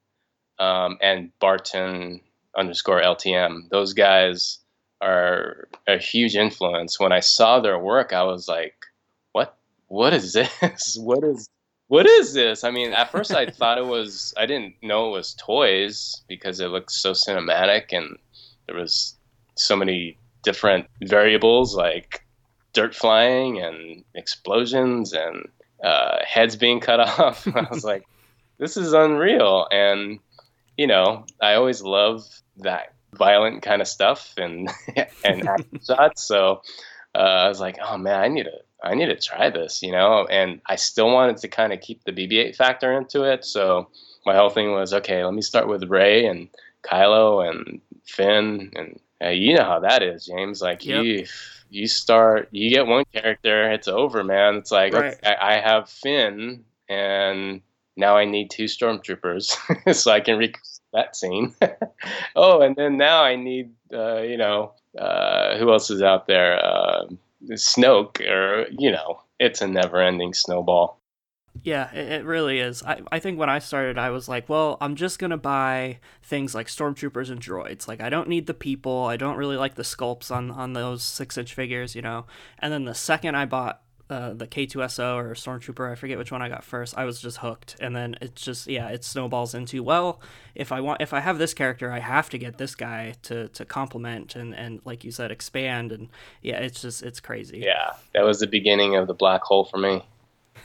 um, 0.60 0.98
and 1.02 1.32
Barton 1.40 2.22
underscore 2.56 3.02
LTM. 3.02 3.70
Those 3.70 3.94
guys 3.94 4.60
are 5.04 5.68
a 5.88 5.98
huge 5.98 6.36
influence. 6.36 7.00
When 7.00 7.12
I 7.12 7.20
saw 7.20 7.60
their 7.60 7.78
work, 7.78 8.14
I 8.14 8.24
was 8.24 8.48
like, 8.48 8.76
"What? 9.34 9.58
What 9.88 10.14
is 10.14 10.34
this? 10.62 10.98
what 10.98 11.24
is 11.24 11.50
what 11.88 12.08
is 12.08 12.34
this?" 12.34 12.64
I 12.64 12.72
mean, 12.72 12.94
at 12.94 13.12
first 13.12 13.34
I 13.34 13.50
thought 13.50 13.78
it 13.78 13.86
was 13.86 14.34
I 14.38 14.46
didn't 14.46 14.76
know 14.82 15.10
it 15.10 15.12
was 15.12 15.36
toys 15.36 16.24
because 16.28 16.60
it 16.60 16.68
looked 16.68 16.92
so 16.92 17.12
cinematic 17.12 17.92
and 17.92 18.18
there 18.68 18.78
was 18.78 19.16
so 19.56 19.76
many 19.76 20.18
different 20.44 20.88
variables 21.04 21.76
like 21.76 22.26
dirt 22.74 22.96
flying 22.96 23.60
and 23.60 24.04
explosions 24.16 25.14
and 25.14 25.48
uh, 25.84 26.18
heads 26.26 26.56
being 26.56 26.80
cut 26.80 27.00
off. 27.20 27.48
I 27.48 27.68
was 27.70 27.84
like, 27.84 28.04
"This 28.58 28.78
is 28.78 28.94
unreal!" 28.94 29.68
And 29.72 30.20
you 30.78 30.88
know, 30.88 31.26
I 31.42 31.56
always 31.56 31.82
love 31.82 32.24
that 32.58 32.93
violent 33.18 33.62
kind 33.62 33.82
of 33.82 33.88
stuff 33.88 34.34
and 34.38 34.70
and 35.24 35.48
shots. 35.86 36.24
So 36.24 36.62
uh, 37.16 37.18
I 37.18 37.48
was 37.48 37.60
like, 37.60 37.78
oh 37.84 37.98
man, 37.98 38.20
I 38.20 38.28
need 38.28 38.44
to 38.44 38.58
I 38.84 38.96
need 38.96 39.08
to 39.08 39.16
try 39.16 39.50
this, 39.50 39.82
you 39.82 39.92
know. 39.92 40.26
And 40.30 40.62
I 40.68 40.76
still 40.76 41.12
wanted 41.12 41.38
to 41.38 41.48
kind 41.48 41.74
of 41.74 41.82
keep 41.82 42.04
the 42.04 42.12
BB-8 42.12 42.56
factor 42.56 42.92
into 42.98 43.24
it. 43.24 43.46
So 43.46 43.88
my 44.26 44.36
whole 44.36 44.50
thing 44.50 44.72
was, 44.72 44.94
okay, 44.94 45.24
let 45.24 45.34
me 45.34 45.42
start 45.42 45.68
with 45.68 45.84
Rey 45.90 46.26
and 46.26 46.50
Kylo 46.84 47.50
and 47.50 47.80
Finn, 48.06 48.72
and 48.76 49.00
uh, 49.24 49.30
you 49.30 49.56
know 49.56 49.64
how 49.64 49.80
that 49.80 50.04
is, 50.04 50.26
James. 50.26 50.62
Like 50.62 50.86
yep. 50.86 51.04
you 51.04 51.26
you 51.70 51.88
start, 51.88 52.50
you 52.52 52.70
get 52.70 52.86
one 52.86 53.06
character, 53.14 53.72
it's 53.72 53.88
over, 53.88 54.24
man. 54.24 54.56
It's 54.56 54.72
like 54.72 54.94
right. 54.94 55.14
okay, 55.14 55.36
I, 55.36 55.56
I 55.56 55.60
have 55.60 55.90
Finn 55.90 56.66
and 56.90 57.62
now 57.96 58.18
I 58.18 58.26
need 58.26 58.50
two 58.50 58.66
stormtroopers 58.66 59.94
so 59.96 60.12
I 60.12 60.20
can 60.20 60.38
re- 60.38 60.54
that 60.94 61.16
scene. 61.16 61.54
oh, 62.36 62.62
and 62.62 62.76
then 62.76 62.98
now 62.98 63.24
I 63.24 63.36
need, 63.36 63.72
uh, 63.94 64.22
you 64.22 64.38
know, 64.38 64.74
uh, 64.98 65.58
who 65.58 65.72
else 65.72 65.90
is 65.90 66.02
out 66.02 66.28
there? 66.28 66.64
Uh, 66.64 67.06
Snoke, 67.52 68.22
or 68.22 68.68
you 68.72 68.92
know, 68.92 69.22
it's 69.40 69.62
a 69.62 69.68
never-ending 69.68 70.34
snowball. 70.34 71.00
Yeah, 71.62 71.92
it, 71.94 72.12
it 72.12 72.26
really 72.26 72.60
is. 72.60 72.82
I, 72.84 73.02
I 73.12 73.20
think 73.20 73.38
when 73.38 73.50
I 73.50 73.60
started, 73.60 73.98
I 73.98 74.10
was 74.10 74.28
like, 74.28 74.50
well, 74.50 74.78
I'm 74.82 74.96
just 74.96 75.20
going 75.20 75.32
to 75.32 75.38
buy 75.38 76.00
things 76.24 76.56
like 76.56 76.68
stormtroopers 76.68 77.30
and 77.30 77.40
droids. 77.40 77.88
Like, 77.88 78.02
I 78.02 78.10
don't 78.10 78.28
need 78.28 78.48
the 78.48 78.54
people. 78.54 79.06
I 79.06 79.18
don't 79.18 79.38
really 79.38 79.58
like 79.58 79.76
the 79.76 79.84
sculpts 79.84 80.32
on, 80.32 80.50
on 80.50 80.74
those 80.74 81.04
six 81.04 81.38
inch 81.38 81.54
figures, 81.54 81.96
you 81.96 82.02
know? 82.02 82.26
And 82.58 82.74
then 82.74 82.86
the 82.86 82.96
second 82.96 83.36
I 83.36 83.46
bought 83.46 83.83
uh, 84.10 84.34
the 84.34 84.48
K2SO 84.48 85.16
or 85.16 85.34
Stormtrooper, 85.34 85.92
I 85.92 85.96
forget 85.96 86.18
which 86.18 86.32
one 86.32 86.42
I 86.42 86.50
got 86.50 86.64
first. 86.64 86.98
I 86.98 87.06
was 87.06 87.22
just 87.22 87.38
hooked, 87.38 87.78
and 87.80 87.96
then 87.96 88.16
it's 88.22 88.42
just 88.42 88.68
yeah, 88.68 88.90
it 88.90 89.04
snowballs 89.04 89.54
into 89.54 89.82
well, 89.82 90.22
if 90.56 90.72
I 90.72 90.82
want, 90.82 91.02
if 91.02 91.14
I 91.14 91.20
have 91.20 91.38
this 91.38 91.54
character, 91.54 91.92
I 91.92 92.00
have 92.00 92.30
to 92.32 92.38
get 92.38 92.58
this 92.58 92.76
guy 92.76 93.16
to 93.24 93.48
to 93.50 93.66
complement 93.66 94.36
and 94.36 94.54
and 94.54 94.82
like 94.86 95.04
you 95.04 95.12
said, 95.12 95.32
expand, 95.32 95.92
and 95.92 96.10
yeah, 96.42 96.58
it's 96.58 96.82
just 96.82 97.02
it's 97.02 97.20
crazy. 97.20 97.60
Yeah, 97.60 97.94
that 98.14 98.24
was 98.24 98.40
the 98.40 98.48
beginning 98.48 98.96
of 98.96 99.08
the 99.08 99.14
black 99.14 99.42
hole 99.44 99.66
for 99.66 99.78
me. 99.78 100.04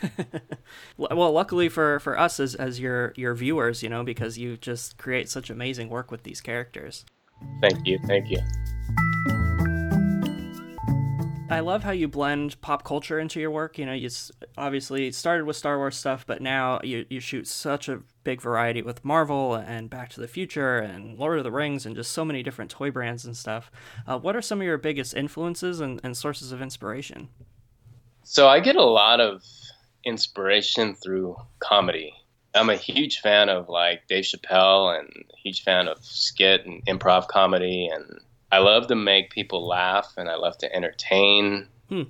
well, 0.96 1.32
luckily 1.32 1.68
for 1.68 2.00
for 2.00 2.18
us 2.18 2.40
as 2.40 2.54
as 2.54 2.80
your 2.80 3.12
your 3.16 3.34
viewers, 3.34 3.82
you 3.82 3.88
know, 3.88 4.02
because 4.02 4.36
you 4.36 4.56
just 4.56 4.98
create 4.98 5.28
such 5.28 5.48
amazing 5.48 5.88
work 5.88 6.10
with 6.10 6.24
these 6.24 6.40
characters. 6.40 7.04
Thank 7.60 7.86
you, 7.86 7.98
thank 8.06 8.30
you. 8.30 8.40
I 11.50 11.60
love 11.60 11.82
how 11.82 11.92
you 11.92 12.08
blend 12.08 12.60
pop 12.60 12.84
culture 12.84 13.18
into 13.18 13.40
your 13.40 13.50
work. 13.50 13.78
You 13.78 13.86
know, 13.86 13.94
you 13.94 14.10
obviously 14.58 15.10
started 15.12 15.46
with 15.46 15.56
Star 15.56 15.78
Wars 15.78 15.96
stuff, 15.96 16.26
but 16.26 16.42
now 16.42 16.78
you, 16.82 17.06
you 17.08 17.20
shoot 17.20 17.48
such 17.48 17.88
a 17.88 18.02
big 18.22 18.42
variety 18.42 18.82
with 18.82 19.02
Marvel 19.02 19.54
and 19.54 19.88
Back 19.88 20.10
to 20.10 20.20
the 20.20 20.28
Future 20.28 20.78
and 20.78 21.18
Lord 21.18 21.38
of 21.38 21.44
the 21.44 21.50
Rings 21.50 21.86
and 21.86 21.96
just 21.96 22.12
so 22.12 22.22
many 22.22 22.42
different 22.42 22.70
toy 22.70 22.90
brands 22.90 23.24
and 23.24 23.34
stuff. 23.34 23.70
Uh, 24.06 24.18
what 24.18 24.36
are 24.36 24.42
some 24.42 24.60
of 24.60 24.66
your 24.66 24.76
biggest 24.76 25.14
influences 25.14 25.80
and, 25.80 26.00
and 26.04 26.14
sources 26.14 26.52
of 26.52 26.60
inspiration? 26.60 27.28
So 28.24 28.46
I 28.46 28.60
get 28.60 28.76
a 28.76 28.84
lot 28.84 29.20
of 29.20 29.42
inspiration 30.04 30.94
through 30.96 31.36
comedy. 31.60 32.12
I'm 32.54 32.68
a 32.68 32.76
huge 32.76 33.20
fan 33.20 33.48
of 33.48 33.70
like 33.70 34.06
Dave 34.06 34.24
Chappelle 34.24 34.98
and 34.98 35.08
huge 35.42 35.64
fan 35.64 35.88
of 35.88 36.04
skit 36.04 36.66
and 36.66 36.84
improv 36.86 37.28
comedy 37.28 37.88
and 37.90 38.20
I 38.50 38.58
love 38.58 38.86
to 38.88 38.94
make 38.94 39.30
people 39.30 39.66
laugh 39.66 40.14
and 40.16 40.28
I 40.28 40.36
love 40.36 40.56
to 40.58 40.74
entertain, 40.74 41.66
hmm. 41.88 42.04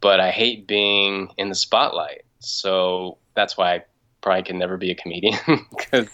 but 0.00 0.20
I 0.20 0.30
hate 0.30 0.66
being 0.66 1.28
in 1.36 1.48
the 1.48 1.54
spotlight. 1.54 2.22
So 2.38 3.18
that's 3.34 3.56
why 3.56 3.74
I 3.74 3.84
probably 4.20 4.42
can 4.42 4.58
never 4.58 4.76
be 4.76 4.90
a 4.90 4.94
comedian 4.94 5.38
because 5.70 6.08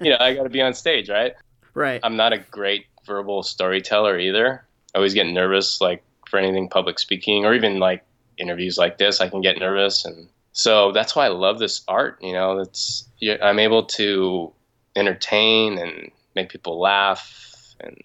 you 0.00 0.10
know 0.10 0.16
I 0.18 0.34
got 0.34 0.44
to 0.44 0.48
be 0.48 0.60
on 0.60 0.74
stage, 0.74 1.08
right? 1.08 1.34
Right. 1.74 2.00
I'm 2.02 2.16
not 2.16 2.32
a 2.32 2.38
great 2.38 2.86
verbal 3.06 3.42
storyteller 3.42 4.18
either. 4.18 4.64
I 4.94 4.98
always 4.98 5.14
get 5.14 5.26
nervous, 5.26 5.80
like 5.80 6.02
for 6.28 6.38
anything 6.38 6.68
public 6.68 6.98
speaking 6.98 7.44
or 7.44 7.54
even 7.54 7.78
like 7.78 8.04
interviews 8.38 8.76
like 8.76 8.98
this. 8.98 9.20
I 9.20 9.28
can 9.28 9.40
get 9.40 9.58
nervous, 9.58 10.04
and 10.04 10.28
so 10.52 10.90
that's 10.92 11.14
why 11.14 11.26
I 11.26 11.28
love 11.28 11.58
this 11.58 11.82
art. 11.86 12.18
You 12.20 12.32
know, 12.32 12.58
it's 12.58 13.08
I'm 13.42 13.58
able 13.58 13.84
to 13.84 14.52
entertain 14.96 15.78
and 15.78 16.10
make 16.34 16.48
people 16.48 16.80
laugh 16.80 17.74
and 17.80 17.96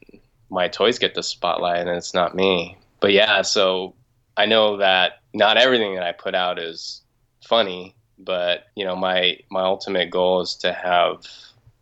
my 0.56 0.70
toys 0.70 0.98
get 0.98 1.14
the 1.14 1.22
spotlight 1.22 1.82
and 1.82 1.90
it's 1.90 2.14
not 2.14 2.34
me. 2.34 2.78
But 3.02 3.12
yeah, 3.12 3.42
so 3.42 3.94
I 4.38 4.46
know 4.46 4.78
that 4.78 5.20
not 5.34 5.58
everything 5.58 5.96
that 5.96 6.04
I 6.04 6.14
put 6.14 6.34
out 6.34 6.58
is 6.58 7.02
funny, 7.46 7.94
but 8.18 8.68
you 8.76 8.86
know, 8.86 8.96
my 8.96 9.38
my 9.52 9.62
ultimate 9.62 10.10
goal 10.10 10.42
is 10.42 10.56
to 10.56 10.72
have 10.72 11.24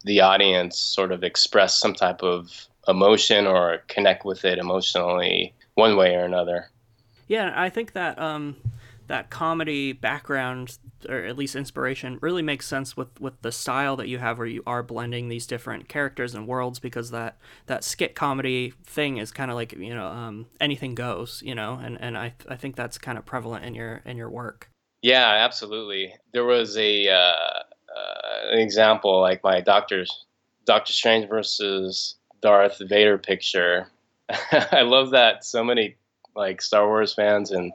the 0.04 0.22
audience 0.22 0.78
sort 0.80 1.12
of 1.12 1.24
express 1.24 1.80
some 1.80 1.94
type 1.94 2.24
of 2.24 2.68
emotion 2.88 3.46
or 3.46 3.84
connect 3.88 4.26
with 4.26 4.44
it 4.44 4.58
emotionally 4.58 5.54
one 5.76 5.96
way 5.96 6.16
or 6.16 6.26
another. 6.26 6.70
Yeah, 7.28 7.54
I 7.56 7.70
think 7.70 7.94
that 7.94 8.20
um 8.20 8.56
that 9.08 9.30
comedy 9.30 9.94
background 9.94 10.78
or 11.10 11.18
at 11.18 11.38
least 11.38 11.56
inspiration 11.56 12.18
really 12.22 12.42
makes 12.42 12.68
sense 12.68 12.96
with 12.96 13.20
with 13.20 13.42
the 13.42 13.52
style 13.52 13.96
that 13.96 14.08
you 14.08 14.20
have 14.20 14.38
where 14.38 14.48
you 14.48 14.64
are 14.66 14.84
blending 14.84 15.30
these 15.30 15.46
different 15.46 15.88
characters 15.88 16.34
and 16.34 16.48
worlds 16.48 16.80
because 16.80 17.12
that 17.12 17.38
that 17.66 17.84
skit 17.84 18.16
comedy 18.16 18.74
thing 18.86 19.18
is 19.18 19.32
kind 19.32 19.52
of 19.52 19.56
like 19.56 19.74
you 19.74 19.94
know 19.94 20.08
um, 20.08 20.46
anything 20.60 20.96
goes 20.96 21.42
you 21.46 21.56
know 21.56 21.80
and 21.84 22.00
and 22.02 22.18
I 22.18 22.34
I 22.48 22.56
think 22.56 22.76
that's 22.76 22.98
kind 22.98 23.18
of 23.18 23.26
prevalent 23.26 23.66
in 23.66 23.76
your 23.76 24.02
in 24.06 24.18
your 24.18 24.30
work. 24.30 24.70
Yeah, 25.02 25.28
absolutely. 25.28 26.16
There 26.32 26.46
was 26.46 26.78
a 26.78 27.10
uh, 27.10 27.60
uh, 27.96 28.52
an 28.52 28.60
example 28.60 29.20
like 29.20 29.44
my 29.44 29.60
Doctor's 29.62 30.26
Doctor 30.66 30.94
Strange 30.94 31.28
versus 31.28 32.16
Darth 32.42 32.80
Vader 32.80 33.18
picture. 33.18 33.88
I 34.52 34.82
love 34.82 35.12
that 35.12 35.44
so 35.44 35.64
many 35.64 35.98
like 36.36 36.62
Star 36.62 36.88
Wars 36.88 37.14
fans 37.14 37.52
and 37.52 37.74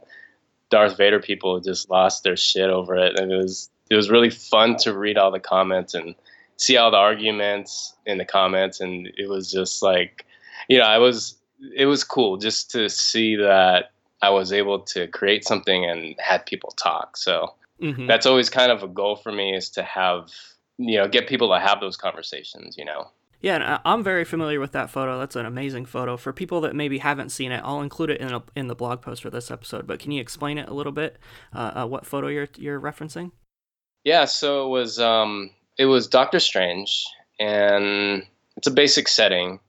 Darth 0.70 0.96
Vader 0.96 1.20
people 1.20 1.60
just 1.60 1.90
lost 1.90 2.22
their 2.22 2.36
shit 2.36 2.70
over 2.70 2.96
it, 2.96 3.18
and 3.18 3.32
it 3.32 3.36
was 3.36 3.70
it 3.90 3.94
was 3.94 4.10
really 4.10 4.30
fun 4.30 4.76
to 4.76 4.96
read 4.96 5.16
all 5.16 5.30
the 5.30 5.40
comments 5.40 5.94
and 5.94 6.14
see 6.56 6.76
all 6.76 6.90
the 6.90 6.96
arguments 6.96 7.94
in 8.06 8.18
the 8.18 8.24
comments, 8.24 8.80
and 8.80 9.08
it 9.16 9.28
was 9.28 9.50
just 9.50 9.82
like, 9.82 10.26
you 10.68 10.78
know, 10.78 10.84
I 10.84 10.98
was 10.98 11.36
it 11.74 11.86
was 11.86 12.04
cool 12.04 12.36
just 12.36 12.70
to 12.72 12.88
see 12.88 13.36
that 13.36 13.90
I 14.22 14.30
was 14.30 14.52
able 14.52 14.80
to 14.80 15.06
create 15.08 15.44
something 15.44 15.84
and 15.84 16.14
had 16.18 16.46
people 16.46 16.70
talk. 16.72 17.16
So 17.16 17.54
mm-hmm. 17.80 18.06
that's 18.06 18.26
always 18.26 18.50
kind 18.50 18.70
of 18.70 18.82
a 18.82 18.88
goal 18.88 19.16
for 19.16 19.32
me 19.32 19.54
is 19.54 19.70
to 19.70 19.82
have 19.82 20.30
you 20.76 20.98
know 20.98 21.08
get 21.08 21.28
people 21.28 21.48
to 21.48 21.60
have 21.60 21.80
those 21.80 21.96
conversations. 21.96 22.76
You 22.76 22.84
know. 22.84 23.08
Yeah, 23.40 23.78
I'm 23.84 24.02
very 24.02 24.24
familiar 24.24 24.58
with 24.58 24.72
that 24.72 24.90
photo. 24.90 25.18
That's 25.18 25.36
an 25.36 25.46
amazing 25.46 25.86
photo. 25.86 26.16
For 26.16 26.32
people 26.32 26.60
that 26.62 26.74
maybe 26.74 26.98
haven't 26.98 27.28
seen 27.30 27.52
it, 27.52 27.60
I'll 27.64 27.82
include 27.82 28.10
it 28.10 28.20
in 28.20 28.32
a, 28.32 28.42
in 28.56 28.66
the 28.66 28.74
blog 28.74 29.00
post 29.00 29.22
for 29.22 29.30
this 29.30 29.50
episode. 29.50 29.86
But 29.86 30.00
can 30.00 30.10
you 30.10 30.20
explain 30.20 30.58
it 30.58 30.68
a 30.68 30.74
little 30.74 30.92
bit? 30.92 31.18
Uh, 31.54 31.72
uh, 31.76 31.86
what 31.86 32.04
photo 32.04 32.26
you're 32.26 32.48
you're 32.56 32.80
referencing? 32.80 33.30
Yeah, 34.02 34.24
so 34.24 34.66
it 34.66 34.70
was 34.70 34.98
um, 34.98 35.50
it 35.78 35.86
was 35.86 36.08
Doctor 36.08 36.40
Strange, 36.40 37.04
and 37.38 38.26
it's 38.56 38.66
a 38.66 38.72
basic 38.72 39.06
setting, 39.06 39.60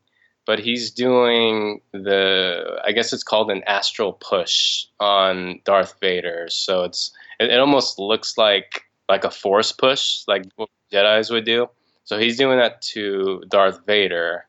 but 0.47 0.57
he's 0.57 0.89
doing 0.89 1.81
the 1.91 2.81
I 2.83 2.91
guess 2.91 3.13
it's 3.13 3.23
called 3.23 3.51
an 3.51 3.63
astral 3.67 4.13
push 4.13 4.85
on 4.99 5.61
Darth 5.63 5.93
Vader. 6.01 6.47
So 6.49 6.85
it's 6.85 7.11
it, 7.39 7.51
it 7.51 7.59
almost 7.59 7.99
looks 7.99 8.35
like 8.35 8.85
like 9.07 9.25
a 9.25 9.31
force 9.31 9.71
push, 9.71 10.23
like 10.27 10.45
what 10.55 10.69
Jedi's 10.91 11.29
would 11.29 11.45
do 11.45 11.69
so 12.09 12.17
he's 12.17 12.37
doing 12.37 12.57
that 12.57 12.81
to 12.81 13.43
Darth 13.49 13.85
Vader. 13.85 14.47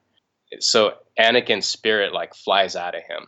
So 0.61 0.95
Anakin's 1.19 1.67
spirit 1.67 2.15
like 2.15 2.35
flies 2.35 2.75
out 2.75 2.95
of 2.95 3.03
him. 3.03 3.27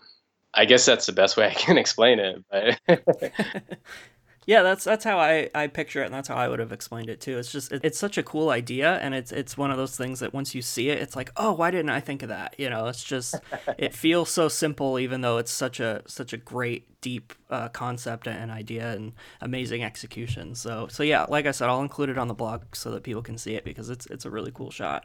I 0.54 0.64
guess 0.64 0.86
that's 0.86 1.04
the 1.04 1.12
best 1.12 1.36
way 1.36 1.48
I 1.48 1.52
can 1.52 1.76
explain 1.84 2.18
it. 2.18 2.42
But 2.50 2.80
Yeah, 4.44 4.62
that's 4.62 4.82
that's 4.82 5.04
how 5.04 5.18
I, 5.18 5.50
I 5.54 5.68
picture 5.68 6.02
it, 6.02 6.06
and 6.06 6.14
that's 6.14 6.26
how 6.26 6.34
I 6.34 6.48
would 6.48 6.58
have 6.58 6.72
explained 6.72 7.08
it 7.08 7.20
too. 7.20 7.38
It's 7.38 7.52
just 7.52 7.70
it, 7.70 7.84
it's 7.84 7.98
such 7.98 8.18
a 8.18 8.24
cool 8.24 8.50
idea, 8.50 8.98
and 8.98 9.14
it's 9.14 9.30
it's 9.30 9.56
one 9.56 9.70
of 9.70 9.76
those 9.76 9.96
things 9.96 10.18
that 10.18 10.34
once 10.34 10.52
you 10.52 10.62
see 10.62 10.88
it, 10.88 11.00
it's 11.00 11.14
like, 11.14 11.30
oh, 11.36 11.52
why 11.52 11.70
didn't 11.70 11.90
I 11.90 12.00
think 12.00 12.22
of 12.24 12.28
that? 12.28 12.56
You 12.58 12.68
know, 12.68 12.88
it's 12.88 13.04
just 13.04 13.36
it 13.78 13.94
feels 13.94 14.30
so 14.30 14.48
simple, 14.48 14.98
even 14.98 15.20
though 15.20 15.38
it's 15.38 15.52
such 15.52 15.78
a 15.78 16.02
such 16.06 16.32
a 16.32 16.36
great 16.36 16.88
deep 17.00 17.34
uh, 17.50 17.68
concept 17.68 18.26
and 18.26 18.50
idea 18.50 18.92
and 18.92 19.12
amazing 19.40 19.84
execution. 19.84 20.56
So 20.56 20.88
so 20.88 21.04
yeah, 21.04 21.24
like 21.28 21.46
I 21.46 21.52
said, 21.52 21.68
I'll 21.68 21.82
include 21.82 22.08
it 22.08 22.18
on 22.18 22.26
the 22.26 22.34
blog 22.34 22.62
so 22.74 22.90
that 22.90 23.04
people 23.04 23.22
can 23.22 23.38
see 23.38 23.54
it 23.54 23.64
because 23.64 23.90
it's 23.90 24.06
it's 24.06 24.24
a 24.24 24.30
really 24.30 24.50
cool 24.50 24.72
shot. 24.72 25.04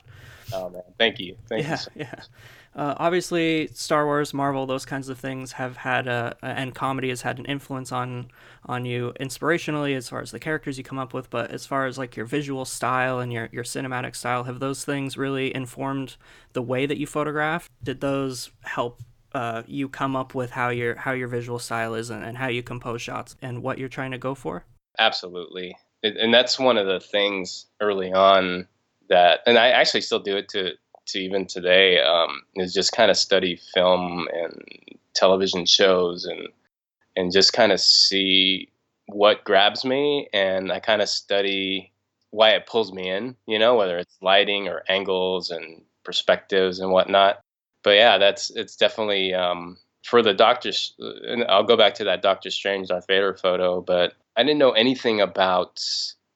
Oh 0.51 0.69
man, 0.69 0.81
thank 0.97 1.19
you, 1.19 1.37
thank 1.47 1.63
yeah, 1.63 1.71
you. 1.71 1.77
So 1.77 1.91
yeah. 1.95 2.21
Uh, 2.77 2.93
obviously, 2.97 3.67
Star 3.73 4.05
Wars, 4.05 4.35
Marvel, 4.35 4.67
those 4.67 4.85
kinds 4.85 5.09
of 5.09 5.17
things 5.17 5.53
have 5.53 5.77
had 5.77 6.05
a, 6.07 6.37
and 6.43 6.75
comedy 6.75 7.09
has 7.09 7.23
had 7.23 7.39
an 7.39 7.45
influence 7.45 7.91
on 7.91 8.29
on 8.67 8.85
you 8.85 9.13
inspirationally 9.19 9.95
as 9.95 10.09
far 10.09 10.21
as 10.21 10.29
the 10.29 10.39
characters 10.39 10.77
you 10.77 10.83
come 10.83 10.99
up 10.99 11.11
with. 11.11 11.27
But 11.31 11.49
as 11.49 11.65
far 11.65 11.87
as 11.87 11.97
like 11.97 12.15
your 12.15 12.27
visual 12.27 12.65
style 12.65 13.19
and 13.19 13.33
your 13.33 13.49
your 13.51 13.63
cinematic 13.63 14.15
style, 14.15 14.43
have 14.43 14.59
those 14.59 14.85
things 14.85 15.17
really 15.17 15.53
informed 15.55 16.17
the 16.53 16.61
way 16.61 16.85
that 16.85 16.99
you 16.99 17.07
photograph? 17.07 17.67
Did 17.81 17.99
those 17.99 18.51
help 18.61 19.01
uh, 19.33 19.63
you 19.65 19.89
come 19.89 20.15
up 20.15 20.35
with 20.35 20.51
how 20.51 20.69
your 20.69 20.95
how 20.95 21.13
your 21.13 21.29
visual 21.29 21.57
style 21.57 21.95
is 21.95 22.11
and, 22.11 22.23
and 22.23 22.37
how 22.37 22.47
you 22.47 22.61
compose 22.61 23.01
shots 23.01 23.35
and 23.41 23.63
what 23.63 23.79
you're 23.79 23.89
trying 23.89 24.11
to 24.11 24.19
go 24.19 24.35
for? 24.35 24.65
Absolutely, 24.99 25.75
and 26.03 26.31
that's 26.31 26.59
one 26.59 26.77
of 26.77 26.85
the 26.85 26.99
things 26.99 27.65
early 27.81 28.13
on 28.13 28.67
that, 29.09 29.39
and 29.47 29.57
I 29.57 29.69
actually 29.69 30.01
still 30.01 30.19
do 30.19 30.37
it 30.37 30.49
to 30.49 30.73
to 31.07 31.19
even 31.19 31.45
today 31.45 32.01
um, 32.01 32.41
is 32.55 32.73
just 32.73 32.91
kind 32.91 33.11
of 33.11 33.17
study 33.17 33.59
film 33.73 34.27
and 34.33 34.61
television 35.13 35.65
shows 35.65 36.25
and 36.25 36.47
and 37.15 37.31
just 37.31 37.53
kind 37.53 37.71
of 37.71 37.79
see 37.79 38.69
what 39.07 39.43
grabs 39.43 39.83
me 39.83 40.29
and 40.33 40.71
I 40.71 40.79
kind 40.79 41.01
of 41.01 41.09
study 41.09 41.91
why 42.31 42.51
it 42.51 42.67
pulls 42.67 42.91
me 42.91 43.09
in, 43.09 43.35
you 43.47 43.57
know, 43.57 43.75
whether 43.75 43.97
it's 43.97 44.17
lighting 44.21 44.67
or 44.67 44.83
angles 44.89 45.49
and 45.49 45.81
perspectives 46.03 46.79
and 46.79 46.91
whatnot. 46.91 47.39
But 47.83 47.95
yeah, 47.95 48.17
that's 48.17 48.49
it's 48.51 48.75
definitely 48.75 49.33
um, 49.33 49.77
for 50.05 50.21
the 50.21 50.33
Doctor. 50.33 50.71
And 50.99 51.45
I'll 51.45 51.63
go 51.63 51.77
back 51.77 51.93
to 51.95 52.03
that 52.05 52.21
Doctor 52.21 52.51
Strange 52.51 52.89
Darth 52.89 53.07
Vader 53.07 53.33
photo, 53.33 53.81
but 53.81 54.13
I 54.35 54.43
didn't 54.43 54.59
know 54.59 54.71
anything 54.71 55.21
about 55.21 55.81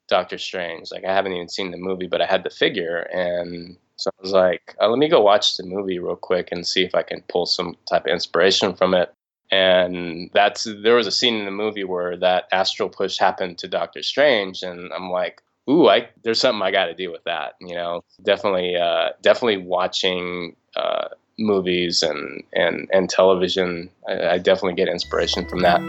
Doctor 0.08 0.38
Strange. 0.38 0.92
Like 0.92 1.06
I 1.06 1.14
haven't 1.14 1.34
even 1.34 1.50
seen 1.50 1.72
the 1.72 1.78
movie, 1.78 2.08
but 2.08 2.22
I 2.22 2.26
had 2.26 2.44
the 2.44 2.50
figure, 2.50 3.00
and 3.14 3.78
so 4.02 4.10
I 4.18 4.22
was 4.22 4.32
like, 4.32 4.76
uh, 4.82 4.90
let 4.90 4.98
me 4.98 5.08
go 5.08 5.22
watch 5.22 5.58
the 5.58 5.64
movie 5.64 6.00
real 6.00 6.16
quick 6.16 6.50
and 6.52 6.66
see 6.66 6.84
if 6.84 6.96
I 6.96 7.04
can 7.04 7.22
pull 7.30 7.46
some 7.46 7.76
type 7.88 8.08
of 8.08 8.12
inspiration 8.12 8.74
from 8.74 8.96
it. 8.96 9.14
And 9.52 10.32
that's 10.34 10.64
there 10.64 10.96
was 10.96 11.06
a 11.06 11.12
scene 11.12 11.36
in 11.36 11.46
the 11.46 11.52
movie 11.52 11.84
where 11.84 12.18
that 12.18 12.46
astral 12.52 12.90
push 12.90 13.18
happened 13.18 13.60
to 13.60 13.68
Doctor 13.68 14.02
Strange, 14.02 14.64
and 14.64 14.92
I'm 14.94 15.12
like, 15.12 15.44
ooh, 15.70 15.88
I 15.88 16.10
there's 16.24 16.40
something 16.40 16.62
I 16.64 16.72
got 16.72 16.86
to 16.86 16.96
do 16.96 17.12
with 17.12 17.24
that. 17.26 17.56
You 17.60 17.76
know, 17.76 18.04
definitely, 18.24 18.76
uh, 18.76 19.10
definitely 19.22 19.58
watching 19.58 20.56
uh, 20.76 21.10
movies 21.38 22.02
and 22.02 22.44
and 22.54 22.90
and 22.92 23.10
television. 23.10 23.90
I, 24.08 24.30
I 24.30 24.38
definitely 24.38 24.76
get 24.76 24.88
inspiration 24.88 25.48
from 25.48 25.60
that. 25.60 25.82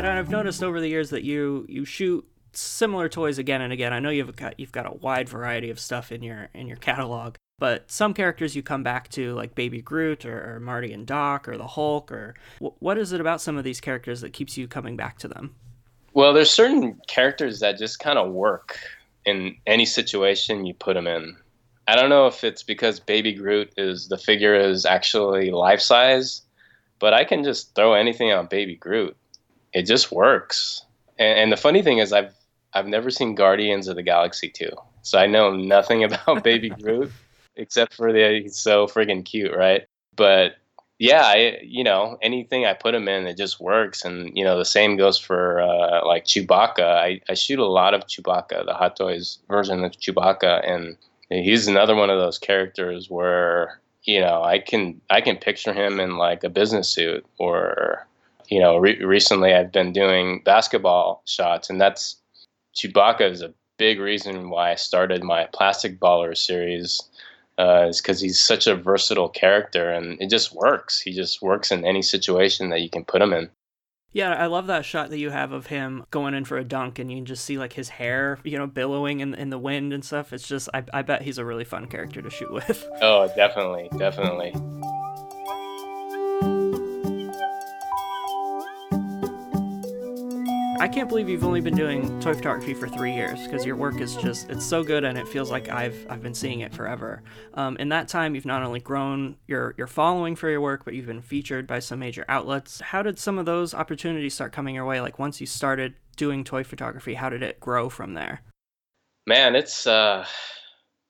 And 0.00 0.06
I've 0.06 0.30
noticed 0.30 0.62
over 0.62 0.80
the 0.80 0.88
years 0.88 1.10
that 1.10 1.24
you 1.24 1.66
you 1.68 1.84
shoot 1.84 2.24
similar 2.52 3.08
toys 3.08 3.38
again 3.38 3.60
and 3.60 3.72
again. 3.72 3.92
I 3.92 4.00
know 4.00 4.10
you've 4.10 4.34
got 4.36 4.58
you've 4.58 4.72
got 4.72 4.86
a 4.86 4.96
wide 4.96 5.28
variety 5.28 5.70
of 5.70 5.80
stuff 5.80 6.12
in 6.12 6.22
your 6.22 6.48
in 6.54 6.66
your 6.66 6.76
catalog, 6.76 7.36
but 7.58 7.90
some 7.90 8.14
characters 8.14 8.56
you 8.56 8.62
come 8.62 8.82
back 8.82 9.08
to, 9.10 9.34
like 9.34 9.54
Baby 9.54 9.82
Groot 9.82 10.24
or, 10.24 10.56
or 10.56 10.60
Marty 10.60 10.92
and 10.92 11.06
Doc 11.06 11.48
or 11.48 11.56
the 11.56 11.66
Hulk, 11.66 12.10
or 12.10 12.34
what 12.58 12.98
is 12.98 13.12
it 13.12 13.20
about 13.20 13.40
some 13.40 13.56
of 13.56 13.64
these 13.64 13.80
characters 13.80 14.20
that 14.22 14.32
keeps 14.32 14.56
you 14.56 14.66
coming 14.66 14.96
back 14.96 15.18
to 15.18 15.28
them? 15.28 15.54
Well, 16.12 16.32
there's 16.32 16.50
certain 16.50 17.00
characters 17.06 17.60
that 17.60 17.78
just 17.78 18.00
kind 18.00 18.18
of 18.18 18.32
work 18.32 18.78
in 19.24 19.56
any 19.66 19.84
situation 19.84 20.66
you 20.66 20.74
put 20.74 20.94
them 20.94 21.06
in. 21.06 21.36
I 21.86 21.96
don't 21.96 22.08
know 22.08 22.26
if 22.26 22.44
it's 22.44 22.62
because 22.62 23.00
Baby 23.00 23.32
Groot 23.32 23.72
is 23.76 24.08
the 24.08 24.18
figure 24.18 24.54
is 24.54 24.86
actually 24.86 25.50
life 25.50 25.80
size, 25.80 26.42
but 26.98 27.12
I 27.12 27.24
can 27.24 27.44
just 27.44 27.74
throw 27.74 27.94
anything 27.94 28.32
on 28.32 28.46
Baby 28.46 28.76
Groot. 28.76 29.16
It 29.72 29.86
just 29.86 30.10
works. 30.10 30.84
And, 31.18 31.38
and 31.38 31.52
the 31.52 31.56
funny 31.56 31.82
thing 31.82 31.98
is, 31.98 32.12
I've 32.12 32.34
I've 32.72 32.86
never 32.86 33.10
seen 33.10 33.34
Guardians 33.34 33.88
of 33.88 33.96
the 33.96 34.02
Galaxy 34.02 34.48
2. 34.48 34.70
So 35.02 35.18
I 35.18 35.26
know 35.26 35.54
nothing 35.56 36.04
about 36.04 36.44
Baby 36.44 36.70
Groot 36.82 37.12
except 37.56 37.94
for 37.94 38.12
that 38.12 38.40
he's 38.42 38.56
so 38.56 38.86
friggin' 38.86 39.24
cute, 39.24 39.54
right? 39.54 39.86
But 40.16 40.56
yeah, 40.98 41.22
I 41.24 41.58
you 41.62 41.82
know 41.82 42.18
anything 42.20 42.66
I 42.66 42.74
put 42.74 42.94
him 42.94 43.08
in, 43.08 43.26
it 43.26 43.36
just 43.36 43.60
works, 43.60 44.04
and 44.04 44.36
you 44.36 44.44
know 44.44 44.58
the 44.58 44.64
same 44.64 44.96
goes 44.96 45.18
for 45.18 45.60
uh, 45.60 46.06
like 46.06 46.26
Chewbacca. 46.26 46.82
I, 46.82 47.20
I 47.28 47.34
shoot 47.34 47.58
a 47.58 47.66
lot 47.66 47.94
of 47.94 48.06
Chewbacca, 48.06 48.66
the 48.66 48.74
Hot 48.74 48.96
Toys 48.96 49.38
version 49.48 49.82
of 49.82 49.92
Chewbacca, 49.92 50.68
and 50.68 50.96
he's 51.30 51.68
another 51.68 51.94
one 51.94 52.10
of 52.10 52.18
those 52.18 52.38
characters 52.38 53.08
where 53.08 53.80
you 54.04 54.20
know 54.20 54.42
I 54.42 54.58
can 54.58 55.00
I 55.08 55.22
can 55.22 55.36
picture 55.36 55.72
him 55.72 56.00
in 56.00 56.18
like 56.18 56.44
a 56.44 56.50
business 56.50 56.90
suit, 56.90 57.24
or 57.38 58.06
you 58.48 58.60
know 58.60 58.76
re- 58.76 59.02
recently 59.02 59.54
I've 59.54 59.72
been 59.72 59.94
doing 59.94 60.42
basketball 60.44 61.22
shots, 61.24 61.70
and 61.70 61.80
that's 61.80 62.19
Chewbacca 62.80 63.30
is 63.30 63.42
a 63.42 63.52
big 63.78 64.00
reason 64.00 64.48
why 64.50 64.72
I 64.72 64.74
started 64.76 65.22
my 65.22 65.48
Plastic 65.52 66.00
Baller 66.00 66.36
series. 66.36 67.02
Uh, 67.58 67.88
is 67.90 68.00
because 68.00 68.22
he's 68.22 68.38
such 68.38 68.66
a 68.66 68.74
versatile 68.74 69.28
character 69.28 69.90
and 69.90 70.18
it 70.22 70.30
just 70.30 70.54
works. 70.54 70.98
He 70.98 71.12
just 71.12 71.42
works 71.42 71.70
in 71.70 71.84
any 71.84 72.00
situation 72.00 72.70
that 72.70 72.80
you 72.80 72.88
can 72.88 73.04
put 73.04 73.20
him 73.20 73.34
in. 73.34 73.50
Yeah, 74.12 74.32
I 74.32 74.46
love 74.46 74.66
that 74.68 74.86
shot 74.86 75.10
that 75.10 75.18
you 75.18 75.28
have 75.28 75.52
of 75.52 75.66
him 75.66 76.06
going 76.10 76.32
in 76.32 76.46
for 76.46 76.56
a 76.56 76.64
dunk, 76.64 76.98
and 76.98 77.10
you 77.10 77.18
can 77.18 77.26
just 77.26 77.44
see 77.44 77.58
like 77.58 77.74
his 77.74 77.90
hair, 77.90 78.38
you 78.44 78.58
know, 78.58 78.66
billowing 78.66 79.20
in 79.20 79.34
in 79.34 79.50
the 79.50 79.58
wind 79.58 79.92
and 79.92 80.04
stuff. 80.04 80.32
It's 80.32 80.48
just, 80.48 80.68
I, 80.72 80.84
I 80.92 81.02
bet 81.02 81.22
he's 81.22 81.38
a 81.38 81.44
really 81.44 81.64
fun 81.64 81.86
character 81.86 82.22
to 82.22 82.30
shoot 82.30 82.52
with. 82.52 82.88
Oh, 83.02 83.30
definitely, 83.36 83.88
definitely. 83.98 84.52
I 90.80 90.88
can't 90.88 91.10
believe 91.10 91.28
you've 91.28 91.44
only 91.44 91.60
been 91.60 91.76
doing 91.76 92.18
toy 92.20 92.32
photography 92.32 92.72
for 92.72 92.88
three 92.88 93.12
years 93.12 93.42
because 93.42 93.66
your 93.66 93.76
work 93.76 94.00
is 94.00 94.16
just 94.16 94.48
it's 94.48 94.64
so 94.64 94.82
good 94.82 95.04
and 95.04 95.18
it 95.18 95.28
feels 95.28 95.50
like 95.50 95.68
I've 95.68 96.06
I've 96.08 96.22
been 96.22 96.32
seeing 96.32 96.60
it 96.60 96.72
forever. 96.72 97.22
Um, 97.52 97.76
in 97.76 97.90
that 97.90 98.08
time, 98.08 98.34
you've 98.34 98.46
not 98.46 98.62
only 98.62 98.80
grown 98.80 99.36
your 99.46 99.74
your 99.76 99.86
following 99.86 100.34
for 100.36 100.48
your 100.48 100.62
work, 100.62 100.86
but 100.86 100.94
you've 100.94 101.04
been 101.04 101.20
featured 101.20 101.66
by 101.66 101.80
some 101.80 101.98
major 101.98 102.24
outlets. 102.30 102.80
How 102.80 103.02
did 103.02 103.18
some 103.18 103.38
of 103.38 103.44
those 103.44 103.74
opportunities 103.74 104.32
start 104.32 104.52
coming 104.52 104.74
your 104.74 104.86
way? 104.86 105.02
Like 105.02 105.18
once 105.18 105.38
you 105.38 105.46
started 105.46 105.96
doing 106.16 106.44
toy 106.44 106.64
photography, 106.64 107.12
how 107.12 107.28
did 107.28 107.42
it 107.42 107.60
grow 107.60 107.90
from 107.90 108.14
there? 108.14 108.40
Man, 109.26 109.56
it's 109.56 109.86
uh, 109.86 110.24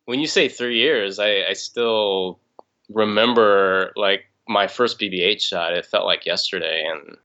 when 0.06 0.18
you 0.18 0.26
say 0.26 0.48
three 0.48 0.78
years, 0.78 1.20
I, 1.20 1.44
I 1.48 1.52
still 1.52 2.40
remember 2.88 3.92
like 3.94 4.24
my 4.48 4.66
first 4.66 4.98
BB-8 4.98 5.40
shot. 5.40 5.74
It 5.74 5.87
felt 5.87 6.06
like 6.06 6.26
yesterday, 6.26 6.85
and 6.90 7.18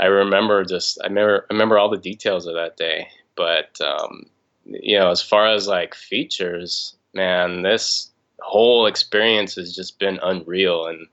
I 0.00 0.06
remember 0.06 0.64
just 0.64 0.98
I 1.02 1.08
remember 1.08 1.46
I 1.50 1.52
remember 1.52 1.78
all 1.78 1.90
the 1.90 1.98
details 1.98 2.46
of 2.46 2.54
that 2.54 2.76
day. 2.76 3.08
But 3.36 3.78
um, 3.80 4.24
you 4.64 4.98
know, 4.98 5.10
as 5.10 5.22
far 5.22 5.46
as 5.46 5.68
like 5.68 5.94
features, 5.94 6.96
man, 7.14 7.62
this 7.62 8.10
whole 8.40 8.86
experience 8.86 9.54
has 9.56 9.74
just 9.76 9.98
been 9.98 10.18
unreal 10.22 10.86
and 10.86 11.06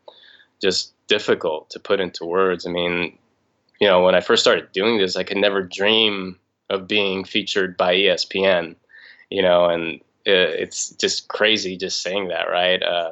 just 0.62 0.94
difficult 1.08 1.70
to 1.72 1.80
put 1.80 2.00
into 2.00 2.26
words. 2.26 2.66
I 2.66 2.72
mean, 2.72 3.18
you 3.80 3.88
know, 3.88 4.02
when 4.02 4.16
I 4.16 4.22
first 4.22 4.42
started 4.42 4.72
doing 4.72 4.98
this, 4.98 5.18
I 5.18 5.24
could 5.24 5.38
never 5.38 5.62
dream 5.62 6.40
of 6.70 6.88
being 6.88 7.26
featured 7.26 7.76
by 7.76 7.94
ESPN. 7.94 8.76
You 9.30 9.42
know, 9.42 9.66
and 9.66 10.00
it's 10.26 10.92
just 10.92 11.28
crazy 11.28 11.76
just 11.76 12.02
saying 12.02 12.30
that, 12.30 12.50
right? 12.50 12.82
Uh, 12.82 13.12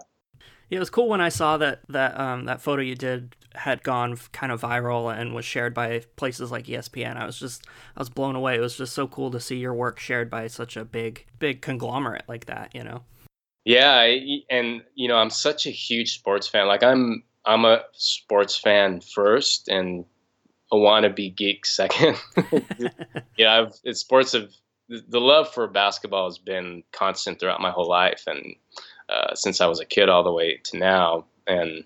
yeah, 0.69 0.77
it 0.77 0.79
was 0.79 0.89
cool 0.89 1.09
when 1.09 1.21
I 1.21 1.29
saw 1.29 1.57
that 1.57 1.81
that 1.89 2.17
um, 2.17 2.45
that 2.45 2.61
photo 2.61 2.81
you 2.81 2.95
did 2.95 3.35
had 3.57 3.83
gone 3.83 4.17
kind 4.31 4.51
of 4.51 4.61
viral 4.61 5.15
and 5.15 5.33
was 5.33 5.45
shared 5.45 5.73
by 5.73 6.01
places 6.15 6.51
like 6.51 6.65
ESPN. 6.65 7.17
I 7.17 7.25
was 7.25 7.39
just 7.39 7.65
I 7.95 8.01
was 8.01 8.09
blown 8.09 8.35
away. 8.35 8.55
It 8.55 8.61
was 8.61 8.77
just 8.77 8.93
so 8.93 9.07
cool 9.07 9.31
to 9.31 9.39
see 9.39 9.57
your 9.57 9.73
work 9.73 9.99
shared 9.99 10.29
by 10.29 10.47
such 10.47 10.77
a 10.77 10.85
big 10.85 11.25
big 11.39 11.61
conglomerate 11.61 12.25
like 12.27 12.45
that, 12.45 12.73
you 12.73 12.83
know. 12.83 13.03
Yeah, 13.63 14.15
and 14.49 14.83
you 14.93 15.07
know, 15.07 15.17
I'm 15.17 15.31
such 15.31 15.65
a 15.65 15.71
huge 15.71 16.13
sports 16.13 16.47
fan. 16.47 16.67
Like 16.67 16.83
I'm 16.83 17.23
I'm 17.45 17.65
a 17.65 17.83
sports 17.93 18.57
fan 18.57 19.01
first 19.01 19.67
and 19.67 20.05
a 20.71 20.75
wannabe 20.75 21.35
geek 21.35 21.65
second. 21.65 22.17
yeah, 23.37 23.59
I've 23.59 23.73
it's 23.83 23.99
sports 23.99 24.33
have 24.33 24.49
the 24.87 25.19
love 25.19 25.51
for 25.51 25.67
basketball 25.67 26.25
has 26.25 26.37
been 26.37 26.83
constant 26.91 27.39
throughout 27.39 27.59
my 27.59 27.71
whole 27.71 27.89
life 27.89 28.23
and 28.27 28.55
uh, 29.09 29.33
since 29.33 29.61
I 29.61 29.67
was 29.67 29.79
a 29.79 29.85
kid 29.85 30.09
all 30.09 30.23
the 30.23 30.31
way 30.31 30.59
to 30.65 30.77
now 30.77 31.25
and 31.47 31.83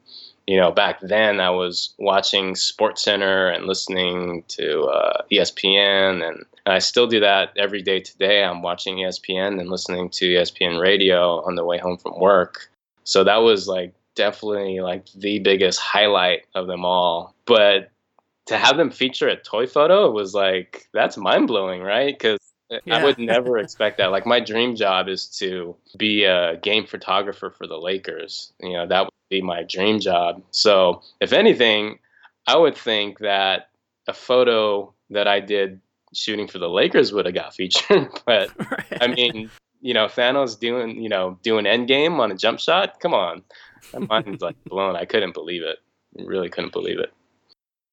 you 0.49 0.57
know, 0.57 0.71
back 0.71 0.99
then 1.01 1.39
I 1.39 1.51
was 1.51 1.93
watching 1.99 2.55
Sports 2.55 3.03
Center 3.03 3.49
and 3.49 3.67
listening 3.67 4.43
to 4.47 4.85
uh, 4.85 5.21
ESPN, 5.31 6.27
and 6.27 6.43
I 6.65 6.79
still 6.79 7.05
do 7.05 7.19
that 7.19 7.51
every 7.55 7.83
day 7.83 7.99
today. 7.99 8.43
I'm 8.43 8.63
watching 8.63 8.95
ESPN 8.95 9.59
and 9.59 9.69
listening 9.69 10.09
to 10.09 10.25
ESPN 10.25 10.81
radio 10.81 11.45
on 11.45 11.53
the 11.53 11.63
way 11.63 11.77
home 11.77 11.97
from 11.97 12.19
work. 12.19 12.71
So 13.03 13.23
that 13.25 13.43
was 13.43 13.67
like 13.67 13.93
definitely 14.15 14.79
like 14.79 15.05
the 15.13 15.37
biggest 15.37 15.79
highlight 15.79 16.47
of 16.55 16.65
them 16.65 16.83
all. 16.83 17.35
But 17.45 17.91
to 18.47 18.57
have 18.57 18.75
them 18.75 18.89
feature 18.89 19.27
a 19.27 19.35
toy 19.35 19.67
photo 19.67 20.09
was 20.09 20.33
like 20.33 20.89
that's 20.95 21.15
mind 21.15 21.45
blowing, 21.45 21.83
right? 21.83 22.17
Because 22.17 22.39
yeah. 22.71 22.97
I 22.97 23.03
would 23.03 23.19
never 23.19 23.59
expect 23.59 23.99
that. 23.99 24.07
Like 24.07 24.25
my 24.25 24.39
dream 24.39 24.75
job 24.75 25.09
is 25.09 25.27
to 25.37 25.75
be 25.95 26.23
a 26.23 26.57
game 26.57 26.87
photographer 26.87 27.51
for 27.51 27.67
the 27.67 27.77
Lakers. 27.77 28.51
You 28.59 28.73
know, 28.73 28.87
that 28.87 29.09
be 29.29 29.41
my 29.41 29.63
dream 29.63 29.99
job. 29.99 30.41
So, 30.51 31.01
if 31.21 31.33
anything, 31.33 31.99
I 32.47 32.57
would 32.57 32.75
think 32.75 33.19
that 33.19 33.69
a 34.07 34.13
photo 34.13 34.93
that 35.09 35.27
I 35.27 35.39
did 35.39 35.79
shooting 36.13 36.47
for 36.47 36.57
the 36.59 36.69
Lakers 36.69 37.13
would 37.13 37.25
have 37.25 37.35
got 37.35 37.53
featured. 37.55 38.09
but 38.25 38.51
right. 38.71 38.97
I 39.01 39.07
mean, 39.07 39.49
you 39.81 39.93
know, 39.93 40.05
Thanos 40.07 40.59
doing, 40.59 41.01
you 41.01 41.09
know, 41.09 41.37
doing 41.43 41.65
Endgame 41.65 42.19
on 42.19 42.31
a 42.31 42.35
jump 42.35 42.59
shot. 42.59 42.99
Come 42.99 43.13
on, 43.13 43.43
my 43.93 43.99
mind's 43.99 44.41
like 44.41 44.55
blown. 44.65 44.95
I 44.95 45.05
couldn't 45.05 45.33
believe 45.33 45.63
it. 45.63 45.77
really 46.15 46.49
couldn't 46.49 46.73
believe 46.73 46.99
it. 46.99 47.13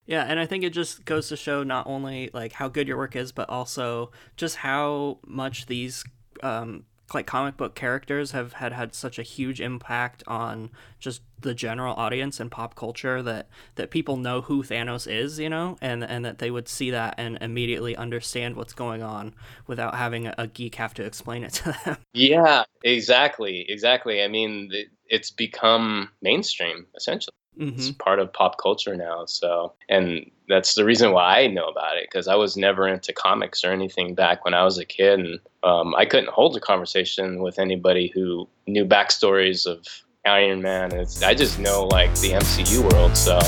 Yeah, 0.06 0.22
and 0.22 0.38
I 0.38 0.46
think 0.46 0.62
it 0.62 0.70
just 0.70 1.04
goes 1.04 1.28
to 1.28 1.36
show 1.36 1.64
not 1.64 1.86
only 1.88 2.30
like 2.32 2.52
how 2.52 2.68
good 2.68 2.86
your 2.86 2.96
work 2.96 3.16
is, 3.16 3.32
but 3.32 3.48
also 3.50 4.12
just 4.36 4.56
how 4.56 5.18
much 5.26 5.66
these 5.66 6.04
um, 6.44 6.84
like 7.14 7.26
comic 7.26 7.56
book 7.56 7.74
characters 7.74 8.32
have 8.32 8.54
had 8.54 8.72
had 8.72 8.94
such 8.94 9.18
a 9.18 9.22
huge 9.22 9.60
impact 9.60 10.24
on 10.26 10.70
just 10.98 11.22
the 11.40 11.54
general 11.54 11.94
audience 11.94 12.40
and 12.40 12.50
pop 12.50 12.74
culture 12.74 13.22
that 13.22 13.48
that 13.76 13.90
people 13.90 14.16
know 14.16 14.40
who 14.40 14.62
Thanos 14.62 15.10
is, 15.10 15.38
you 15.38 15.48
know, 15.48 15.76
and 15.80 16.02
and 16.02 16.24
that 16.24 16.38
they 16.38 16.50
would 16.50 16.68
see 16.68 16.90
that 16.90 17.14
and 17.18 17.38
immediately 17.40 17.96
understand 17.96 18.56
what's 18.56 18.72
going 18.72 19.02
on 19.02 19.34
without 19.66 19.94
having 19.94 20.26
a 20.26 20.46
geek 20.46 20.74
have 20.76 20.94
to 20.94 21.04
explain 21.04 21.44
it 21.44 21.52
to 21.54 21.78
them. 21.84 21.96
Yeah, 22.12 22.64
exactly, 22.82 23.64
exactly. 23.68 24.22
I 24.22 24.28
mean, 24.28 24.70
it's 25.06 25.30
become 25.30 26.10
mainstream 26.22 26.86
essentially. 26.96 27.34
Mm-hmm. 27.58 27.78
It's 27.78 27.90
part 27.92 28.18
of 28.18 28.32
pop 28.32 28.58
culture 28.60 28.94
now. 28.96 29.24
So, 29.26 29.72
and 29.88 30.30
that's 30.48 30.74
the 30.74 30.84
reason 30.84 31.12
why 31.12 31.40
I 31.40 31.46
know 31.46 31.68
about 31.68 31.96
it 31.96 32.08
because 32.10 32.28
I 32.28 32.34
was 32.34 32.56
never 32.56 32.86
into 32.86 33.12
comics 33.12 33.64
or 33.64 33.72
anything 33.72 34.14
back 34.14 34.44
when 34.44 34.54
I 34.54 34.64
was 34.64 34.78
a 34.78 34.84
kid, 34.84 35.20
and 35.20 35.40
um, 35.62 35.94
I 35.94 36.04
couldn't 36.04 36.30
hold 36.30 36.56
a 36.56 36.60
conversation 36.60 37.40
with 37.40 37.58
anybody 37.58 38.10
who 38.14 38.48
knew 38.66 38.84
backstories 38.84 39.66
of 39.66 39.86
Iron 40.26 40.60
Man. 40.60 40.92
It's, 40.92 41.22
I 41.22 41.34
just 41.34 41.58
know 41.58 41.84
like 41.84 42.14
the 42.16 42.32
MCU 42.32 42.92
world, 42.92 43.16
so. 43.16 43.38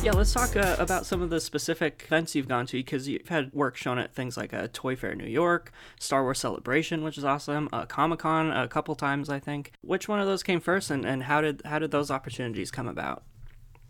Yeah, 0.00 0.12
let's 0.12 0.32
talk 0.32 0.54
uh, 0.54 0.76
about 0.78 1.06
some 1.06 1.22
of 1.22 1.30
the 1.30 1.40
specific 1.40 2.04
events 2.06 2.36
you've 2.36 2.46
gone 2.46 2.66
to 2.66 2.76
because 2.76 3.08
you've 3.08 3.26
had 3.28 3.52
work 3.52 3.76
shown 3.76 3.98
at 3.98 4.14
things 4.14 4.36
like 4.36 4.52
a 4.52 4.62
uh, 4.62 4.68
Toy 4.72 4.94
Fair 4.94 5.16
New 5.16 5.26
York, 5.26 5.72
Star 5.98 6.22
Wars 6.22 6.38
Celebration, 6.38 7.02
which 7.02 7.18
is 7.18 7.24
awesome, 7.24 7.68
uh, 7.72 7.84
Comic 7.84 8.20
Con 8.20 8.52
a 8.52 8.68
couple 8.68 8.94
times, 8.94 9.28
I 9.28 9.40
think. 9.40 9.72
Which 9.82 10.06
one 10.06 10.20
of 10.20 10.28
those 10.28 10.44
came 10.44 10.60
first, 10.60 10.92
and, 10.92 11.04
and 11.04 11.24
how 11.24 11.40
did 11.40 11.62
how 11.64 11.80
did 11.80 11.90
those 11.90 12.12
opportunities 12.12 12.70
come 12.70 12.86
about? 12.86 13.24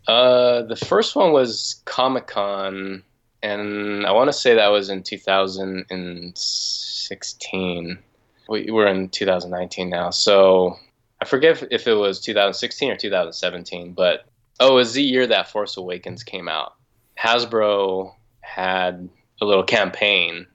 Uh, 0.07 0.63
the 0.63 0.75
first 0.75 1.15
one 1.15 1.31
was 1.31 1.83
Comic 1.85 2.25
Con, 2.25 3.03
and 3.43 4.03
I 4.05 4.11
want 4.11 4.29
to 4.29 4.33
say 4.33 4.55
that 4.55 4.69
was 4.69 4.89
in 4.89 5.03
2016. 5.03 7.99
We, 8.49 8.71
we're 8.71 8.87
in 8.87 9.09
2019 9.09 9.91
now, 9.91 10.09
so 10.09 10.75
I 11.21 11.25
forget 11.25 11.63
if 11.69 11.85
it 11.87 11.93
was 11.93 12.19
2016 12.19 12.91
or 12.91 12.97
2017, 12.97 13.93
but 13.93 14.25
Oh, 14.59 14.73
it 14.73 14.75
was 14.75 14.93
the 14.93 15.03
year 15.03 15.25
that 15.25 15.49
Force 15.49 15.77
Awakens 15.77 16.23
came 16.23 16.49
out. 16.49 16.73
Hasbro 17.17 18.13
had 18.41 19.09
a 19.41 19.45
little 19.45 19.63
campaign 19.63 20.47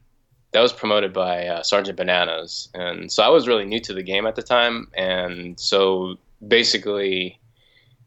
that 0.52 0.60
was 0.60 0.72
promoted 0.72 1.12
by 1.12 1.46
uh, 1.46 1.62
Sergeant 1.62 1.96
Bananas, 1.96 2.68
and 2.74 3.10
so 3.10 3.22
I 3.22 3.28
was 3.28 3.48
really 3.48 3.64
new 3.64 3.80
to 3.80 3.94
the 3.94 4.02
game 4.02 4.26
at 4.26 4.36
the 4.36 4.42
time, 4.42 4.88
and 4.94 5.58
so 5.58 6.16
basically, 6.46 7.40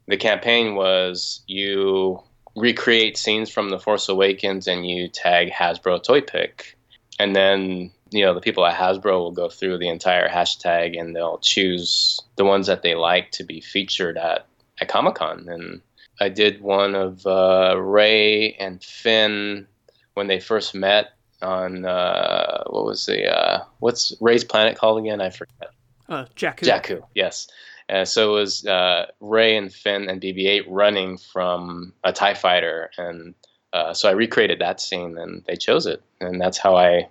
the 0.07 0.17
campaign 0.17 0.75
was 0.75 1.41
you 1.47 2.21
recreate 2.55 3.17
scenes 3.17 3.49
from 3.49 3.69
The 3.69 3.79
Force 3.79 4.07
Awakens 4.07 4.67
and 4.67 4.87
you 4.87 5.07
tag 5.07 5.51
Hasbro 5.51 6.03
Toy 6.03 6.21
Pic, 6.21 6.77
and 7.19 7.35
then 7.35 7.91
you 8.11 8.23
know 8.23 8.33
the 8.33 8.41
people 8.41 8.65
at 8.65 8.75
Hasbro 8.75 9.19
will 9.19 9.31
go 9.31 9.49
through 9.49 9.79
the 9.79 9.89
entire 9.89 10.29
hashtag 10.29 10.99
and 10.99 11.15
they'll 11.15 11.39
choose 11.39 12.21
the 12.35 12.45
ones 12.45 12.67
that 12.67 12.81
they 12.81 12.95
like 12.95 13.31
to 13.31 13.43
be 13.43 13.61
featured 13.61 14.17
at 14.17 14.45
at 14.79 14.87
Comic 14.87 15.15
Con, 15.15 15.47
and 15.49 15.81
I 16.19 16.29
did 16.29 16.61
one 16.61 16.95
of 16.95 17.25
uh, 17.25 17.75
Rey 17.77 18.53
and 18.53 18.83
Finn 18.83 19.67
when 20.13 20.27
they 20.27 20.39
first 20.39 20.73
met 20.73 21.13
on 21.41 21.85
uh, 21.85 22.63
what 22.67 22.85
was 22.85 23.05
the 23.05 23.27
uh, 23.27 23.63
what's 23.79 24.13
Rey's 24.19 24.43
planet 24.43 24.77
called 24.77 24.99
again? 24.99 25.21
I 25.21 25.29
forget. 25.29 25.69
Uh, 26.09 26.25
Jakku. 26.35 26.61
Jakku, 26.61 27.03
yes. 27.13 27.47
Uh, 27.89 28.05
so 28.05 28.31
it 28.31 28.39
was 28.39 28.65
uh, 28.65 29.05
Rey 29.19 29.55
and 29.55 29.73
Finn 29.73 30.09
and 30.09 30.21
BB-8 30.21 30.65
running 30.67 31.17
from 31.17 31.93
a 32.03 32.11
Tie 32.11 32.33
Fighter, 32.33 32.89
and 32.97 33.33
uh, 33.71 33.93
so 33.93 34.09
I 34.09 34.13
recreated 34.13 34.59
that 34.59 34.81
scene, 34.81 35.17
and 35.17 35.43
they 35.47 35.55
chose 35.55 35.85
it, 35.85 36.01
and 36.19 36.41
that's 36.41 36.57
how 36.57 36.75
I 36.75 37.07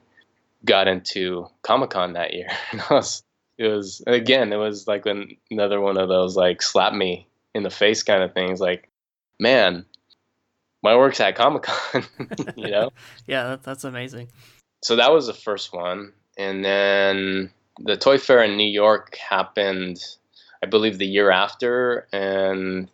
got 0.64 0.88
into 0.88 1.46
Comic 1.62 1.90
Con 1.90 2.12
that 2.14 2.34
year. 2.34 2.48
it, 2.72 2.90
was, 2.90 3.22
it 3.56 3.68
was 3.68 4.02
again, 4.06 4.52
it 4.52 4.56
was 4.56 4.86
like 4.86 5.06
another 5.50 5.80
one 5.80 5.96
of 5.96 6.08
those 6.08 6.36
like 6.36 6.60
slap 6.60 6.92
me 6.92 7.26
in 7.54 7.62
the 7.62 7.70
face 7.70 8.02
kind 8.02 8.22
of 8.22 8.34
things. 8.34 8.60
Like 8.60 8.90
man, 9.38 9.84
my 10.82 10.96
work's 10.96 11.20
at 11.20 11.36
Comic 11.36 11.62
Con, 11.62 12.04
you 12.56 12.70
know? 12.70 12.90
yeah, 13.26 13.44
that, 13.48 13.62
that's 13.62 13.84
amazing. 13.84 14.28
So 14.82 14.96
that 14.96 15.12
was 15.12 15.26
the 15.26 15.34
first 15.34 15.72
one. 15.72 16.12
And 16.38 16.64
then 16.64 17.50
the 17.80 17.96
Toy 17.96 18.18
Fair 18.18 18.42
in 18.44 18.56
New 18.56 18.68
York 18.68 19.16
happened, 19.16 19.98
I 20.62 20.66
believe, 20.66 20.98
the 20.98 21.06
year 21.06 21.30
after. 21.30 22.06
And 22.12 22.90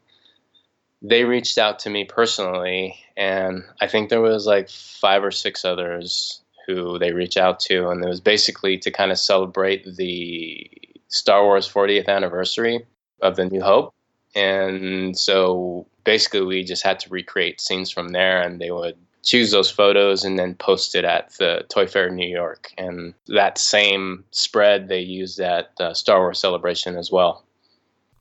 they 1.03 1.25
reached 1.25 1.59
out 1.59 1.81
to 1.81 1.91
me 1.91 2.05
personally. 2.05 2.97
And 3.17 3.65
I 3.81 3.89
think 3.89 4.09
there 4.09 4.21
was 4.21 4.47
like 4.47 4.71
five 4.71 5.25
or 5.25 5.33
six 5.33 5.65
others 5.65 6.41
who 6.67 6.99
they 6.99 7.13
reached 7.13 7.37
out 7.37 7.59
to. 7.61 7.89
And 7.89 8.05
it 8.05 8.09
was 8.09 8.21
basically 8.21 8.79
to 8.79 8.91
kind 8.91 9.11
of 9.11 9.19
celebrate 9.19 9.85
the 9.97 10.71
Star 11.09 11.45
Wars 11.45 11.71
40th 11.71 12.09
anniversary 12.09 12.87
of 13.21 13.37
the 13.37 13.45
New 13.45 13.61
Hope 13.61 13.93
and 14.35 15.19
so 15.19 15.87
basically 16.05 16.43
we 16.43 16.65
just 16.65 16.83
had 16.83 16.99
to 17.01 17.11
recreate 17.11 17.61
scenes 17.61 17.91
from 17.91 18.11
there, 18.11 18.43
and 18.43 18.61
they 18.61 18.71
would 18.71 18.97
choose 19.23 19.51
those 19.53 19.71
photos 19.71 20.25
and 20.25 20.39
then 20.39 20.55
post 20.57 20.95
it 20.95 21.05
at 21.05 21.33
the 21.39 21.65
Toy 21.69 21.87
Fair 21.87 22.09
in 22.09 22.17
New 22.17 22.29
York. 22.29 22.73
And 22.77 23.15
that 23.29 23.59
same 23.59 24.25
spread 24.33 24.89
they 24.89 25.01
used 25.01 25.39
at 25.41 25.77
the 25.77 25.95
Star 25.95 26.21
Wars 26.21 26.41
Celebration 26.41 26.97
as 26.97 27.11
well. 27.11 27.45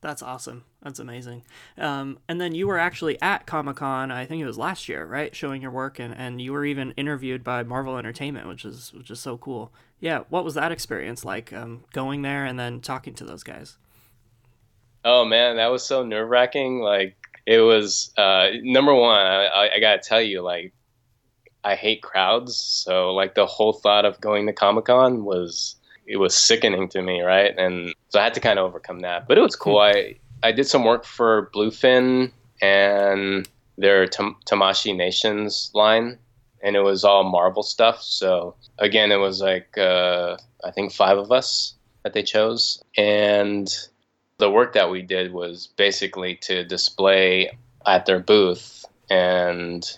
That's 0.02 0.24
awesome. 0.24 0.63
That's 0.82 1.00
amazing. 1.00 1.44
Um, 1.78 2.17
and 2.28 2.41
then 2.41 2.56
you 2.56 2.67
were 2.67 2.80
actually 2.80 3.22
at 3.22 3.46
Comic 3.46 3.78
Con, 3.78 4.10
I 4.10 4.26
think 4.26 4.41
it 4.41 4.48
was 4.48 4.58
last 4.58 4.89
year, 4.89 5.06
right? 5.06 5.36
Showing 5.36 5.62
your 5.62 5.70
work, 5.70 6.00
and, 6.00 6.15
and 6.15 6.41
you 6.41 6.54
were 6.54 6.65
even 6.65 6.91
interviewed 6.98 7.44
by 7.44 7.62
Marvel 7.62 7.98
Entertainment, 7.98 8.48
which 8.48 8.65
is 8.65 8.91
which 8.94 9.12
is 9.12 9.20
so 9.20 9.38
cool. 9.38 9.72
Yeah, 10.00 10.22
what 10.30 10.44
was 10.44 10.56
that 10.56 10.72
experience 10.72 11.24
like? 11.24 11.54
Um, 11.54 11.84
going 11.94 12.24
there 12.24 12.46
and 12.46 12.60
then 12.60 12.82
talking 12.82 13.13
to 13.15 13.24
those 13.24 13.44
guys. 13.44 13.78
Oh 15.06 15.24
man, 15.24 15.58
that 15.58 15.67
was 15.72 15.84
so 15.84 16.04
nerve 16.04 16.30
wracking. 16.30 16.80
Like 16.80 17.15
it 17.45 17.60
was 17.60 18.12
uh, 18.17 18.47
number 18.62 18.93
one. 18.93 19.25
I, 19.25 19.69
I 19.75 19.80
gotta 19.80 19.99
tell 19.99 20.21
you, 20.21 20.41
like 20.41 20.73
I 21.63 21.75
hate 21.75 22.01
crowds, 22.01 22.58
so 22.58 23.13
like 23.13 23.36
the 23.36 23.45
whole 23.45 23.73
thought 23.73 24.06
of 24.06 24.19
going 24.21 24.47
to 24.47 24.54
Comic 24.54 24.86
Con 24.86 25.23
was 25.23 25.75
it 26.08 26.17
was 26.17 26.36
sickening 26.36 26.89
to 26.89 27.01
me, 27.01 27.21
right? 27.21 27.58
And 27.58 27.93
so 28.10 28.19
I 28.19 28.23
had 28.23 28.34
to 28.34 28.39
kind 28.39 28.60
of 28.60 28.65
overcome 28.65 28.99
that. 29.01 29.27
But 29.27 29.38
it 29.38 29.41
was 29.41 29.56
cool. 29.56 29.80
Hmm. 29.80 29.97
I 29.97 30.15
I 30.43 30.51
did 30.51 30.67
some 30.67 30.84
work 30.84 31.06
for 31.06 31.51
Bluefin 31.54 32.32
and 32.62 33.47
their 33.77 34.08
Tam- 34.08 34.38
Tamashii 34.45 34.95
Nations 34.95 35.71
line, 35.73 36.17
and 36.63 36.75
it 36.75 36.82
was 36.82 37.04
all 37.04 37.23
Marvel 37.23 37.63
stuff. 37.63 38.01
So 38.01 38.56
again, 38.80 39.12
it 39.12 39.17
was 39.17 39.41
like 39.41 39.77
uh, 39.77 40.38
I 40.63 40.71
think 40.71 40.91
five 40.91 41.17
of 41.17 41.32
us 41.32 41.75
that 42.04 42.13
they 42.13 42.23
chose, 42.23 42.84
and 42.97 43.71
the 44.41 44.51
work 44.51 44.73
that 44.73 44.89
we 44.89 45.01
did 45.01 45.32
was 45.32 45.67
basically 45.77 46.36
to 46.36 46.65
display 46.65 47.58
at 47.86 48.06
their 48.06 48.19
booth 48.19 48.84
and 49.10 49.97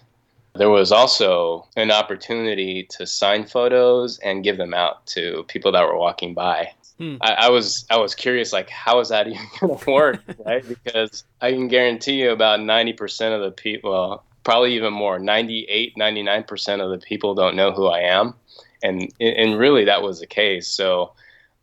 there 0.55 0.69
was 0.69 0.91
also 0.91 1.67
an 1.75 1.91
opportunity 1.91 2.83
to 2.83 3.07
sign 3.07 3.45
photos 3.45 4.19
and 4.19 4.43
give 4.43 4.57
them 4.57 4.73
out 4.73 5.05
to 5.07 5.45
people 5.47 5.71
that 5.71 5.87
were 5.87 5.97
walking 5.97 6.33
by. 6.33 6.71
Hmm. 6.99 7.15
I, 7.21 7.33
I, 7.33 7.49
was 7.49 7.85
I 7.89 7.97
was 7.97 8.13
curious, 8.13 8.53
like, 8.53 8.69
how 8.69 8.99
is 8.99 9.09
that 9.09 9.27
even 9.29 9.41
going 9.59 9.79
to 9.79 9.91
work, 9.91 10.23
right? 10.45 10.67
Because 10.67 11.23
I 11.41 11.51
can 11.51 11.67
guarantee 11.67 12.21
you 12.21 12.31
about 12.31 12.59
90% 12.59 13.35
of 13.35 13.41
the 13.41 13.51
people, 13.51 13.91
well, 13.91 14.23
probably 14.43 14.75
even 14.75 14.93
more, 14.93 15.17
98, 15.17 15.95
99% 15.95 16.81
of 16.83 16.91
the 16.91 17.03
people 17.03 17.33
don't 17.33 17.55
know 17.55 17.71
who 17.71 17.87
I 17.87 18.01
am. 18.01 18.35
And, 18.83 19.11
and 19.19 19.57
really, 19.57 19.85
that 19.85 20.03
was 20.03 20.19
the 20.19 20.27
case. 20.27 20.67
So, 20.67 21.13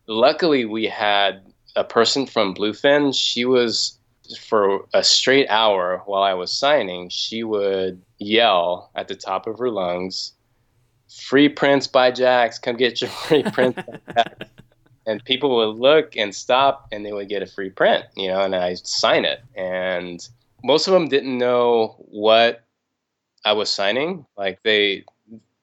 luckily, 0.06 0.64
we 0.64 0.86
had 0.86 1.42
a 1.76 1.84
person 1.84 2.26
from 2.26 2.54
Bluefin. 2.54 3.14
She 3.14 3.44
was 3.44 3.98
for 4.38 4.86
a 4.94 5.02
straight 5.02 5.48
hour 5.48 6.02
while 6.06 6.22
I 6.22 6.34
was 6.34 6.52
signing, 6.52 7.08
she 7.08 7.42
would 7.42 8.00
yell 8.18 8.90
at 8.94 9.08
the 9.08 9.16
top 9.16 9.46
of 9.46 9.58
her 9.58 9.70
lungs, 9.70 10.32
"Free 11.08 11.48
prints 11.48 11.86
by 11.86 12.10
Jax! 12.10 12.58
Come 12.58 12.76
get 12.76 13.00
your 13.00 13.10
free 13.26 13.42
prints!" 13.42 13.82
and 15.06 15.24
people 15.24 15.56
would 15.56 15.76
look 15.76 16.16
and 16.16 16.34
stop, 16.34 16.86
and 16.92 17.04
they 17.04 17.12
would 17.12 17.28
get 17.28 17.42
a 17.42 17.46
free 17.46 17.70
print, 17.70 18.04
you 18.16 18.28
know, 18.28 18.40
and 18.40 18.54
I 18.54 18.74
sign 18.74 19.24
it. 19.24 19.40
And 19.56 20.26
most 20.62 20.86
of 20.86 20.92
them 20.92 21.08
didn't 21.08 21.38
know 21.38 21.96
what 21.98 22.62
I 23.44 23.52
was 23.52 23.70
signing. 23.70 24.26
Like 24.36 24.62
they, 24.62 25.04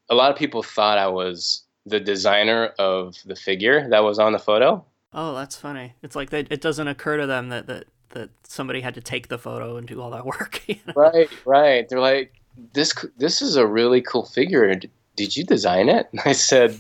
a 0.10 0.16
lot 0.16 0.32
of 0.32 0.38
people 0.38 0.64
thought 0.64 0.98
I 0.98 1.08
was 1.08 1.64
the 1.86 2.00
designer 2.00 2.74
of 2.80 3.16
the 3.26 3.36
figure 3.36 3.88
that 3.90 4.04
was 4.04 4.20
on 4.20 4.34
the 4.34 4.40
photo. 4.40 4.84
Oh, 5.20 5.34
that's 5.34 5.56
funny. 5.56 5.96
It's 6.04 6.16
like 6.16 6.30
they, 6.30 6.42
it 6.42 6.62
doesn't 6.62 6.88
occur 6.88 7.18
to 7.18 7.26
them 7.26 7.50
that, 7.50 7.66
that 7.66 7.86
that 8.12 8.30
somebody 8.44 8.82
had 8.82 8.94
to 8.94 9.02
take 9.02 9.28
the 9.28 9.38
photo 9.38 9.76
and 9.76 9.88
do 9.88 10.00
all 10.00 10.12
that 10.12 10.26
work. 10.26 10.64
You 10.68 10.76
know? 10.86 10.94
Right, 10.96 11.30
right. 11.46 11.90
They're 11.90 12.00
like, 12.00 12.34
this 12.74 12.94
this 13.18 13.42
is 13.42 13.56
a 13.56 13.66
really 13.66 14.02
cool 14.02 14.26
figure. 14.26 14.74
Did 15.16 15.36
you 15.36 15.44
design 15.44 15.90
it? 15.90 16.08
And 16.12 16.22
I 16.26 16.34
said, 16.34 16.80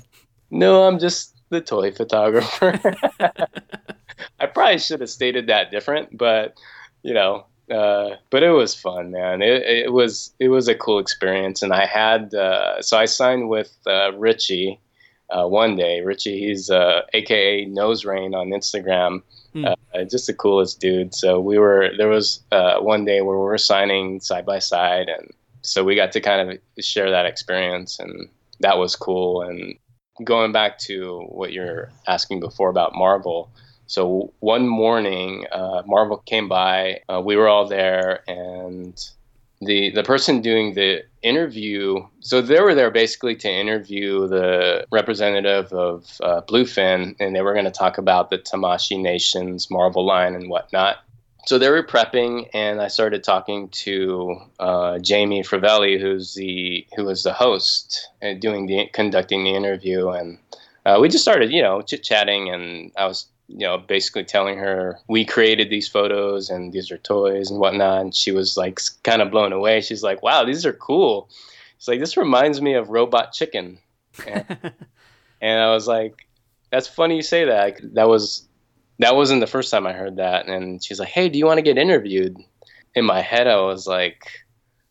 no, 0.52 0.84
I'm 0.84 1.00
just 1.00 1.36
the 1.50 1.62
toy 1.62 1.92
photographer. 1.92 2.80
I 4.40 4.46
probably 4.46 4.78
should 4.78 5.00
have 5.02 5.10
stated 5.10 5.48
that 5.48 5.72
different, 5.72 6.16
but 6.16 6.60
you 7.02 7.16
know, 7.16 7.46
uh, 7.72 8.18
but 8.30 8.44
it 8.44 8.52
was 8.52 8.76
fun, 8.76 9.12
man. 9.12 9.42
It, 9.42 9.64
it, 9.64 9.94
was 9.94 10.32
it 10.40 10.50
was 10.50 10.68
a 10.68 10.76
cool 10.76 11.00
experience, 11.00 11.64
and 11.64 11.74
I 11.74 11.88
had 11.88 12.36
uh, 12.36 12.84
so 12.84 13.00
I 13.00 13.06
signed 13.06 13.50
with 13.50 13.76
uh, 13.88 14.12
Richie 14.14 14.80
uh, 15.30 15.48
one 15.48 15.76
day. 15.76 16.02
Richie, 16.02 16.40
he's 16.40 16.70
AKA 16.70 17.66
uh, 17.66 17.70
Nose 17.70 18.06
Rain 18.06 18.34
on 18.34 18.50
Instagram. 18.50 19.22
Mm. 19.56 19.76
just 20.10 20.28
the 20.28 20.34
coolest 20.34 20.80
dude. 20.80 21.16
So 21.16 21.40
we 21.40 21.58
were 21.58 21.90
there 21.98 22.10
was 22.10 22.44
one 22.52 23.06
day 23.06 23.22
where 23.22 23.38
we 23.38 23.44
were 23.44 23.58
signing 23.58 24.20
side 24.20 24.46
by 24.46 24.60
side, 24.60 25.08
and 25.10 25.32
so 25.62 25.84
we 25.84 25.96
got 25.96 26.12
to 26.12 26.22
kind 26.22 26.52
of 26.52 26.84
share 26.84 27.10
that 27.10 27.26
experience, 27.26 28.00
and 28.00 28.30
that 28.60 28.78
was 28.78 28.96
cool. 28.96 29.42
And 29.42 29.78
going 30.24 30.52
back 30.52 30.78
to 30.80 31.22
what 31.30 31.54
you're 31.54 31.92
asking 32.08 32.40
before 32.40 32.70
about 32.70 32.96
Marvel. 32.96 33.50
So 33.88 34.34
one 34.40 34.68
morning, 34.68 35.46
uh, 35.52 35.84
Marvel 35.86 36.18
came 36.18 36.50
by. 36.50 37.02
Uh, 37.08 37.22
we 37.24 37.36
were 37.36 37.48
all 37.48 37.68
there, 37.68 38.22
and 38.28 39.00
the 39.62 39.92
the 39.92 40.04
person 40.04 40.42
doing 40.42 40.74
the 40.74 41.04
interview. 41.22 42.06
So 42.20 42.42
they 42.42 42.62
were 42.62 42.76
there 42.76 42.92
basically 42.92 43.36
to 43.38 43.50
interview 43.50 44.28
the 44.28 44.86
representative 44.92 45.74
of 45.74 46.06
uh, 46.22 46.42
Bluefin, 46.42 47.16
and 47.20 47.36
they 47.36 47.42
were 47.42 47.54
going 47.54 47.66
to 47.66 47.72
talk 47.72 47.98
about 47.98 48.30
the 48.30 48.38
Tamashii 48.38 49.02
Nations 49.02 49.70
Marvel 49.70 50.06
line 50.06 50.36
and 50.36 50.50
whatnot 50.50 50.98
so 51.48 51.58
they 51.58 51.70
were 51.70 51.82
prepping, 51.82 52.50
and 52.54 52.82
I 52.82 52.90
started 52.90 53.24
talking 53.24 53.70
to 53.70 54.36
uh, 54.60 55.00
Jamie 55.00 55.44
Frevele, 55.44 55.98
who's 55.98 56.34
the 56.34 56.86
who 56.94 57.06
was 57.06 57.24
the 57.24 57.32
host 57.32 58.10
and 58.22 58.42
doing 58.42 58.66
the 58.66 58.90
conducting 58.92 59.46
the 59.46 59.52
interview, 59.52 60.10
and 60.10 60.38
uh, 60.86 60.98
we 61.00 61.08
just 61.08 61.24
started, 61.24 61.50
you 61.50 61.62
know, 61.62 61.82
chit 61.82 62.04
chatting, 62.04 62.50
and 62.50 62.92
I 62.98 63.06
was, 63.06 63.28
you 63.48 63.60
know, 63.60 63.78
basically 63.78 64.24
telling 64.24 64.58
her 64.58 65.00
we 65.08 65.24
created 65.26 65.70
these 65.70 65.88
photos 65.88 66.50
and 66.50 66.74
these 66.74 66.92
are 66.92 66.98
toys 66.98 67.50
and 67.50 67.60
whatnot, 67.60 68.02
and 68.02 68.16
she 68.16 68.32
was 68.32 68.58
like 68.58 68.80
kind 69.04 69.22
of 69.22 69.32
blown 69.32 69.54
away. 69.54 69.82
She's 69.82 70.04
like, 70.04 70.22
"Wow, 70.22 70.44
these 70.44 70.66
are 70.66 70.74
cool." 70.74 71.30
She's 71.78 71.88
like, 71.88 72.00
"This 72.00 72.18
reminds 72.18 72.62
me 72.62 72.74
of 72.74 72.90
Robot 72.90 73.32
Chicken," 73.32 73.80
and, 74.26 74.46
and 75.42 75.60
I 75.60 75.72
was 75.72 75.88
like, 75.88 76.28
"That's 76.72 76.88
funny 76.88 77.16
you 77.16 77.22
say 77.22 77.46
that." 77.46 77.80
That 77.94 78.10
was 78.10 78.48
that 79.00 79.16
wasn't 79.16 79.42
the 79.42 79.48
first 79.48 79.72
time 79.72 79.88
I 79.88 79.94
heard 79.94 80.18
that. 80.18 80.48
And 80.48 80.84
she's 80.84 81.00
like, 81.00 81.10
"Hey, 81.10 81.30
do 81.30 81.40
you 81.40 81.46
want 81.46 81.58
to 81.60 81.64
get 81.64 81.78
interviewed?" 81.78 82.38
In 82.96 83.06
my 83.06 83.22
head, 83.22 83.48
I 83.48 83.62
was 83.62 83.88
like, 83.88 84.46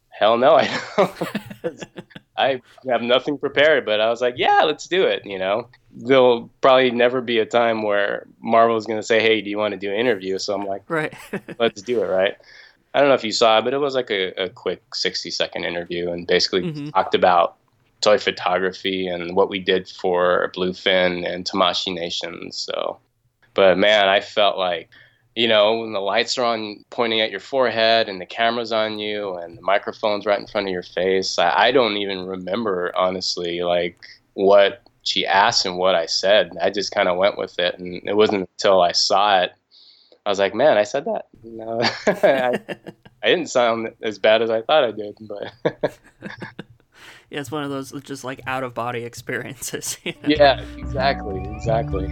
"Hell 0.08 0.38
no, 0.38 0.56
I 0.56 0.80
don't." 0.96 1.84
I 2.38 2.60
have 2.88 3.00
nothing 3.00 3.38
prepared, 3.38 3.86
but 3.86 4.00
I 4.00 4.08
was 4.08 4.20
like, 4.20 4.34
"Yeah, 4.38 4.62
let's 4.62 4.86
do 4.86 5.04
it." 5.04 5.26
You 5.26 5.38
know, 5.38 5.68
there'll 5.96 6.48
probably 6.60 6.90
never 6.90 7.20
be 7.20 7.38
a 7.38 7.46
time 7.46 7.82
where 7.82 8.26
Marvel's 8.40 8.86
going 8.86 8.98
to 8.98 9.06
say, 9.06 9.20
"Hey, 9.20 9.40
do 9.40 9.50
you 9.50 9.58
want 9.58 9.72
to 9.72 9.78
do 9.78 9.90
an 9.90 9.96
interview?" 9.96 10.38
So 10.38 10.54
I'm 10.54 10.66
like, 10.66 10.82
"Right, 10.88 11.14
let's 11.58 11.82
do 11.82 12.02
it." 12.02 12.06
Right. 12.06 12.36
I 12.94 13.00
don't 13.00 13.08
know 13.08 13.14
if 13.14 13.24
you 13.24 13.32
saw 13.32 13.58
it, 13.58 13.62
but 13.62 13.74
it 13.74 13.78
was 13.78 13.94
like 13.94 14.10
a, 14.10 14.28
a 14.44 14.48
quick 14.48 14.94
60 14.94 15.30
second 15.30 15.64
interview 15.64 16.10
and 16.10 16.26
basically 16.26 16.62
mm-hmm. 16.62 16.88
talked 16.90 17.14
about 17.14 17.56
toy 18.00 18.16
photography 18.16 19.06
and 19.06 19.36
what 19.36 19.50
we 19.50 19.58
did 19.58 19.86
for 19.86 20.50
Bluefin 20.56 21.30
and 21.30 21.44
Tamashii 21.44 21.94
Nations. 21.94 22.56
So 22.56 22.98
but 23.56 23.78
man, 23.78 24.08
I 24.08 24.20
felt 24.20 24.58
like, 24.58 24.90
you 25.34 25.48
know, 25.48 25.78
when 25.78 25.92
the 25.92 26.00
lights 26.00 26.38
are 26.38 26.44
on 26.44 26.84
pointing 26.90 27.22
at 27.22 27.30
your 27.30 27.40
forehead 27.40 28.08
and 28.08 28.20
the 28.20 28.26
camera's 28.26 28.70
on 28.70 28.98
you 28.98 29.34
and 29.34 29.56
the 29.58 29.62
microphone's 29.62 30.26
right 30.26 30.38
in 30.38 30.46
front 30.46 30.68
of 30.68 30.72
your 30.72 30.82
face, 30.82 31.38
I, 31.38 31.68
I 31.68 31.72
don't 31.72 31.96
even 31.96 32.26
remember, 32.26 32.92
honestly, 32.94 33.62
like 33.62 33.98
what 34.34 34.82
she 35.06 35.26
asked 35.26 35.64
and 35.66 35.78
what 35.78 35.94
I 35.94 36.06
said. 36.06 36.52
I 36.60 36.70
just 36.70 36.92
kind 36.92 37.08
of 37.08 37.16
went 37.16 37.38
with 37.38 37.58
it. 37.58 37.78
And 37.78 38.02
it 38.04 38.16
wasn't 38.16 38.48
until 38.50 38.80
I 38.80 38.92
saw 38.92 39.42
it, 39.42 39.52
I 40.26 40.28
was 40.28 40.40
like, 40.40 40.54
man, 40.54 40.76
I 40.76 40.82
said 40.82 41.04
that. 41.04 41.26
No, 41.44 41.80
I, 42.06 42.58
I 43.22 43.28
didn't 43.28 43.48
sound 43.48 43.94
as 44.02 44.18
bad 44.18 44.42
as 44.42 44.50
I 44.50 44.62
thought 44.62 44.84
I 44.84 44.90
did, 44.90 45.16
but. 45.20 45.52
yeah, 47.30 47.40
it's 47.40 47.50
one 47.50 47.62
of 47.62 47.70
those 47.70 47.92
just 48.02 48.24
like 48.24 48.40
out 48.46 48.64
of 48.64 48.74
body 48.74 49.04
experiences. 49.04 49.98
You 50.02 50.12
know? 50.22 50.28
Yeah, 50.28 50.60
exactly, 50.76 51.40
exactly. 51.54 52.06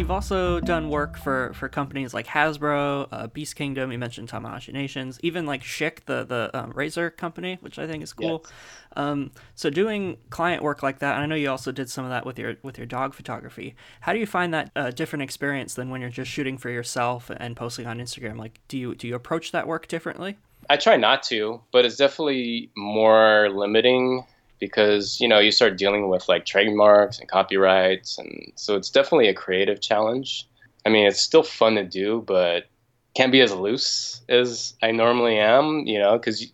You've 0.00 0.10
also 0.10 0.60
done 0.60 0.88
work 0.88 1.18
for 1.18 1.52
for 1.52 1.68
companies 1.68 2.14
like 2.14 2.26
Hasbro, 2.26 3.06
uh, 3.12 3.26
Beast 3.28 3.54
Kingdom. 3.54 3.92
You 3.92 3.98
mentioned 3.98 4.30
Tamashii 4.30 4.72
Nations, 4.72 5.20
even 5.22 5.44
like 5.44 5.62
Schick, 5.62 6.06
the 6.06 6.24
the 6.24 6.50
um, 6.54 6.72
razor 6.72 7.10
company, 7.10 7.58
which 7.60 7.78
I 7.78 7.86
think 7.86 8.02
is 8.02 8.12
cool. 8.14 8.42
Yes. 8.42 8.52
Um, 8.96 9.30
so 9.54 9.68
doing 9.68 10.16
client 10.30 10.62
work 10.62 10.82
like 10.82 10.98
that, 11.00 11.14
and 11.14 11.22
I 11.22 11.26
know 11.26 11.34
you 11.34 11.50
also 11.50 11.70
did 11.70 11.90
some 11.90 12.04
of 12.04 12.10
that 12.10 12.24
with 12.24 12.38
your 12.38 12.56
with 12.62 12.78
your 12.78 12.86
dog 12.86 13.14
photography. 13.14 13.76
How 14.00 14.12
do 14.14 14.18
you 14.18 14.26
find 14.26 14.54
that 14.54 14.72
a 14.74 14.80
uh, 14.80 14.90
different 14.90 15.22
experience 15.22 15.74
than 15.74 15.90
when 15.90 16.00
you're 16.00 16.10
just 16.10 16.30
shooting 16.30 16.56
for 16.56 16.70
yourself 16.70 17.30
and 17.36 17.54
posting 17.54 17.86
on 17.86 17.98
Instagram? 17.98 18.38
Like, 18.38 18.58
do 18.68 18.78
you 18.78 18.94
do 18.94 19.06
you 19.06 19.14
approach 19.14 19.52
that 19.52 19.68
work 19.68 19.86
differently? 19.86 20.38
I 20.70 20.78
try 20.78 20.96
not 20.96 21.22
to, 21.24 21.60
but 21.72 21.84
it's 21.84 21.96
definitely 21.96 22.70
more 22.76 23.50
limiting 23.50 24.24
because 24.60 25.20
you 25.20 25.26
know 25.26 25.38
you 25.38 25.50
start 25.50 25.78
dealing 25.78 26.08
with 26.08 26.28
like 26.28 26.44
trademarks 26.44 27.18
and 27.18 27.28
copyrights, 27.28 28.18
and 28.18 28.52
so 28.54 28.76
it's 28.76 28.90
definitely 28.90 29.28
a 29.28 29.34
creative 29.34 29.80
challenge. 29.80 30.46
I 30.86 30.90
mean, 30.90 31.06
it's 31.06 31.20
still 31.20 31.42
fun 31.42 31.74
to 31.74 31.84
do, 31.84 32.22
but 32.26 32.66
can't 33.14 33.32
be 33.32 33.40
as 33.40 33.52
loose 33.52 34.20
as 34.28 34.74
I 34.82 34.92
normally 34.92 35.38
am. 35.38 35.86
You 35.86 35.98
know, 35.98 36.18
because 36.18 36.46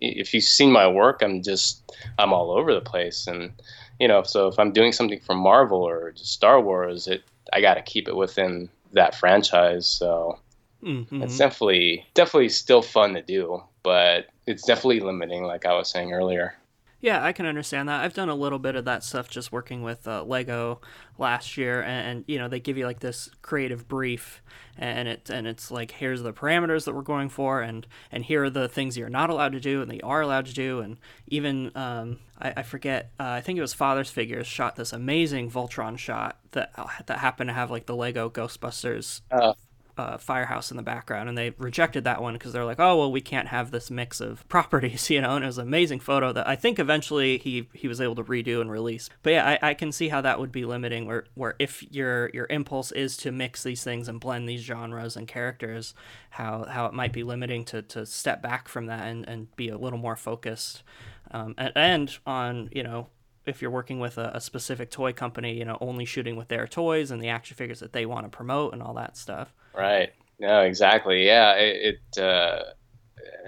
if 0.00 0.32
you've 0.32 0.44
seen 0.44 0.72
my 0.72 0.88
work, 0.88 1.20
I'm 1.22 1.42
just 1.42 1.82
I'm 2.18 2.32
all 2.32 2.52
over 2.52 2.72
the 2.72 2.80
place, 2.80 3.26
and 3.26 3.52
you 4.00 4.08
know, 4.08 4.22
so 4.22 4.48
if 4.48 4.58
I'm 4.58 4.72
doing 4.72 4.92
something 4.92 5.20
for 5.20 5.34
Marvel 5.34 5.82
or 5.82 6.12
just 6.12 6.32
Star 6.32 6.60
Wars, 6.60 7.08
it 7.08 7.22
I 7.52 7.60
got 7.60 7.74
to 7.74 7.82
keep 7.82 8.08
it 8.08 8.16
within 8.16 8.68
that 8.92 9.14
franchise. 9.14 9.86
So 9.86 10.38
mm-hmm. 10.82 11.22
it's 11.22 11.36
definitely 11.36 12.06
definitely 12.14 12.48
still 12.50 12.82
fun 12.82 13.14
to 13.14 13.22
do, 13.22 13.62
but 13.82 14.26
it's 14.46 14.64
definitely 14.64 15.00
limiting, 15.00 15.44
like 15.44 15.66
I 15.66 15.74
was 15.74 15.88
saying 15.88 16.12
earlier. 16.12 16.57
Yeah, 17.00 17.24
I 17.24 17.32
can 17.32 17.46
understand 17.46 17.88
that. 17.88 18.02
I've 18.02 18.14
done 18.14 18.28
a 18.28 18.34
little 18.34 18.58
bit 18.58 18.74
of 18.74 18.84
that 18.86 19.04
stuff 19.04 19.28
just 19.28 19.52
working 19.52 19.82
with 19.82 20.08
uh, 20.08 20.24
Lego 20.24 20.80
last 21.16 21.56
year, 21.56 21.80
and, 21.80 22.08
and, 22.08 22.24
you 22.26 22.38
know 22.38 22.48
they 22.48 22.58
give 22.58 22.76
you 22.76 22.86
like 22.86 22.98
this 22.98 23.30
creative 23.40 23.86
brief, 23.86 24.42
and 24.76 25.06
it 25.06 25.30
and 25.30 25.46
it's 25.46 25.70
like 25.70 25.92
here's 25.92 26.22
the 26.22 26.32
parameters 26.32 26.86
that 26.86 26.94
we're 26.96 27.02
going 27.02 27.28
for, 27.28 27.60
and 27.60 27.86
and 28.10 28.24
here 28.24 28.44
are 28.44 28.50
the 28.50 28.68
things 28.68 28.96
you're 28.96 29.08
not 29.08 29.30
allowed 29.30 29.52
to 29.52 29.60
do 29.60 29.80
and 29.80 29.88
that 29.90 29.96
you 29.96 30.02
are 30.04 30.22
allowed 30.22 30.46
to 30.46 30.54
do, 30.54 30.80
and 30.80 30.96
even 31.28 31.70
um, 31.76 32.18
I, 32.40 32.54
I, 32.56 32.62
forget 32.64 33.12
uh, 33.20 33.28
I 33.28 33.42
think 33.42 33.58
it 33.58 33.62
was 33.62 33.74
Father's 33.74 34.10
Figures 34.10 34.48
shot 34.48 34.74
this 34.74 34.92
amazing 34.92 35.52
Voltron 35.52 35.98
shot 35.98 36.38
that 36.50 36.72
uh, 36.76 36.88
that 37.06 37.18
happened 37.18 37.48
to 37.48 37.54
have 37.54 37.70
like 37.70 37.86
the 37.86 37.94
Lego 37.94 38.28
Ghostbusters 38.28 39.20
uh, 39.30 39.52
uh, 39.98 40.16
firehouse 40.16 40.70
in 40.70 40.76
the 40.76 40.82
background, 40.82 41.28
and 41.28 41.36
they 41.36 41.50
rejected 41.58 42.04
that 42.04 42.22
one 42.22 42.34
because 42.34 42.52
they're 42.52 42.64
like, 42.64 42.78
oh 42.78 42.96
well, 42.96 43.10
we 43.10 43.20
can't 43.20 43.48
have 43.48 43.72
this 43.72 43.90
mix 43.90 44.20
of 44.20 44.48
properties, 44.48 45.10
you 45.10 45.20
know. 45.20 45.34
And 45.34 45.44
it 45.44 45.48
was 45.48 45.58
an 45.58 45.66
amazing 45.66 46.00
photo 46.00 46.32
that 46.32 46.48
I 46.48 46.54
think 46.56 46.78
eventually 46.78 47.38
he 47.38 47.68
he 47.72 47.88
was 47.88 48.00
able 48.00 48.14
to 48.14 48.24
redo 48.24 48.60
and 48.60 48.70
release. 48.70 49.10
But 49.22 49.32
yeah, 49.32 49.58
I, 49.60 49.70
I 49.70 49.74
can 49.74 49.90
see 49.90 50.08
how 50.08 50.20
that 50.20 50.38
would 50.38 50.52
be 50.52 50.64
limiting, 50.64 51.06
where 51.06 51.24
where 51.34 51.56
if 51.58 51.84
your 51.90 52.30
your 52.32 52.46
impulse 52.48 52.92
is 52.92 53.16
to 53.18 53.32
mix 53.32 53.64
these 53.64 53.82
things 53.82 54.08
and 54.08 54.20
blend 54.20 54.48
these 54.48 54.62
genres 54.62 55.16
and 55.16 55.26
characters, 55.26 55.94
how 56.30 56.64
how 56.64 56.86
it 56.86 56.94
might 56.94 57.12
be 57.12 57.24
limiting 57.24 57.64
to 57.66 57.82
to 57.82 58.06
step 58.06 58.40
back 58.40 58.68
from 58.68 58.86
that 58.86 59.06
and 59.08 59.28
and 59.28 59.54
be 59.56 59.68
a 59.68 59.76
little 59.76 59.98
more 59.98 60.16
focused. 60.16 60.84
Um, 61.30 61.54
and, 61.58 61.72
and 61.74 62.18
on 62.24 62.70
you 62.72 62.82
know 62.82 63.08
if 63.48 63.62
you're 63.62 63.70
working 63.70 64.00
with 64.00 64.18
a, 64.18 64.30
a, 64.34 64.40
specific 64.40 64.90
toy 64.90 65.12
company, 65.12 65.56
you 65.56 65.64
know, 65.64 65.78
only 65.80 66.04
shooting 66.04 66.36
with 66.36 66.48
their 66.48 66.66
toys 66.66 67.10
and 67.10 67.22
the 67.22 67.28
action 67.28 67.56
figures 67.56 67.80
that 67.80 67.92
they 67.92 68.06
want 68.06 68.24
to 68.24 68.36
promote 68.36 68.72
and 68.72 68.82
all 68.82 68.94
that 68.94 69.16
stuff. 69.16 69.52
Right. 69.74 70.12
No, 70.38 70.62
exactly. 70.62 71.26
Yeah. 71.26 71.54
It, 71.54 72.00
it 72.16 72.22
uh, 72.22 72.62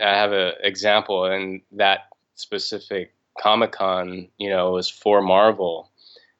I 0.03 0.14
have 0.14 0.32
an 0.32 0.53
example 0.62 1.26
in 1.26 1.62
that 1.72 2.09
specific 2.34 3.12
Comic 3.38 3.72
Con, 3.72 4.28
you 4.38 4.51
know, 4.51 4.72
was 4.72 4.88
for 4.88 5.20
Marvel. 5.20 5.90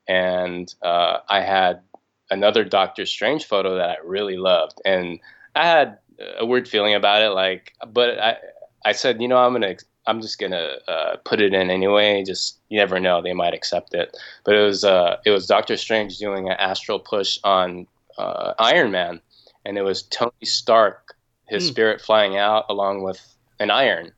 And 0.09 0.73
uh, 0.83 1.19
I 1.29 1.41
had 1.41 1.83
another 2.31 2.65
Doctor 2.65 3.07
Strange 3.07 3.47
photo 3.47 3.77
that 3.77 3.91
I 3.91 3.97
really 4.05 4.37
loved. 4.37 4.81
And 4.85 5.21
I 5.55 5.67
had 5.67 5.99
a 6.39 6.47
weird 6.47 6.69
feeling 6.69 6.95
about 6.95 7.23
it. 7.23 7.31
Like, 7.31 7.73
but 7.87 8.19
I, 8.19 8.37
I 8.85 8.93
said, 8.93 9.21
you 9.21 9.29
know, 9.29 9.39
I'm 9.39 9.53
going 9.53 9.77
to 9.77 9.85
I'm 10.11 10.21
just 10.21 10.41
gonna 10.41 10.79
uh, 10.89 11.17
put 11.25 11.41
it 11.41 11.55
in 11.55 11.71
anyway. 11.71 12.25
Just 12.25 12.59
you 12.69 12.79
never 12.79 12.99
know, 12.99 13.23
they 13.23 13.33
might 13.33 13.55
accept 13.55 13.95
it. 13.95 14.17
But 14.45 14.57
it 14.57 14.63
was 14.63 14.83
uh, 14.83 15.19
it 15.25 15.31
was 15.31 15.47
Doctor 15.47 15.77
Strange 15.77 16.19
doing 16.19 16.49
an 16.49 16.57
astral 16.59 16.99
push 16.99 17.39
on 17.45 17.87
uh, 18.19 18.55
Iron 18.59 18.91
Man, 18.91 19.21
and 19.65 19.79
it 19.79 19.83
was 19.83 20.03
Tony 20.03 20.33
Stark, 20.45 21.15
his 21.47 21.65
mm. 21.65 21.69
spirit 21.69 22.01
flying 22.01 22.37
out 22.37 22.65
along 22.69 23.05
with 23.05 23.21
an 23.61 23.71
iron, 23.71 24.11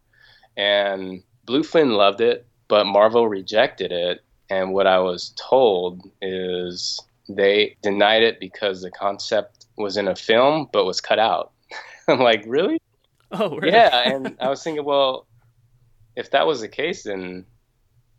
and 0.57 1.22
Bluefin 1.47 1.95
loved 1.95 2.22
it, 2.22 2.47
but 2.68 2.86
Marvel 2.86 3.28
rejected 3.28 3.93
it. 3.93 4.24
And 4.49 4.72
what 4.72 4.86
I 4.86 4.99
was 4.99 5.34
told 5.36 6.11
is 6.22 7.01
they 7.28 7.76
denied 7.82 8.22
it 8.22 8.40
because 8.40 8.80
the 8.80 8.90
concept 8.90 9.66
was 9.76 9.97
in 9.99 10.09
a 10.09 10.16
film 10.16 10.68
but 10.72 10.86
was 10.86 11.03
cut 11.03 11.18
out. 11.18 11.53
I'm 12.09 12.20
like, 12.20 12.45
really? 12.47 12.80
Oh, 13.30 13.57
really? 13.57 13.72
Yeah, 13.72 14.11
and 14.11 14.36
I 14.40 14.49
was 14.49 14.62
thinking, 14.62 14.84
well, 14.84 15.26
if 16.16 16.30
that 16.30 16.46
was 16.46 16.60
the 16.60 16.68
case, 16.68 17.04
then 17.04 17.44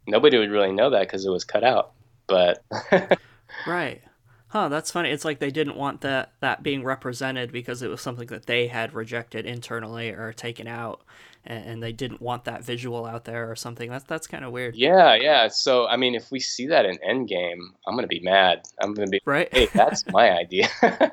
nobody 0.07 0.37
would 0.37 0.51
really 0.51 0.71
know 0.71 0.89
that 0.89 1.01
because 1.01 1.25
it 1.25 1.29
was 1.29 1.43
cut 1.43 1.63
out. 1.63 1.91
But 2.27 2.63
right, 3.67 4.01
huh? 4.47 4.69
That's 4.69 4.91
funny. 4.91 5.09
It's 5.09 5.25
like 5.25 5.39
they 5.39 5.51
didn't 5.51 5.75
want 5.75 6.01
that 6.01 6.33
that 6.39 6.63
being 6.63 6.83
represented 6.83 7.51
because 7.51 7.81
it 7.81 7.89
was 7.89 8.01
something 8.01 8.27
that 8.27 8.45
they 8.45 8.67
had 8.67 8.93
rejected 8.93 9.45
internally 9.45 10.09
or 10.09 10.31
taken 10.31 10.67
out, 10.67 11.01
and, 11.45 11.65
and 11.65 11.83
they 11.83 11.91
didn't 11.91 12.21
want 12.21 12.45
that 12.45 12.63
visual 12.63 13.05
out 13.05 13.25
there 13.25 13.49
or 13.49 13.55
something. 13.55 13.89
That's 13.89 14.05
that's 14.05 14.27
kind 14.27 14.45
of 14.45 14.51
weird. 14.51 14.75
Yeah, 14.75 15.15
yeah. 15.15 15.49
So 15.49 15.87
I 15.87 15.97
mean, 15.97 16.15
if 16.15 16.31
we 16.31 16.39
see 16.39 16.67
that 16.67 16.85
in 16.85 16.97
Endgame, 17.07 17.59
I'm 17.87 17.95
gonna 17.95 18.07
be 18.07 18.21
mad. 18.21 18.63
I'm 18.79 18.93
gonna 18.93 19.07
be 19.07 19.21
right. 19.25 19.49
Hey, 19.53 19.67
that's 19.73 20.05
my 20.07 20.31
idea. 20.31 20.69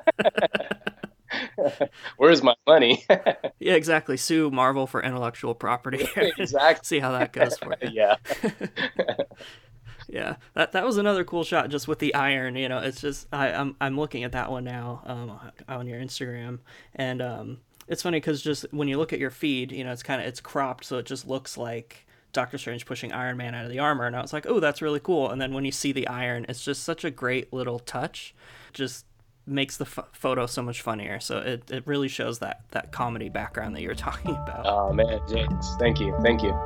Where's 2.17 2.43
my 2.43 2.55
money? 2.67 3.05
yeah, 3.59 3.73
exactly. 3.73 4.17
Sue 4.17 4.51
Marvel 4.51 4.87
for 4.87 5.01
intellectual 5.01 5.55
property. 5.55 6.07
exactly. 6.15 6.85
See 6.85 6.99
how 6.99 7.11
that 7.11 7.33
goes 7.33 7.57
for 7.57 7.75
you. 7.81 7.89
yeah. 7.91 8.15
yeah, 10.07 10.35
that 10.53 10.71
that 10.73 10.85
was 10.85 10.97
another 10.97 11.23
cool 11.23 11.43
shot, 11.43 11.69
just 11.69 11.87
with 11.87 11.99
the 11.99 12.13
iron. 12.13 12.55
You 12.55 12.69
know, 12.69 12.79
it's 12.79 13.01
just 13.01 13.27
I, 13.31 13.49
am 13.49 13.59
I'm, 13.59 13.75
I'm 13.81 13.99
looking 13.99 14.23
at 14.23 14.33
that 14.33 14.51
one 14.51 14.63
now 14.63 15.01
um, 15.05 15.51
on 15.67 15.87
your 15.87 15.99
Instagram, 15.99 16.59
and 16.95 17.21
um, 17.21 17.57
it's 17.87 18.01
funny 18.01 18.19
because 18.19 18.41
just 18.41 18.65
when 18.71 18.87
you 18.87 18.97
look 18.97 19.13
at 19.13 19.19
your 19.19 19.31
feed, 19.31 19.71
you 19.71 19.83
know, 19.83 19.91
it's 19.91 20.03
kind 20.03 20.21
of 20.21 20.27
it's 20.27 20.41
cropped, 20.41 20.85
so 20.85 20.97
it 20.97 21.05
just 21.05 21.27
looks 21.27 21.57
like 21.57 22.05
Doctor 22.33 22.57
Strange 22.57 22.85
pushing 22.85 23.11
Iron 23.11 23.37
Man 23.37 23.55
out 23.55 23.65
of 23.65 23.71
the 23.71 23.79
armor, 23.79 24.05
and 24.05 24.15
I 24.15 24.21
was 24.21 24.33
like, 24.33 24.45
oh, 24.47 24.59
that's 24.59 24.81
really 24.81 24.99
cool. 24.99 25.29
And 25.29 25.41
then 25.41 25.53
when 25.53 25.65
you 25.65 25.71
see 25.71 25.91
the 25.91 26.07
iron, 26.07 26.45
it's 26.47 26.63
just 26.63 26.83
such 26.83 27.03
a 27.03 27.11
great 27.11 27.51
little 27.51 27.79
touch. 27.79 28.33
Just 28.73 29.05
makes 29.45 29.77
the 29.77 29.85
f- 29.85 30.09
photo 30.13 30.45
so 30.45 30.61
much 30.61 30.81
funnier. 30.81 31.19
So 31.19 31.39
it, 31.39 31.69
it 31.71 31.85
really 31.85 32.07
shows 32.07 32.39
that 32.39 32.61
that 32.71 32.91
comedy 32.91 33.29
background 33.29 33.75
that 33.75 33.81
you're 33.81 33.95
talking 34.09 34.31
about. 34.31 34.65
Oh 34.65 34.93
man, 34.93 35.19
James, 35.29 35.75
thank 35.79 35.99
you, 35.99 36.17
thank 36.23 36.41
you. 36.41 36.57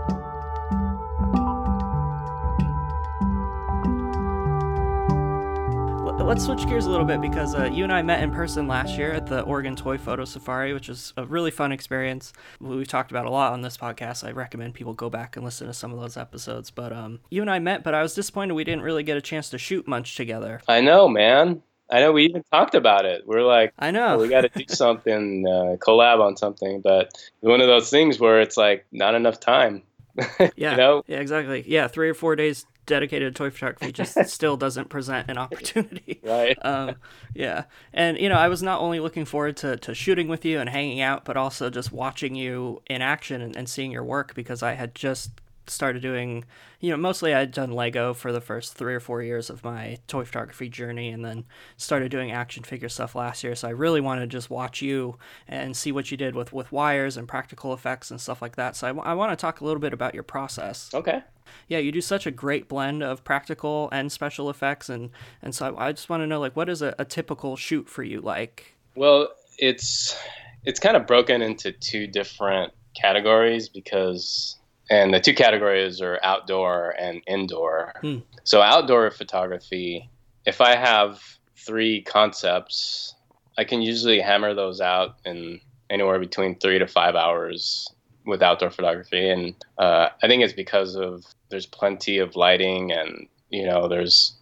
Let's 6.25 6.43
switch 6.43 6.67
gears 6.67 6.87
a 6.87 6.89
little 6.89 7.05
bit 7.05 7.21
because 7.21 7.53
uh, 7.53 7.65
you 7.65 7.83
and 7.83 7.93
I 7.93 8.01
met 8.01 8.23
in 8.23 8.31
person 8.31 8.67
last 8.67 8.97
year 8.97 9.11
at 9.11 9.27
the 9.27 9.41
Oregon 9.41 9.75
Toy 9.75 9.99
Photo 9.99 10.25
Safari, 10.25 10.73
which 10.73 10.89
was 10.89 11.13
a 11.17 11.25
really 11.25 11.51
fun 11.51 11.71
experience. 11.71 12.33
We've 12.59 12.87
talked 12.87 13.11
about 13.11 13.27
a 13.27 13.29
lot 13.29 13.53
on 13.53 13.61
this 13.61 13.77
podcast. 13.77 14.27
I 14.27 14.31
recommend 14.31 14.73
people 14.73 14.95
go 14.95 15.07
back 15.07 15.35
and 15.35 15.45
listen 15.45 15.67
to 15.67 15.73
some 15.73 15.93
of 15.93 15.99
those 15.99 16.17
episodes. 16.17 16.71
But 16.71 16.91
um, 16.91 17.19
you 17.29 17.41
and 17.41 17.51
I 17.51 17.59
met, 17.59 17.83
but 17.83 17.93
I 17.93 18.01
was 18.01 18.15
disappointed 18.15 18.55
we 18.55 18.63
didn't 18.63 18.81
really 18.81 19.03
get 19.03 19.17
a 19.17 19.21
chance 19.21 19.51
to 19.51 19.59
shoot 19.59 19.87
much 19.87 20.15
together. 20.15 20.61
I 20.67 20.81
know, 20.81 21.07
man. 21.07 21.61
I 21.89 21.99
know 21.99 22.11
we 22.11 22.25
even 22.25 22.43
talked 22.51 22.75
about 22.75 23.05
it. 23.05 23.23
We're 23.25 23.43
like, 23.43 23.73
I 23.77 23.91
know 23.91 24.15
oh, 24.15 24.17
we 24.17 24.27
got 24.27 24.41
to 24.41 24.49
do 24.49 24.65
something, 24.73 25.45
uh, 25.47 25.77
collab 25.77 26.19
on 26.19 26.37
something. 26.37 26.81
But 26.81 27.13
one 27.41 27.61
of 27.61 27.67
those 27.67 27.89
things 27.89 28.19
where 28.19 28.41
it's 28.41 28.57
like 28.57 28.85
not 28.91 29.15
enough 29.15 29.39
time. 29.39 29.83
yeah. 30.55 30.71
you 30.71 30.77
know? 30.77 31.03
Yeah, 31.07 31.19
exactly. 31.19 31.63
Yeah, 31.67 31.87
three 31.87 32.09
or 32.09 32.13
four 32.13 32.35
days 32.35 32.65
dedicated 32.85 33.33
to 33.33 33.37
toy 33.37 33.49
photography 33.49 33.91
just 33.91 34.17
still 34.27 34.57
doesn't 34.57 34.89
present 34.89 35.29
an 35.29 35.37
opportunity. 35.37 36.19
Right. 36.23 36.57
Um, 36.63 36.95
yeah. 37.33 37.65
And, 37.93 38.17
you 38.17 38.29
know, 38.29 38.35
I 38.35 38.47
was 38.47 38.63
not 38.63 38.79
only 38.79 38.99
looking 38.99 39.25
forward 39.25 39.57
to, 39.57 39.77
to 39.77 39.93
shooting 39.93 40.27
with 40.27 40.45
you 40.45 40.59
and 40.59 40.69
hanging 40.69 41.01
out, 41.01 41.25
but 41.25 41.37
also 41.37 41.69
just 41.69 41.91
watching 41.91 42.35
you 42.35 42.81
in 42.87 43.01
action 43.01 43.41
and, 43.41 43.55
and 43.55 43.67
seeing 43.67 43.91
your 43.91 44.03
work 44.03 44.33
because 44.35 44.63
I 44.63 44.73
had 44.73 44.95
just 44.95 45.31
started 45.67 46.01
doing, 46.01 46.45
you 46.79 46.91
know, 46.91 46.97
mostly 46.97 47.33
I'd 47.33 47.51
done 47.51 47.71
Lego 47.71 48.13
for 48.13 48.31
the 48.31 48.41
first 48.41 48.73
three 48.73 48.93
or 48.93 48.99
four 48.99 49.21
years 49.21 49.49
of 49.49 49.63
my 49.63 49.97
toy 50.07 50.25
photography 50.25 50.69
journey 50.69 51.09
and 51.09 51.23
then 51.23 51.45
started 51.77 52.11
doing 52.11 52.31
action 52.31 52.63
figure 52.63 52.89
stuff 52.89 53.15
last 53.15 53.43
year. 53.43 53.55
So 53.55 53.67
I 53.67 53.71
really 53.71 54.01
wanted 54.01 54.21
to 54.21 54.27
just 54.27 54.49
watch 54.49 54.81
you 54.81 55.17
and 55.47 55.75
see 55.75 55.91
what 55.91 56.11
you 56.11 56.17
did 56.17 56.35
with, 56.35 56.53
with 56.53 56.71
wires 56.71 57.17
and 57.17 57.27
practical 57.27 57.73
effects 57.73 58.11
and 58.11 58.19
stuff 58.19 58.41
like 58.41 58.55
that. 58.55 58.75
So 58.75 58.87
I, 58.87 59.11
I 59.11 59.13
want 59.13 59.31
to 59.31 59.35
talk 59.35 59.61
a 59.61 59.65
little 59.65 59.81
bit 59.81 59.93
about 59.93 60.13
your 60.13 60.23
process. 60.23 60.91
Okay. 60.93 61.21
Yeah, 61.67 61.77
you 61.77 61.91
do 61.91 62.01
such 62.01 62.25
a 62.25 62.31
great 62.31 62.67
blend 62.67 63.03
of 63.03 63.23
practical 63.23 63.89
and 63.91 64.11
special 64.11 64.49
effects. 64.49 64.89
And, 64.89 65.11
and 65.41 65.53
so 65.53 65.75
I, 65.75 65.87
I 65.87 65.91
just 65.91 66.09
want 66.09 66.21
to 66.21 66.27
know, 66.27 66.39
like, 66.39 66.55
what 66.55 66.69
is 66.69 66.81
a, 66.81 66.95
a 66.99 67.05
typical 67.05 67.55
shoot 67.55 67.87
for 67.87 68.03
you 68.03 68.21
like? 68.21 68.75
Well, 68.95 69.29
it's 69.57 70.17
it's 70.65 70.79
kind 70.79 70.97
of 70.97 71.05
broken 71.05 71.41
into 71.41 71.71
two 71.71 72.07
different 72.07 72.73
categories 72.95 73.69
because 73.69 74.57
and 74.89 75.13
the 75.13 75.19
two 75.19 75.33
categories 75.33 76.01
are 76.01 76.19
outdoor 76.23 76.91
and 76.99 77.21
indoor. 77.27 77.93
Hmm. 78.01 78.19
So 78.43 78.61
outdoor 78.61 79.09
photography, 79.11 80.09
if 80.45 80.61
I 80.61 80.75
have 80.75 81.21
three 81.57 82.01
concepts, 82.01 83.15
I 83.57 83.63
can 83.63 83.81
usually 83.81 84.19
hammer 84.19 84.53
those 84.53 84.81
out 84.81 85.15
in 85.25 85.59
anywhere 85.89 86.19
between 86.19 86.57
three 86.59 86.79
to 86.79 86.87
five 86.87 87.15
hours 87.15 87.87
with 88.25 88.41
outdoor 88.41 88.71
photography, 88.71 89.29
and 89.29 89.53
uh, 89.77 90.09
I 90.21 90.27
think 90.27 90.43
it's 90.43 90.53
because 90.53 90.95
of 90.95 91.25
there's 91.49 91.65
plenty 91.65 92.17
of 92.17 92.35
lighting 92.35 92.91
and 92.91 93.27
you 93.49 93.65
know 93.65 93.87
there's 93.87 94.33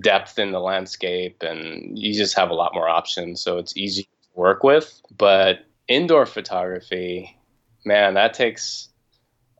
depth 0.00 0.38
in 0.38 0.52
the 0.52 0.60
landscape 0.60 1.42
and 1.42 1.98
you 1.98 2.14
just 2.14 2.36
have 2.36 2.50
a 2.50 2.54
lot 2.54 2.74
more 2.74 2.88
options 2.88 3.40
so 3.40 3.58
it's 3.58 3.76
easy 3.76 4.02
to 4.02 4.08
work 4.34 4.64
with 4.64 5.00
but 5.16 5.60
indoor 5.86 6.26
photography 6.26 7.38
man 7.84 8.14
that 8.14 8.34
takes 8.34 8.88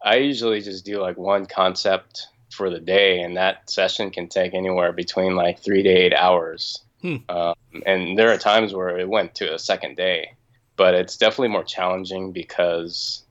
I 0.04 0.16
usually 0.16 0.60
just 0.60 0.84
do 0.84 1.00
like 1.00 1.16
one 1.16 1.46
concept 1.46 2.28
for 2.50 2.68
the 2.70 2.78
day, 2.78 3.20
and 3.20 3.36
that 3.36 3.68
session 3.70 4.10
can 4.10 4.28
take 4.28 4.54
anywhere 4.54 4.92
between 4.92 5.34
like 5.34 5.58
three 5.58 5.82
to 5.82 5.88
eight 5.88 6.14
hours. 6.14 6.82
Hmm. 7.00 7.16
Um, 7.28 7.54
and 7.86 8.18
there 8.18 8.30
are 8.30 8.38
times 8.38 8.74
where 8.74 8.98
it 8.98 9.08
went 9.08 9.34
to 9.36 9.54
a 9.54 9.58
second 9.58 9.96
day, 9.96 10.34
but 10.76 10.94
it's 10.94 11.16
definitely 11.16 11.48
more 11.48 11.64
challenging 11.64 12.32
because 12.32 13.22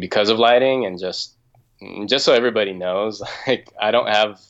because 0.00 0.28
of 0.28 0.38
lighting 0.38 0.86
and 0.86 0.98
just 0.98 1.34
just 2.06 2.24
so 2.24 2.34
everybody 2.34 2.74
knows, 2.74 3.22
like 3.46 3.72
I 3.80 3.90
don't 3.90 4.08
have 4.08 4.40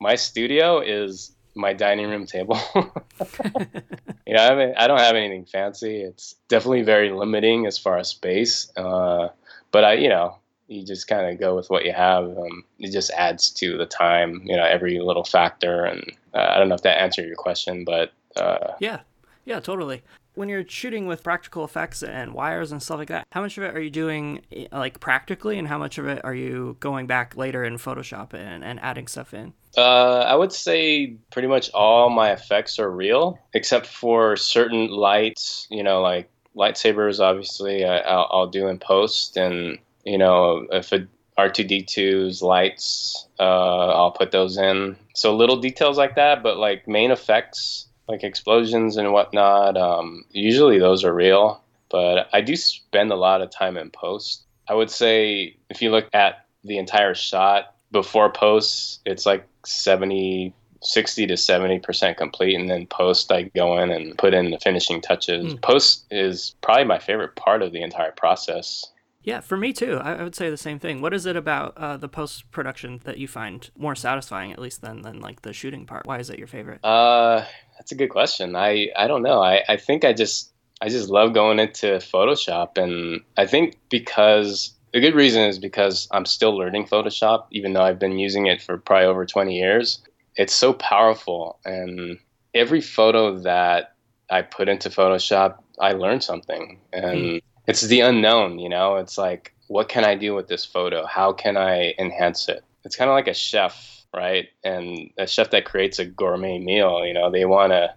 my 0.00 0.16
studio 0.16 0.80
is 0.80 1.32
my 1.54 1.72
dining 1.72 2.08
room 2.08 2.26
table. 2.26 2.58
you 2.74 4.34
know, 4.34 4.42
I, 4.42 4.54
mean, 4.54 4.74
I 4.76 4.86
don't 4.86 4.98
have 4.98 5.14
anything 5.14 5.44
fancy. 5.44 6.02
It's 6.02 6.34
definitely 6.48 6.82
very 6.82 7.10
limiting 7.12 7.66
as 7.66 7.78
far 7.78 7.98
as 7.98 8.08
space. 8.08 8.72
Uh, 8.76 9.28
but 9.70 9.84
I, 9.84 9.92
you 9.94 10.08
know, 10.08 10.38
you 10.72 10.84
just 10.84 11.06
kind 11.06 11.32
of 11.32 11.40
go 11.40 11.54
with 11.54 11.70
what 11.70 11.84
you 11.84 11.92
have. 11.92 12.24
Um, 12.24 12.64
it 12.78 12.92
just 12.92 13.10
adds 13.12 13.50
to 13.50 13.76
the 13.76 13.86
time, 13.86 14.42
you 14.44 14.56
know, 14.56 14.64
every 14.64 14.98
little 14.98 15.24
factor. 15.24 15.84
And 15.84 16.02
uh, 16.34 16.48
I 16.50 16.58
don't 16.58 16.68
know 16.68 16.74
if 16.74 16.82
that 16.82 17.00
answered 17.00 17.26
your 17.26 17.36
question, 17.36 17.84
but 17.84 18.12
uh, 18.36 18.72
yeah, 18.80 19.00
yeah, 19.44 19.60
totally 19.60 20.02
when 20.34 20.48
you're 20.48 20.66
shooting 20.66 21.06
with 21.06 21.22
practical 21.22 21.64
effects 21.64 22.02
and 22.02 22.32
wires 22.32 22.72
and 22.72 22.82
stuff 22.82 22.98
like 22.98 23.08
that, 23.08 23.26
how 23.32 23.42
much 23.42 23.58
of 23.58 23.64
it 23.64 23.74
are 23.74 23.80
you 23.80 23.90
doing 23.90 24.40
eh, 24.52 24.66
like 24.72 25.00
practically, 25.00 25.58
and 25.58 25.68
how 25.68 25.78
much 25.78 25.98
of 25.98 26.06
it 26.06 26.24
are 26.24 26.34
you 26.34 26.76
going 26.80 27.06
back 27.06 27.36
later 27.36 27.64
in 27.64 27.76
Photoshop 27.76 28.32
and, 28.32 28.64
and 28.64 28.80
adding 28.80 29.06
stuff 29.06 29.34
in? 29.34 29.52
Uh, 29.76 30.20
I 30.20 30.34
would 30.34 30.52
say 30.52 31.16
pretty 31.30 31.48
much 31.48 31.70
all 31.72 32.10
my 32.10 32.32
effects 32.32 32.78
are 32.78 32.90
real, 32.90 33.38
except 33.54 33.86
for 33.86 34.36
certain 34.36 34.88
lights. 34.88 35.66
You 35.70 35.82
know, 35.82 36.00
like 36.00 36.30
lightsabers. 36.56 37.20
Obviously, 37.20 37.84
I, 37.84 38.16
will 38.16 38.28
I'll 38.30 38.46
do 38.48 38.68
in 38.68 38.78
post, 38.78 39.36
and 39.36 39.78
you 40.04 40.18
know, 40.18 40.66
if 40.70 40.92
it 40.92 41.08
R2D2's 41.38 42.42
lights, 42.42 43.26
uh, 43.38 43.88
I'll 43.88 44.10
put 44.12 44.32
those 44.32 44.56
in. 44.58 44.96
So 45.14 45.34
little 45.34 45.56
details 45.56 45.96
like 45.96 46.16
that, 46.16 46.42
but 46.42 46.58
like 46.58 46.86
main 46.86 47.10
effects 47.10 47.86
like 48.08 48.24
explosions 48.24 48.96
and 48.96 49.12
whatnot. 49.12 49.76
Um, 49.76 50.24
usually 50.30 50.78
those 50.78 51.04
are 51.04 51.14
real, 51.14 51.62
but 51.90 52.28
I 52.32 52.40
do 52.40 52.56
spend 52.56 53.10
a 53.10 53.16
lot 53.16 53.40
of 53.40 53.50
time 53.50 53.76
in 53.76 53.90
post. 53.90 54.42
I 54.68 54.74
would 54.74 54.90
say 54.90 55.56
if 55.70 55.82
you 55.82 55.90
look 55.90 56.08
at 56.12 56.46
the 56.64 56.78
entire 56.78 57.14
shot 57.14 57.74
before 57.90 58.30
post, 58.30 59.00
it's 59.04 59.26
like 59.26 59.46
70, 59.64 60.54
60 60.82 61.26
to 61.26 61.34
70% 61.34 62.16
complete. 62.16 62.54
And 62.54 62.70
then 62.70 62.86
post, 62.86 63.32
I 63.32 63.42
go 63.42 63.78
in 63.78 63.90
and 63.90 64.16
put 64.18 64.34
in 64.34 64.50
the 64.50 64.58
finishing 64.58 65.00
touches. 65.00 65.54
Mm. 65.54 65.62
Post 65.62 66.06
is 66.10 66.54
probably 66.60 66.84
my 66.84 66.98
favorite 66.98 67.36
part 67.36 67.62
of 67.62 67.72
the 67.72 67.82
entire 67.82 68.12
process. 68.12 68.86
Yeah, 69.24 69.40
for 69.40 69.56
me 69.56 69.72
too. 69.72 69.98
I, 69.98 70.14
I 70.14 70.22
would 70.22 70.34
say 70.34 70.50
the 70.50 70.56
same 70.56 70.78
thing. 70.78 71.00
What 71.00 71.14
is 71.14 71.26
it 71.26 71.36
about 71.36 71.76
uh, 71.76 71.96
the 71.96 72.08
post 72.08 72.50
production 72.50 73.00
that 73.04 73.18
you 73.18 73.28
find 73.28 73.68
more 73.78 73.94
satisfying, 73.94 74.52
at 74.52 74.58
least 74.58 74.80
than 74.80 75.02
than 75.02 75.20
like 75.20 75.42
the 75.42 75.52
shooting 75.52 75.86
part? 75.86 76.06
Why 76.06 76.18
is 76.18 76.30
it 76.30 76.38
your 76.38 76.48
favorite? 76.48 76.84
Uh, 76.84 77.44
that's 77.78 77.92
a 77.92 77.94
good 77.94 78.10
question. 78.10 78.56
I 78.56 78.88
I 78.96 79.06
don't 79.06 79.22
know. 79.22 79.40
I 79.40 79.62
I 79.68 79.76
think 79.76 80.04
I 80.04 80.12
just 80.12 80.52
I 80.80 80.88
just 80.88 81.08
love 81.08 81.32
going 81.34 81.58
into 81.60 81.86
Photoshop, 81.98 82.76
and 82.76 83.20
I 83.36 83.46
think 83.46 83.78
because 83.88 84.74
the 84.92 85.00
good 85.00 85.14
reason 85.14 85.42
is 85.42 85.58
because 85.58 86.08
I'm 86.10 86.26
still 86.26 86.56
learning 86.56 86.86
Photoshop, 86.86 87.46
even 87.52 87.72
though 87.72 87.82
I've 87.82 88.00
been 88.00 88.18
using 88.18 88.46
it 88.46 88.60
for 88.60 88.76
probably 88.76 89.06
over 89.06 89.24
20 89.24 89.56
years. 89.56 90.02
It's 90.34 90.54
so 90.54 90.72
powerful, 90.72 91.60
and 91.64 92.18
every 92.54 92.80
photo 92.80 93.38
that 93.40 93.94
I 94.30 94.42
put 94.42 94.68
into 94.68 94.88
Photoshop, 94.88 95.58
I 95.78 95.92
learn 95.92 96.20
something, 96.20 96.80
and 96.92 97.18
mm 97.18 97.42
it's 97.66 97.82
the 97.82 98.00
unknown, 98.00 98.58
you 98.58 98.68
know? 98.68 98.96
It's 98.96 99.18
like, 99.18 99.54
what 99.68 99.88
can 99.88 100.04
I 100.04 100.14
do 100.14 100.34
with 100.34 100.48
this 100.48 100.64
photo? 100.64 101.06
How 101.06 101.32
can 101.32 101.56
I 101.56 101.94
enhance 101.98 102.48
it? 102.48 102.64
It's 102.84 102.96
kind 102.96 103.10
of 103.10 103.14
like 103.14 103.28
a 103.28 103.34
chef, 103.34 104.04
right? 104.12 104.48
And 104.64 105.10
a 105.18 105.26
chef 105.26 105.50
that 105.50 105.64
creates 105.64 105.98
a 105.98 106.04
gourmet 106.04 106.58
meal, 106.58 107.04
you 107.04 107.14
know, 107.14 107.30
they 107.30 107.44
want 107.44 107.72
to, 107.72 107.94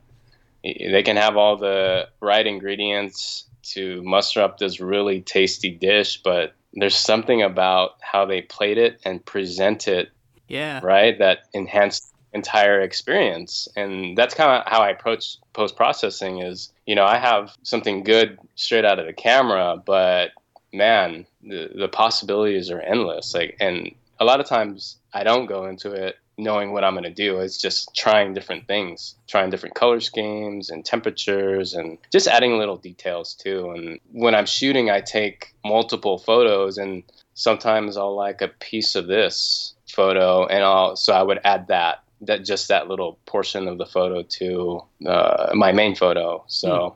they 0.63 1.03
can 1.03 1.17
have 1.17 1.37
all 1.37 1.57
the 1.57 2.07
right 2.21 2.45
ingredients 2.45 3.45
to 3.63 4.01
muster 4.03 4.41
up 4.41 4.57
this 4.57 4.79
really 4.79 5.21
tasty 5.21 5.71
dish, 5.71 6.21
but 6.23 6.53
there's 6.73 6.95
something 6.95 7.41
about 7.41 7.91
how 8.01 8.25
they 8.25 8.41
plate 8.41 8.77
it 8.77 8.99
and 9.05 9.25
present 9.25 9.87
it, 9.87 10.11
yeah, 10.47 10.79
right, 10.83 11.17
that 11.19 11.45
enhance 11.53 12.13
entire 12.35 12.81
experience. 12.81 13.67
And 13.75 14.15
that's 14.15 14.35
kind 14.35 14.51
of 14.51 14.71
how 14.71 14.81
I 14.81 14.89
approach 14.89 15.37
post 15.53 15.75
processing 15.75 16.41
is, 16.41 16.71
you 16.85 16.93
know, 16.93 17.05
I 17.05 17.17
have 17.17 17.55
something 17.63 18.03
good 18.03 18.37
straight 18.55 18.85
out 18.85 18.99
of 18.99 19.07
the 19.07 19.13
camera, 19.13 19.81
but 19.83 20.31
man, 20.73 21.25
the, 21.41 21.71
the 21.73 21.87
possibilities 21.87 22.69
are 22.69 22.81
endless. 22.81 23.33
Like, 23.33 23.55
and 23.59 23.95
a 24.19 24.25
lot 24.25 24.39
of 24.39 24.45
times 24.45 24.97
I 25.13 25.23
don't 25.23 25.47
go 25.47 25.65
into 25.65 25.93
it 25.93 26.17
knowing 26.37 26.73
what 26.73 26.83
I'm 26.83 26.93
going 26.93 27.05
to 27.05 27.09
do. 27.09 27.39
It's 27.39 27.57
just 27.57 27.95
trying 27.95 28.33
different 28.33 28.67
things, 28.67 29.15
trying 29.27 29.49
different 29.49 29.75
color 29.75 30.01
schemes 30.01 30.69
and 30.69 30.83
temperatures 30.83 31.73
and 31.73 31.97
just 32.11 32.27
adding 32.27 32.57
little 32.57 32.75
details 32.75 33.33
too. 33.33 33.71
And 33.71 33.99
when 34.11 34.35
I'm 34.35 34.45
shooting, 34.45 34.89
I 34.89 34.99
take 34.99 35.53
multiple 35.63 36.17
photos 36.17 36.77
and 36.77 37.03
sometimes 37.33 37.95
I'll 37.95 38.15
like 38.15 38.41
a 38.41 38.49
piece 38.49 38.95
of 38.95 39.07
this 39.07 39.75
photo 39.87 40.45
and 40.47 40.65
I'll, 40.65 40.97
so 40.97 41.13
I 41.13 41.23
would 41.23 41.39
add 41.45 41.69
that 41.69 42.03
that 42.21 42.45
just 42.45 42.67
that 42.69 42.87
little 42.87 43.19
portion 43.25 43.67
of 43.67 43.77
the 43.77 43.85
photo 43.85 44.23
to 44.23 44.81
uh, 45.05 45.51
my 45.53 45.71
main 45.71 45.95
photo. 45.95 46.43
So 46.47 46.95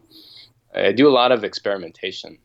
mm. 0.76 0.88
I 0.88 0.92
do 0.92 1.08
a 1.08 1.12
lot 1.12 1.32
of 1.32 1.44
experimentation. 1.44 2.38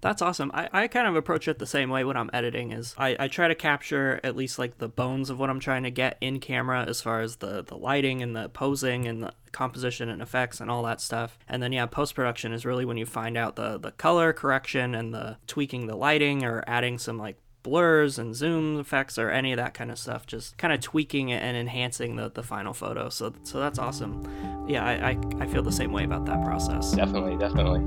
That's 0.00 0.22
awesome. 0.22 0.52
I, 0.54 0.68
I 0.72 0.86
kind 0.86 1.08
of 1.08 1.16
approach 1.16 1.48
it 1.48 1.58
the 1.58 1.66
same 1.66 1.90
way 1.90 2.04
when 2.04 2.16
I'm 2.16 2.30
editing 2.32 2.70
is 2.70 2.94
I, 2.96 3.16
I 3.18 3.28
try 3.28 3.48
to 3.48 3.54
capture 3.56 4.20
at 4.22 4.36
least 4.36 4.58
like 4.58 4.78
the 4.78 4.88
bones 4.88 5.28
of 5.28 5.40
what 5.40 5.50
I'm 5.50 5.58
trying 5.58 5.82
to 5.82 5.90
get 5.90 6.16
in 6.20 6.38
camera 6.38 6.84
as 6.86 7.00
far 7.00 7.20
as 7.20 7.36
the, 7.36 7.64
the 7.64 7.76
lighting 7.76 8.22
and 8.22 8.36
the 8.36 8.48
posing 8.48 9.08
and 9.08 9.24
the 9.24 9.32
composition 9.50 10.08
and 10.08 10.22
effects 10.22 10.60
and 10.60 10.70
all 10.70 10.84
that 10.84 11.00
stuff. 11.00 11.36
And 11.48 11.60
then 11.60 11.72
yeah, 11.72 11.86
post 11.86 12.14
production 12.14 12.52
is 12.52 12.64
really 12.64 12.84
when 12.84 12.96
you 12.96 13.06
find 13.06 13.36
out 13.36 13.56
the, 13.56 13.76
the 13.76 13.90
color 13.90 14.32
correction 14.32 14.94
and 14.94 15.12
the 15.12 15.38
tweaking 15.48 15.88
the 15.88 15.96
lighting 15.96 16.44
or 16.44 16.62
adding 16.68 16.98
some 16.98 17.18
like 17.18 17.38
blurs 17.62 18.18
and 18.18 18.34
zoom 18.34 18.78
effects 18.78 19.18
or 19.18 19.30
any 19.30 19.52
of 19.52 19.56
that 19.56 19.74
kind 19.74 19.90
of 19.90 19.98
stuff 19.98 20.26
just 20.26 20.56
kind 20.56 20.72
of 20.72 20.80
tweaking 20.80 21.28
it 21.30 21.42
and 21.42 21.56
enhancing 21.56 22.16
the, 22.16 22.30
the 22.30 22.42
final 22.42 22.72
photo 22.72 23.08
so 23.08 23.32
so 23.42 23.58
that's 23.58 23.78
awesome 23.78 24.22
yeah 24.68 24.84
I, 24.84 25.10
I, 25.10 25.18
I 25.40 25.46
feel 25.46 25.62
the 25.62 25.72
same 25.72 25.92
way 25.92 26.04
about 26.04 26.24
that 26.26 26.44
process 26.44 26.92
definitely 26.92 27.36
definitely 27.36 27.80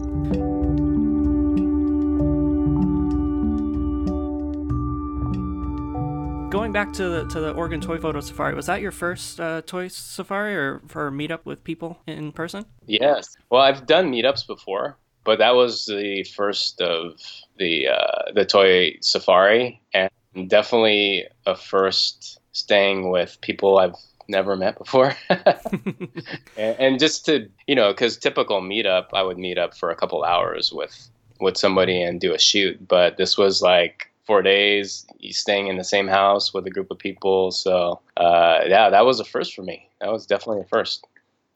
going 6.51 6.72
back 6.72 6.93
to 6.93 7.09
the 7.09 7.26
to 7.26 7.39
the 7.39 7.51
Oregon 7.53 7.82
Toy 7.82 7.97
Photo 7.97 8.19
Safari, 8.19 8.53
was 8.53 8.67
that 8.67 8.82
your 8.82 8.91
first 8.91 9.39
uh, 9.39 9.61
toy 9.65 9.88
safari 9.88 10.55
or 10.55 10.82
for 10.88 11.07
a 11.07 11.11
meetup 11.11 11.39
with 11.43 11.63
people 11.63 11.99
in 12.05 12.32
person? 12.32 12.65
Yes. 12.86 13.36
Well, 13.49 13.61
I've 13.61 13.86
done 13.86 14.11
meetups 14.11 14.45
before, 14.45 14.97
but 15.24 15.39
that 15.39 15.55
was 15.55 15.86
the 15.86 16.24
first 16.36 16.82
of 16.82 17.19
the 17.57 17.88
uh, 17.88 18.32
the 18.34 18.45
toy 18.45 18.97
safari, 19.01 19.82
and 19.93 20.09
definitely 20.47 21.26
a 21.45 21.55
first 21.55 22.39
staying 22.53 23.11
with 23.11 23.38
people 23.41 23.78
I've 23.78 23.95
never 24.28 24.55
met 24.55 24.78
before, 24.78 25.15
and, 26.57 26.99
just 26.99 27.26
to 27.26 27.47
you 27.67 27.76
know, 27.76 27.91
because 27.91 28.17
typical 28.17 28.61
meetup, 28.61 29.07
I 29.13 29.24
would 29.24 29.38
meet 29.38 29.57
up 29.57 29.76
for 29.76 29.91
a 29.91 29.95
couple 29.95 30.24
hours 30.24 30.72
with 30.74 31.09
with 31.39 31.57
somebody 31.57 32.01
and 32.01 32.22
do 32.22 32.34
a 32.34 32.39
shoot, 32.39 32.88
but 32.88 33.17
this 33.17 33.38
was 33.38 33.61
like 33.61 34.11
four 34.26 34.41
days, 34.41 35.05
staying 35.32 35.67
in 35.67 35.78
the 35.78 35.84
same 35.84 36.07
house 36.07 36.53
with 36.53 36.65
a 36.67 36.69
group 36.69 36.91
of 36.91 36.97
people. 36.97 37.51
So 37.51 37.99
uh, 38.17 38.61
yeah, 38.67 38.89
that 38.89 39.05
was 39.05 39.19
a 39.19 39.26
first 39.26 39.53
for 39.53 39.63
me. 39.63 39.89
That 39.99 40.11
was 40.11 40.26
definitely 40.26 40.61
a 40.61 40.65
first. 40.65 41.05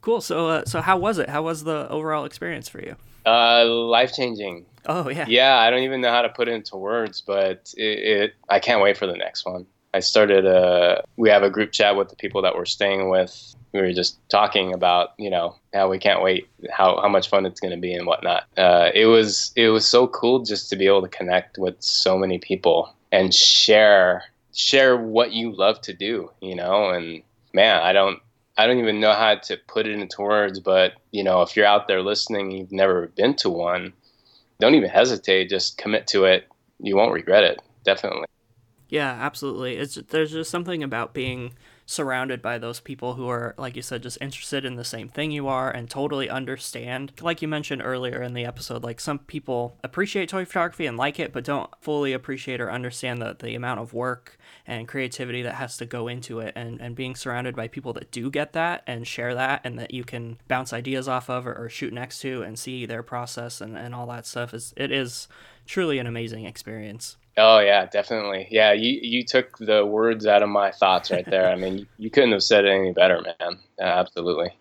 Cool. 0.02 0.22
So 0.22 0.50
uh, 0.50 0.66
so 0.66 0.82
how 0.82 0.98
was 0.98 1.18
it? 1.18 1.30
How 1.30 1.42
was 1.42 1.64
the 1.64 1.90
overall 1.90 2.26
experience 2.26 2.70
for 2.70 2.80
you? 2.80 2.96
Uh, 3.26 3.66
life 3.66 4.14
changing. 4.14 4.66
Oh 4.86 5.10
yeah. 5.10 5.26
Yeah, 5.28 5.58
I 5.58 5.70
don't 5.70 5.84
even 5.84 6.02
know 6.02 6.12
how 6.12 6.22
to 6.22 6.30
put 6.30 6.48
it 6.48 6.54
into 6.54 6.78
words, 6.78 7.22
but 7.22 7.74
it, 7.76 7.84
it 7.84 8.34
I 8.50 8.60
can't 8.60 8.82
wait 8.82 8.98
for 8.98 9.08
the 9.08 9.18
next 9.18 9.46
one. 9.46 9.66
I 9.94 10.00
started 10.00 10.46
a. 10.46 11.04
We 11.16 11.30
have 11.30 11.44
a 11.44 11.50
group 11.50 11.72
chat 11.72 11.96
with 11.96 12.10
the 12.10 12.16
people 12.16 12.42
that 12.42 12.56
we're 12.56 12.66
staying 12.66 13.10
with. 13.10 13.56
We 13.72 13.82
were 13.82 13.94
just 13.94 14.18
talking 14.30 14.74
about 14.74 15.10
you 15.18 15.30
know 15.30 15.56
how 15.74 15.90
we 15.90 15.98
can't 15.98 16.22
wait, 16.22 16.48
how 16.70 17.00
how 17.02 17.08
much 17.08 17.30
fun 17.30 17.46
it's 17.46 17.60
going 17.60 17.74
to 17.74 17.80
be 17.80 17.94
and 17.94 18.06
whatnot. 18.06 18.44
Uh, 18.58 18.90
it 18.94 19.06
was 19.06 19.52
it 19.56 19.70
was 19.70 19.88
so 19.88 20.08
cool 20.08 20.44
just 20.44 20.70
to 20.70 20.76
be 20.76 20.86
able 20.86 21.02
to 21.02 21.08
connect 21.08 21.58
with 21.58 21.82
so 21.82 22.18
many 22.18 22.38
people 22.38 22.94
and 23.12 23.34
share 23.34 24.24
share 24.54 24.98
what 24.98 25.32
you 25.32 25.52
love 25.56 25.82
to 25.82 25.94
do, 25.94 26.30
you 26.42 26.56
know. 26.56 26.90
And 26.90 27.24
man, 27.54 27.82
I 27.82 27.94
don't 27.94 28.20
I 28.58 28.68
don't 28.68 28.80
even 28.80 29.00
know 29.00 29.14
how 29.14 29.36
to 29.36 29.58
put 29.68 29.86
it 29.86 30.00
into 30.00 30.22
words, 30.22 30.60
but 30.60 30.94
you 31.12 31.24
know, 31.24 31.42
if 31.42 31.56
you're 31.56 31.66
out 31.66 31.88
there 31.88 32.02
listening, 32.02 32.52
you've 32.52 32.72
never 32.72 33.08
been 33.08 33.36
to 33.38 33.50
one, 33.50 33.94
don't 34.60 34.76
even 34.76 34.90
hesitate. 34.90 35.50
Just 35.50 35.78
commit 35.78 36.08
to 36.08 36.26
it. 36.26 36.48
You 36.80 36.96
won't 36.96 37.14
regret 37.14 37.44
it. 37.44 37.62
Definitely. 37.84 38.26
Yeah, 38.90 39.12
absolutely. 39.12 39.76
It's 39.78 39.96
there's 40.10 40.32
just 40.32 40.52
something 40.52 40.84
about 40.84 41.14
being 41.14 41.54
surrounded 41.86 42.42
by 42.42 42.58
those 42.58 42.80
people 42.80 43.14
who 43.14 43.28
are, 43.28 43.54
like 43.58 43.76
you 43.76 43.82
said, 43.82 44.02
just 44.02 44.18
interested 44.20 44.66
in 44.66 44.76
the 44.76 44.84
same 44.84 45.08
thing 45.08 45.32
you 45.32 45.48
are 45.48 45.70
and 45.70 45.90
totally 45.90 46.30
understand. 46.30 47.14
Like 47.22 47.42
you 47.42 47.48
mentioned 47.48 47.82
earlier 47.84 48.22
in 48.22 48.34
the 48.34 48.46
episode, 48.46 48.84
like 48.84 49.00
some 49.00 49.20
people 49.20 49.78
appreciate 49.84 50.30
toy 50.30 50.46
photography 50.46 50.88
and 50.88 50.98
like 50.98 51.20
it, 51.20 51.32
but 51.32 51.44
don't 51.44 51.70
fully 51.80 52.14
appreciate 52.14 52.60
or 52.60 52.72
understand 52.72 53.22
the, 53.22 53.36
the 53.38 53.56
amount 53.56 53.80
of 53.80 53.94
work 53.94 54.38
and 54.66 54.88
creativity 54.88 55.44
that 55.44 55.56
has 55.56 55.78
to 55.78 55.86
go 55.86 56.08
into 56.08 56.40
it. 56.40 56.54
And, 56.56 56.82
and 56.82 56.96
being 56.96 57.16
surrounded 57.16 57.56
by 57.56 57.68
people 57.68 57.94
that 57.94 58.12
do 58.12 58.32
get 58.32 58.54
that 58.54 58.84
and 58.88 59.08
share 59.08 59.36
that 59.36 59.62
and 59.64 59.78
that 59.78 59.94
you 59.94 60.04
can 60.04 60.40
bounce 60.48 60.74
ideas 60.74 61.08
off 61.08 61.30
of 61.30 61.46
or, 61.46 61.54
or 61.54 61.70
shoot 61.70 61.94
next 61.94 62.20
to 62.20 62.42
and 62.42 62.58
see 62.58 62.86
their 62.86 63.04
process 63.04 63.62
and, 63.62 63.78
and 63.78 63.94
all 63.94 64.08
that 64.08 64.26
stuff 64.26 64.54
is 64.54 64.74
it 64.76 64.92
is 64.92 65.28
truly 65.66 66.00
an 66.00 66.08
amazing 66.08 66.46
experience. 66.46 67.18
Oh 67.38 67.60
yeah, 67.60 67.86
definitely. 67.86 68.48
Yeah, 68.50 68.72
you 68.72 69.00
you 69.02 69.24
took 69.24 69.58
the 69.58 69.86
words 69.86 70.26
out 70.26 70.42
of 70.42 70.50
my 70.50 70.72
thoughts 70.72 71.12
right 71.12 71.26
there. 71.30 71.50
I 71.50 71.56
mean, 71.64 71.88
you 71.98 72.10
couldn't 72.10 72.32
have 72.32 72.44
said 72.44 72.66
it 72.66 72.70
any 72.70 72.94
better, 72.94 73.22
man. 73.40 73.60
absolutely. 73.80 74.52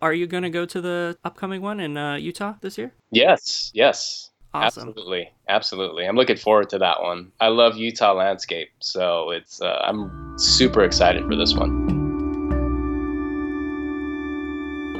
Are 0.00 0.12
you 0.12 0.26
going 0.26 0.42
to 0.42 0.50
go 0.50 0.66
to 0.66 0.80
the 0.80 1.16
upcoming 1.24 1.62
one 1.62 1.80
in 1.80 1.96
uh, 1.96 2.16
Utah 2.16 2.54
this 2.60 2.76
year? 2.76 2.92
Yes, 3.10 3.70
yes. 3.74 4.30
Awesome. 4.52 4.90
Absolutely, 4.90 5.32
absolutely. 5.48 6.04
I'm 6.04 6.14
looking 6.14 6.36
forward 6.36 6.68
to 6.70 6.78
that 6.78 7.02
one. 7.02 7.32
I 7.40 7.48
love 7.48 7.76
Utah 7.76 8.12
landscape, 8.12 8.68
so 8.80 9.30
it's 9.30 9.60
uh, 9.60 9.82
I'm 9.84 10.38
super 10.38 10.84
excited 10.84 11.24
for 11.24 11.34
this 11.34 11.54
one. 11.54 11.93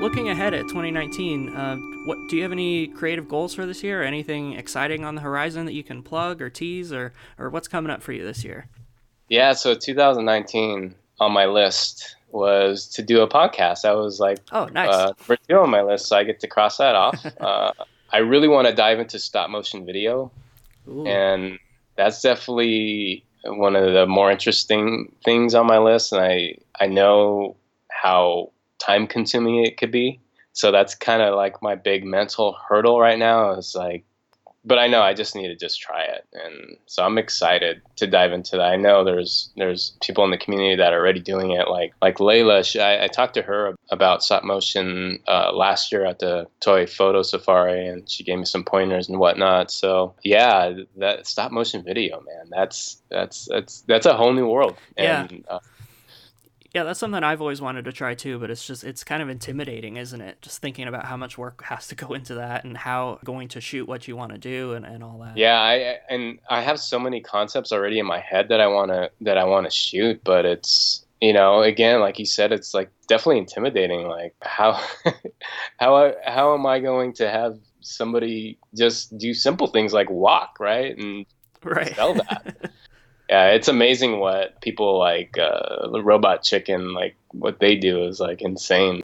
Looking 0.05 0.29
ahead 0.29 0.53
at 0.53 0.69
2019, 0.69 1.49
uh, 1.57 1.77
what 2.05 2.19
do 2.29 2.37
you 2.37 2.43
have 2.43 2.53
any 2.53 2.89
creative 2.89 3.27
goals 3.27 3.55
for 3.55 3.65
this 3.65 3.83
year? 3.83 4.03
Anything 4.03 4.53
exciting 4.53 5.03
on 5.03 5.15
the 5.15 5.23
horizon 5.23 5.65
that 5.65 5.73
you 5.73 5.83
can 5.83 6.03
plug 6.03 6.43
or 6.43 6.51
tease, 6.51 6.93
or 6.93 7.15
or 7.39 7.49
what's 7.49 7.69
coming 7.69 7.91
up 7.91 8.03
for 8.03 8.13
you 8.13 8.23
this 8.23 8.45
year? 8.45 8.69
Yeah, 9.31 9.55
so 9.55 9.75
2019 9.75 10.95
on 11.21 11.33
my 11.33 11.47
list 11.47 12.17
was 12.31 12.87
to 12.89 13.03
do 13.03 13.23
a 13.23 13.29
podcast. 13.29 13.87
I 13.87 13.95
was 13.95 14.21
like, 14.21 14.41
oh, 14.53 14.67
nice. 14.67 14.91
Uh, 14.91 15.13
number 15.19 15.39
two 15.49 15.57
on 15.57 15.71
my 15.71 15.81
list, 15.81 16.07
so 16.07 16.19
I 16.19 16.25
get 16.25 16.39
to 16.41 16.49
cross 16.49 16.77
that 16.77 16.95
off. 16.95 17.25
uh, 17.41 17.73
I 18.11 18.19
really 18.19 18.49
want 18.49 18.69
to 18.69 18.75
dive 18.75 19.01
into 19.01 19.19
stop 19.19 19.49
motion 19.49 19.87
video, 19.87 20.31
Ooh. 20.87 21.07
and 21.07 21.59
that's 21.97 22.21
definitely 22.21 23.25
one 23.47 23.75
of 23.75 23.95
the 23.95 24.07
more 24.07 24.31
interesting 24.31 25.15
things 25.25 25.55
on 25.55 25.67
my 25.67 25.79
list. 25.79 26.13
And 26.13 26.21
I 26.21 26.59
I 26.79 26.89
know 26.89 27.57
how 27.89 28.51
time 28.85 29.07
consuming 29.07 29.65
it 29.65 29.77
could 29.77 29.91
be. 29.91 30.21
So 30.53 30.71
that's 30.71 30.95
kind 30.95 31.23
of 31.23 31.35
like 31.35 31.63
my 31.63 31.75
big 31.75 32.05
mental 32.05 32.57
hurdle 32.69 33.01
right 33.01 33.19
now 33.19 33.53
is 33.53 33.75
like, 33.75 34.05
but 34.67 34.79
I 34.79 34.87
know 34.87 35.03
I 35.03 35.13
just 35.13 35.37
need 35.37 35.49
to 35.49 35.57
just 35.57 35.81
try 35.81 36.05
it. 36.05 36.27
And 36.33 36.79
so 36.87 37.05
I'm 37.05 37.19
excited 37.19 37.83
to 37.97 38.07
dive 38.07 38.33
into 38.33 38.57
that. 38.57 38.63
I 38.63 38.77
know 38.77 39.05
there's, 39.05 39.51
there's 39.57 39.93
people 40.01 40.25
in 40.25 40.31
the 40.31 40.39
community 40.39 40.77
that 40.77 40.95
are 40.95 41.01
already 41.01 41.21
doing 41.21 41.51
it. 41.51 41.69
Like, 41.69 41.93
like 42.01 42.17
Layla, 42.17 42.65
she, 42.65 42.81
I, 42.81 43.05
I 43.05 43.09
talked 43.09 43.35
to 43.35 43.43
her 43.43 43.75
about 43.91 44.23
stop 44.23 44.43
motion 44.43 45.19
uh, 45.29 45.53
last 45.53 45.93
year 45.93 46.07
at 46.07 46.21
the 46.21 46.47
toy 46.61 46.87
photo 46.87 47.23
safari 47.23 47.87
and 47.87 48.09
she 48.09 48.25
gave 48.25 48.39
me 48.39 48.47
some 48.47 48.65
pointers 48.65 49.09
and 49.09 49.19
whatnot. 49.19 49.71
So 49.71 50.15
yeah, 50.23 50.73
that 50.97 51.27
stop 51.27 51.53
motion 51.53 51.83
video, 51.83 52.23
man, 52.23 52.49
that's, 52.49 53.03
that's, 53.11 53.47
that's, 53.51 53.83
that's 53.83 54.07
a 54.07 54.17
whole 54.17 54.33
new 54.33 54.47
world. 54.47 54.79
And, 54.97 55.31
yeah. 55.31 55.39
Uh, 55.57 55.59
yeah, 56.75 56.83
that's 56.83 56.99
something 56.99 57.23
I've 57.23 57.41
always 57.41 57.61
wanted 57.61 57.85
to 57.85 57.93
try 57.93 58.15
too, 58.15 58.41
but 58.41 58.51
it's 58.51 58.67
just 58.67 58.83
it's 58.83 59.05
kind 59.05 59.23
of 59.23 59.29
intimidating, 59.29 59.97
isn't 59.97 60.21
it? 60.21 60.43
Just 60.43 60.61
thinking 60.61 60.89
about 60.89 61.05
how 61.05 61.17
much 61.17 61.39
work 61.39 61.63
has 61.67 61.87
to 61.89 61.95
go 61.95 62.13
into 62.15 62.35
that 62.35 62.65
and 62.65 62.77
how 62.77 63.21
going 63.25 63.49
to 63.49 63.61
shoot 63.61 63.87
what 63.87 64.09
you 64.09 64.17
want 64.17 64.33
to 64.33 64.39
do 64.39 64.73
and, 64.73 64.85
and 64.85 65.05
all 65.05 65.19
that. 65.21 65.37
Yeah, 65.37 65.61
I 65.61 65.99
and 66.11 66.41
I 66.51 66.63
have 66.63 66.81
so 66.81 66.99
many 66.99 67.21
concepts 67.21 67.71
already 67.71 68.01
in 68.01 68.07
my 68.07 68.19
head 68.19 68.49
that 68.49 68.61
I 68.61 68.67
wanna 68.67 69.11
that 69.21 69.39
I 69.39 69.45
wanna 69.45 69.71
shoot, 69.71 70.21
but 70.25 70.45
it's 70.45 71.07
you 71.21 71.33
know, 71.33 71.63
again, 71.63 72.01
like 72.01 72.19
you 72.19 72.27
said, 72.27 72.51
it's 72.51 72.75
like 72.75 72.91
definitely 73.07 73.39
intimidating. 73.39 74.09
Like 74.09 74.35
how 74.43 74.73
how 75.79 76.13
how 76.27 76.55
am 76.55 76.67
I 76.67 76.81
going 76.81 77.13
to 77.15 77.31
have 77.31 77.57
somebody 77.83 78.59
just 78.75 79.17
do 79.17 79.33
simple 79.33 79.69
things 79.69 79.93
like 79.93 80.11
walk, 80.11 80.57
right? 80.59 80.97
And 80.99 81.25
right. 81.63 81.95
sell 81.95 82.15
that. 82.15 82.73
Yeah, 83.29 83.49
it's 83.49 83.69
amazing 83.69 84.21
what 84.21 84.61
people 84.61 84.99
like 84.99 85.39
uh, 85.39 85.89
the 85.89 86.03
Robot 86.03 86.43
Chicken, 86.43 86.93
like 86.93 87.17
what 87.33 87.59
they 87.59 87.77
do 87.77 88.05
is 88.05 88.21
like 88.21 88.43
insane. 88.43 89.03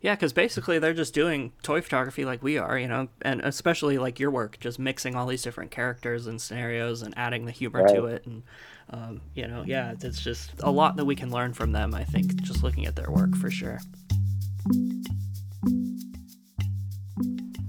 Yeah, 0.00 0.14
because 0.14 0.32
basically 0.32 0.78
they're 0.78 0.94
just 0.94 1.12
doing 1.12 1.52
toy 1.62 1.80
photography 1.80 2.24
like 2.24 2.42
we 2.42 2.56
are, 2.56 2.78
you 2.78 2.86
know, 2.86 3.08
and 3.22 3.40
especially 3.40 3.98
like 3.98 4.20
your 4.20 4.30
work, 4.30 4.58
just 4.60 4.78
mixing 4.78 5.16
all 5.16 5.26
these 5.26 5.42
different 5.42 5.70
characters 5.70 6.26
and 6.26 6.40
scenarios 6.40 7.02
and 7.02 7.12
adding 7.16 7.46
the 7.46 7.50
humor 7.50 7.82
right. 7.82 7.94
to 7.94 8.06
it, 8.06 8.24
and 8.24 8.42
um, 8.90 9.20
you 9.34 9.46
know, 9.46 9.64
yeah, 9.66 9.94
it's 10.00 10.20
just 10.20 10.52
a 10.60 10.70
lot 10.70 10.96
that 10.96 11.04
we 11.04 11.16
can 11.16 11.30
learn 11.30 11.52
from 11.52 11.72
them. 11.72 11.94
I 11.94 12.04
think 12.04 12.40
just 12.42 12.62
looking 12.62 12.86
at 12.86 12.96
their 12.96 13.10
work 13.10 13.36
for 13.36 13.50
sure. 13.50 13.80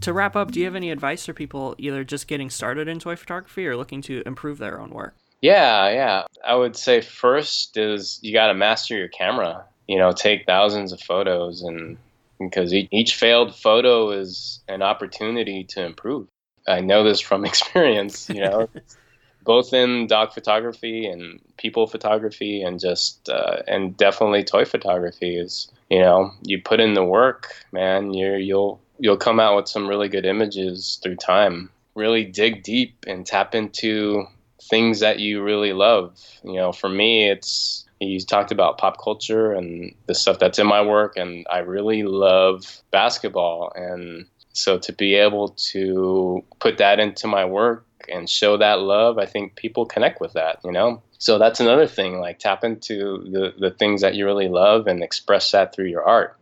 To 0.01 0.13
wrap 0.13 0.35
up, 0.37 0.51
do 0.51 0.59
you 0.59 0.65
have 0.65 0.75
any 0.75 0.91
advice 0.91 1.25
for 1.25 1.33
people 1.33 1.75
either 1.77 2.05
just 2.05 2.27
getting 2.27 2.49
started 2.49 2.87
in 2.87 2.99
toy 2.99 3.17
photography 3.17 3.67
or 3.67 3.75
looking 3.75 4.01
to 4.03 4.23
improve 4.25 4.57
their 4.59 4.79
own 4.79 4.91
work? 4.91 5.15
Yeah, 5.41 5.89
yeah. 5.89 6.23
I 6.45 6.55
would 6.55 6.75
say 6.75 7.01
first 7.01 7.77
is 7.77 8.19
you 8.21 8.33
got 8.33 8.47
to 8.47 8.53
master 8.53 8.97
your 8.97 9.07
camera. 9.07 9.63
You 9.87 9.97
know, 9.97 10.11
take 10.11 10.45
thousands 10.45 10.91
of 10.91 11.01
photos, 11.01 11.61
and 11.61 11.97
because 12.39 12.73
each 12.73 13.15
failed 13.15 13.55
photo 13.55 14.11
is 14.11 14.59
an 14.67 14.81
opportunity 14.81 15.63
to 15.65 15.83
improve. 15.83 16.27
I 16.67 16.81
know 16.81 17.03
this 17.03 17.19
from 17.19 17.45
experience. 17.45 18.29
You 18.29 18.41
know, 18.41 18.69
both 19.43 19.73
in 19.73 20.07
dog 20.07 20.33
photography 20.33 21.07
and 21.07 21.39
people 21.57 21.87
photography, 21.87 22.61
and 22.61 22.79
just 22.79 23.29
uh, 23.29 23.63
and 23.67 23.95
definitely 23.97 24.43
toy 24.43 24.65
photography 24.65 25.37
is. 25.37 25.71
You 25.89 26.01
know, 26.01 26.31
you 26.43 26.61
put 26.61 26.79
in 26.79 26.93
the 26.93 27.03
work, 27.03 27.55
man. 27.71 28.13
You're 28.13 28.37
you'll 28.37 28.79
you'll 28.99 29.17
come 29.17 29.39
out 29.39 29.55
with 29.55 29.67
some 29.67 29.87
really 29.87 30.09
good 30.09 30.25
images 30.25 30.99
through 31.01 31.15
time. 31.15 31.71
Really 31.95 32.25
dig 32.25 32.61
deep 32.61 33.05
and 33.07 33.25
tap 33.25 33.55
into 33.55 34.27
things 34.61 34.99
that 34.99 35.19
you 35.19 35.41
really 35.43 35.73
love. 35.73 36.17
You 36.43 36.55
know, 36.55 36.71
for 36.71 36.89
me, 36.89 37.29
it's 37.29 37.85
you 37.99 38.19
talked 38.21 38.51
about 38.51 38.77
pop 38.77 39.01
culture 39.01 39.51
and 39.51 39.93
the 40.05 40.15
stuff 40.15 40.39
that's 40.39 40.59
in 40.59 40.67
my 40.67 40.81
work, 40.81 41.17
and 41.17 41.45
I 41.49 41.59
really 41.59 42.03
love 42.03 42.81
basketball. 42.91 43.71
And 43.75 44.25
so 44.53 44.77
to 44.79 44.93
be 44.93 45.15
able 45.15 45.49
to 45.71 46.43
put 46.59 46.77
that 46.77 46.99
into 46.99 47.27
my 47.27 47.45
work 47.45 47.85
and 48.07 48.29
show 48.29 48.57
that 48.57 48.79
love, 48.79 49.17
I 49.17 49.25
think 49.25 49.55
people 49.55 49.85
connect 49.85 50.21
with 50.21 50.33
that, 50.33 50.59
you 50.63 50.71
know? 50.71 51.01
So 51.17 51.37
that's 51.37 51.59
another 51.59 51.87
thing, 51.87 52.19
like 52.19 52.39
tap 52.39 52.63
into 52.63 53.25
the, 53.29 53.53
the 53.59 53.71
things 53.71 54.01
that 54.01 54.15
you 54.15 54.25
really 54.25 54.47
love 54.47 54.87
and 54.87 55.03
express 55.03 55.51
that 55.51 55.75
through 55.75 55.87
your 55.87 56.03
art. 56.03 56.37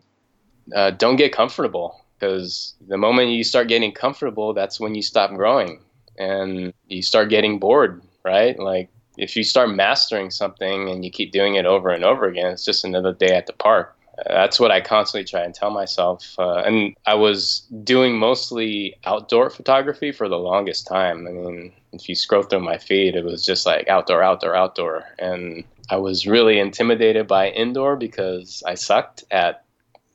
Uh, 0.75 0.91
don't 0.91 1.15
get 1.15 1.31
comfortable 1.31 2.03
because 2.19 2.75
the 2.87 2.97
moment 2.97 3.29
you 3.29 3.43
start 3.43 3.67
getting 3.67 3.91
comfortable, 3.91 4.53
that's 4.53 4.79
when 4.79 4.93
you 4.93 5.01
stop 5.01 5.31
growing 5.31 5.79
and 6.17 6.73
you 6.87 7.01
start 7.01 7.29
getting 7.29 7.57
bored 7.57 8.01
right? 8.27 8.57
Like 8.59 8.89
if 9.17 9.35
you 9.35 9.43
start 9.43 9.73
mastering 9.73 10.29
something 10.29 10.89
and 10.89 11.03
you 11.03 11.11
keep 11.11 11.31
doing 11.31 11.55
it 11.55 11.65
over 11.65 11.89
and 11.89 12.03
over 12.03 12.25
again, 12.25 12.51
it's 12.51 12.65
just 12.65 12.85
another 12.85 13.13
day 13.13 13.35
at 13.35 13.47
the 13.47 13.53
park. 13.53 13.95
That's 14.25 14.59
what 14.59 14.71
I 14.71 14.81
constantly 14.81 15.25
try 15.25 15.41
and 15.41 15.53
tell 15.53 15.69
myself. 15.69 16.35
Uh, 16.39 16.63
and 16.65 16.95
I 17.05 17.13
was 17.13 17.67
doing 17.83 18.17
mostly 18.17 18.95
outdoor 19.05 19.49
photography 19.51 20.11
for 20.11 20.27
the 20.27 20.39
longest 20.39 20.87
time. 20.87 21.27
I 21.27 21.31
mean, 21.31 21.73
if 21.93 22.09
you 22.09 22.15
scroll 22.15 22.43
through 22.43 22.61
my 22.61 22.77
feed, 22.77 23.15
it 23.15 23.23
was 23.23 23.45
just 23.45 23.65
like 23.65 23.87
outdoor, 23.87 24.23
outdoor, 24.23 24.55
outdoor. 24.55 25.03
And 25.19 25.63
I 25.89 25.97
was 25.97 26.25
really 26.25 26.59
intimidated 26.59 27.27
by 27.27 27.49
indoor 27.49 27.95
because 27.95 28.63
I 28.65 28.73
sucked 28.73 29.23
at 29.29 29.63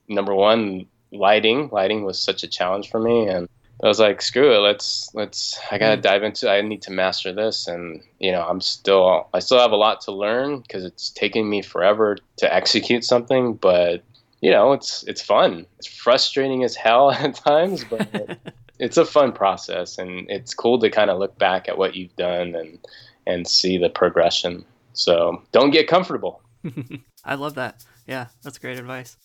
number 0.09 0.35
one, 0.35 0.87
lighting. 1.13 1.69
Lighting 1.71 2.05
was 2.05 2.21
such 2.21 2.43
a 2.43 2.49
challenge 2.49 2.91
for 2.91 2.99
me. 2.99 3.29
And 3.29 3.49
I 3.83 3.89
was 3.89 3.99
like, 3.99 4.23
screw 4.23 4.55
it, 4.55 4.59
let's 4.59 5.13
let's 5.13 5.59
I 5.71 5.79
gotta 5.79 5.97
mm. 5.97 6.03
dive 6.03 6.23
into 6.23 6.49
I 6.49 6.61
need 6.61 6.83
to 6.83 6.93
master 6.93 7.33
this 7.33 7.67
and 7.67 8.01
you 8.21 8.31
know, 8.31 8.43
I'm 8.43 8.61
still 8.61 9.29
I 9.35 9.41
still 9.41 9.59
have 9.59 9.73
a 9.73 9.77
lot 9.77 10.01
to 10.03 10.13
learn 10.13 10.61
because 10.61 10.85
it's 10.85 11.11
taking 11.11 11.51
me 11.51 11.63
forever 11.63 12.17
to 12.37 12.55
execute 12.55 13.05
something, 13.05 13.55
but 13.55 14.03
you 14.41 14.51
know, 14.51 14.73
it's 14.73 15.03
it's 15.05 15.21
fun. 15.21 15.67
It's 15.79 15.89
frustrating 15.89 16.63
as 16.63 16.77
hell 16.77 17.11
at 17.13 17.35
times, 17.35 17.85
but 17.85 18.39
it's 18.79 18.97
a 18.97 19.05
fun 19.05 19.33
process 19.33 19.99
and 19.99 20.31
it's 20.31 20.55
cool 20.55 20.79
to 20.79 20.89
kind 20.89 21.11
of 21.11 21.19
look 21.19 21.37
back 21.39 21.69
at 21.69 21.79
what 21.79 21.97
you've 21.97 22.15
done 22.17 22.55
and 22.55 22.79
and 23.27 23.49
see 23.49 23.79
the 23.79 23.91
progression. 23.91 24.65
So 24.93 25.43
don't 25.51 25.71
get 25.71 25.89
comfortable. 25.89 26.41
I 27.25 27.35
love 27.35 27.55
that. 27.55 27.85
Yeah, 28.07 28.27
that's 28.43 28.59
great 28.59 28.79
advice 28.79 29.17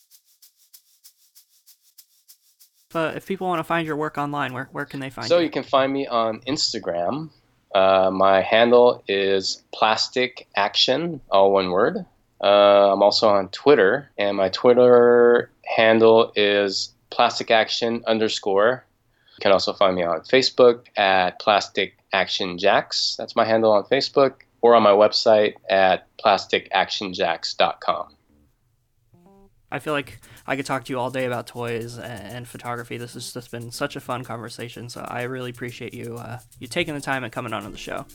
uh, 2.95 3.13
if 3.15 3.25
people 3.25 3.47
want 3.47 3.59
to 3.59 3.63
find 3.63 3.85
your 3.85 3.95
work 3.95 4.17
online, 4.17 4.53
where, 4.53 4.69
where 4.71 4.85
can 4.85 4.99
they 4.99 5.09
find 5.09 5.27
so 5.27 5.35
you? 5.35 5.39
So 5.39 5.43
you 5.43 5.49
can 5.49 5.63
find 5.63 5.91
me 5.91 6.07
on 6.07 6.39
Instagram. 6.41 7.29
Uh, 7.73 8.09
my 8.11 8.41
handle 8.41 9.03
is 9.07 9.63
Plastic 9.73 10.47
Action, 10.55 11.21
all 11.29 11.51
one 11.51 11.69
word. 11.69 12.05
Uh, 12.41 12.93
I'm 12.93 13.03
also 13.03 13.27
on 13.27 13.49
Twitter, 13.49 14.09
and 14.17 14.37
my 14.37 14.49
Twitter 14.49 15.51
handle 15.65 16.31
is 16.35 16.93
Plastic 17.09 17.51
Action 17.51 18.03
underscore. 18.07 18.85
You 19.37 19.41
can 19.41 19.51
also 19.51 19.73
find 19.73 19.95
me 19.95 20.03
on 20.03 20.21
Facebook 20.21 20.85
at 20.95 21.39
Plastic 21.39 21.97
Action 22.13 22.57
Jacks. 22.57 23.15
That's 23.17 23.35
my 23.35 23.45
handle 23.45 23.71
on 23.71 23.83
Facebook, 23.83 24.33
or 24.61 24.75
on 24.75 24.83
my 24.83 24.91
website 24.91 25.55
at 25.69 26.07
plasticactionjacks.com. 26.17 28.16
I 29.71 29.79
feel 29.79 29.93
like 29.93 30.19
I 30.45 30.55
could 30.55 30.65
talk 30.65 30.85
to 30.85 30.93
you 30.93 30.99
all 30.99 31.09
day 31.09 31.25
about 31.25 31.47
toys 31.47 31.97
and 31.97 32.47
photography. 32.47 32.97
This 32.97 33.15
has 33.15 33.33
just 33.33 33.51
been 33.51 33.71
such 33.71 33.95
a 33.95 33.99
fun 33.99 34.23
conversation. 34.23 34.89
So 34.89 35.05
I 35.07 35.23
really 35.23 35.49
appreciate 35.49 35.93
you 35.93 36.15
uh, 36.17 36.39
you 36.59 36.67
taking 36.67 36.93
the 36.93 37.01
time 37.01 37.23
and 37.23 37.33
coming 37.33 37.53
on 37.53 37.63
to 37.63 37.69
the 37.69 37.77
show. 37.77 38.05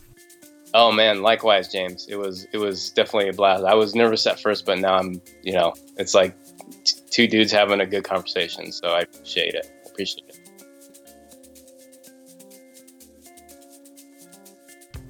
Oh 0.75 0.91
man, 0.91 1.21
likewise, 1.21 1.71
James. 1.71 2.07
It 2.09 2.17
was 2.17 2.47
it 2.53 2.59
was 2.59 2.91
definitely 2.91 3.29
a 3.29 3.35
blast. 3.35 3.65
I 3.65 3.75
was 3.75 3.95
nervous 3.95 4.27
at 4.27 4.41
first, 4.41 4.65
but 4.65 4.79
now 4.79 4.95
I'm 4.95 5.21
you 5.43 5.53
know 5.53 5.75
it's 5.99 6.15
like 6.15 6.35
t- 6.85 6.95
two 7.11 7.27
dudes 7.27 7.53
having 7.53 7.81
a 7.81 7.87
good 7.87 8.05
conversation. 8.05 8.73
So 8.73 8.89
I 8.89 9.01
appreciate 9.01 9.55
it. 9.55 9.71
Appreciate 9.87 10.29
it. 10.29 10.32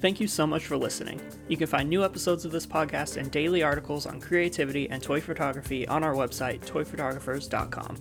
Thank 0.03 0.19
you 0.19 0.27
so 0.27 0.45
much 0.45 0.65
for 0.65 0.75
listening. 0.75 1.21
You 1.47 1.55
can 1.55 1.67
find 1.67 1.89
new 1.89 2.03
episodes 2.03 2.43
of 2.43 2.51
this 2.51 2.67
podcast 2.67 3.15
and 3.15 3.31
daily 3.31 3.63
articles 3.63 4.05
on 4.05 4.19
creativity 4.19 4.89
and 4.89 5.01
toy 5.01 5.21
photography 5.21 5.87
on 5.87 6.03
our 6.03 6.13
website, 6.13 6.59
toyphotographers.com. 6.65 7.95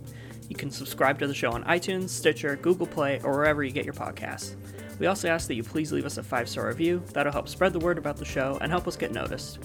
You 0.48 0.56
can 0.56 0.72
subscribe 0.72 1.20
to 1.20 1.28
the 1.28 1.34
show 1.34 1.52
on 1.52 1.62
iTunes, 1.62 2.08
Stitcher, 2.08 2.56
Google 2.56 2.88
Play, 2.88 3.20
or 3.22 3.34
wherever 3.34 3.62
you 3.62 3.70
get 3.70 3.84
your 3.84 3.94
podcasts. 3.94 4.56
We 4.98 5.06
also 5.06 5.28
ask 5.28 5.46
that 5.46 5.54
you 5.54 5.62
please 5.62 5.92
leave 5.92 6.04
us 6.04 6.18
a 6.18 6.24
five 6.24 6.48
star 6.48 6.66
review. 6.66 7.04
That'll 7.12 7.30
help 7.30 7.46
spread 7.46 7.72
the 7.72 7.78
word 7.78 7.98
about 7.98 8.16
the 8.16 8.24
show 8.24 8.58
and 8.60 8.72
help 8.72 8.88
us 8.88 8.96
get 8.96 9.12
noticed. 9.12 9.60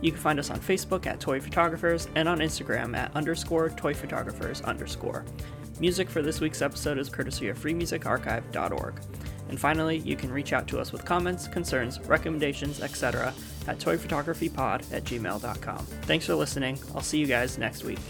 You 0.00 0.10
can 0.10 0.20
find 0.20 0.40
us 0.40 0.50
on 0.50 0.58
Facebook 0.58 1.06
at 1.06 1.20
Toy 1.20 1.38
Photographers 1.38 2.08
and 2.16 2.28
on 2.28 2.40
Instagram 2.40 2.96
at 2.96 3.14
underscore 3.14 3.70
Toy 3.70 3.94
Photographers 3.94 4.60
underscore. 4.62 5.24
Music 5.78 6.10
for 6.10 6.20
this 6.20 6.40
week's 6.40 6.62
episode 6.62 6.98
is 6.98 7.08
courtesy 7.08 7.48
of 7.48 7.56
freemusicarchive.org. 7.56 9.00
And 9.48 9.60
finally, 9.60 9.98
you 9.98 10.16
can 10.16 10.32
reach 10.32 10.52
out 10.52 10.66
to 10.68 10.80
us 10.80 10.92
with 10.92 11.04
comments, 11.04 11.46
concerns, 11.48 12.00
recommendations, 12.00 12.80
etc. 12.80 13.32
at 13.68 13.78
toyphotographypod 13.78 14.92
at 14.92 15.04
gmail.com. 15.04 15.86
Thanks 16.02 16.26
for 16.26 16.34
listening. 16.34 16.78
I'll 16.94 17.02
see 17.02 17.18
you 17.18 17.26
guys 17.26 17.58
next 17.58 17.84
week. 17.84 18.00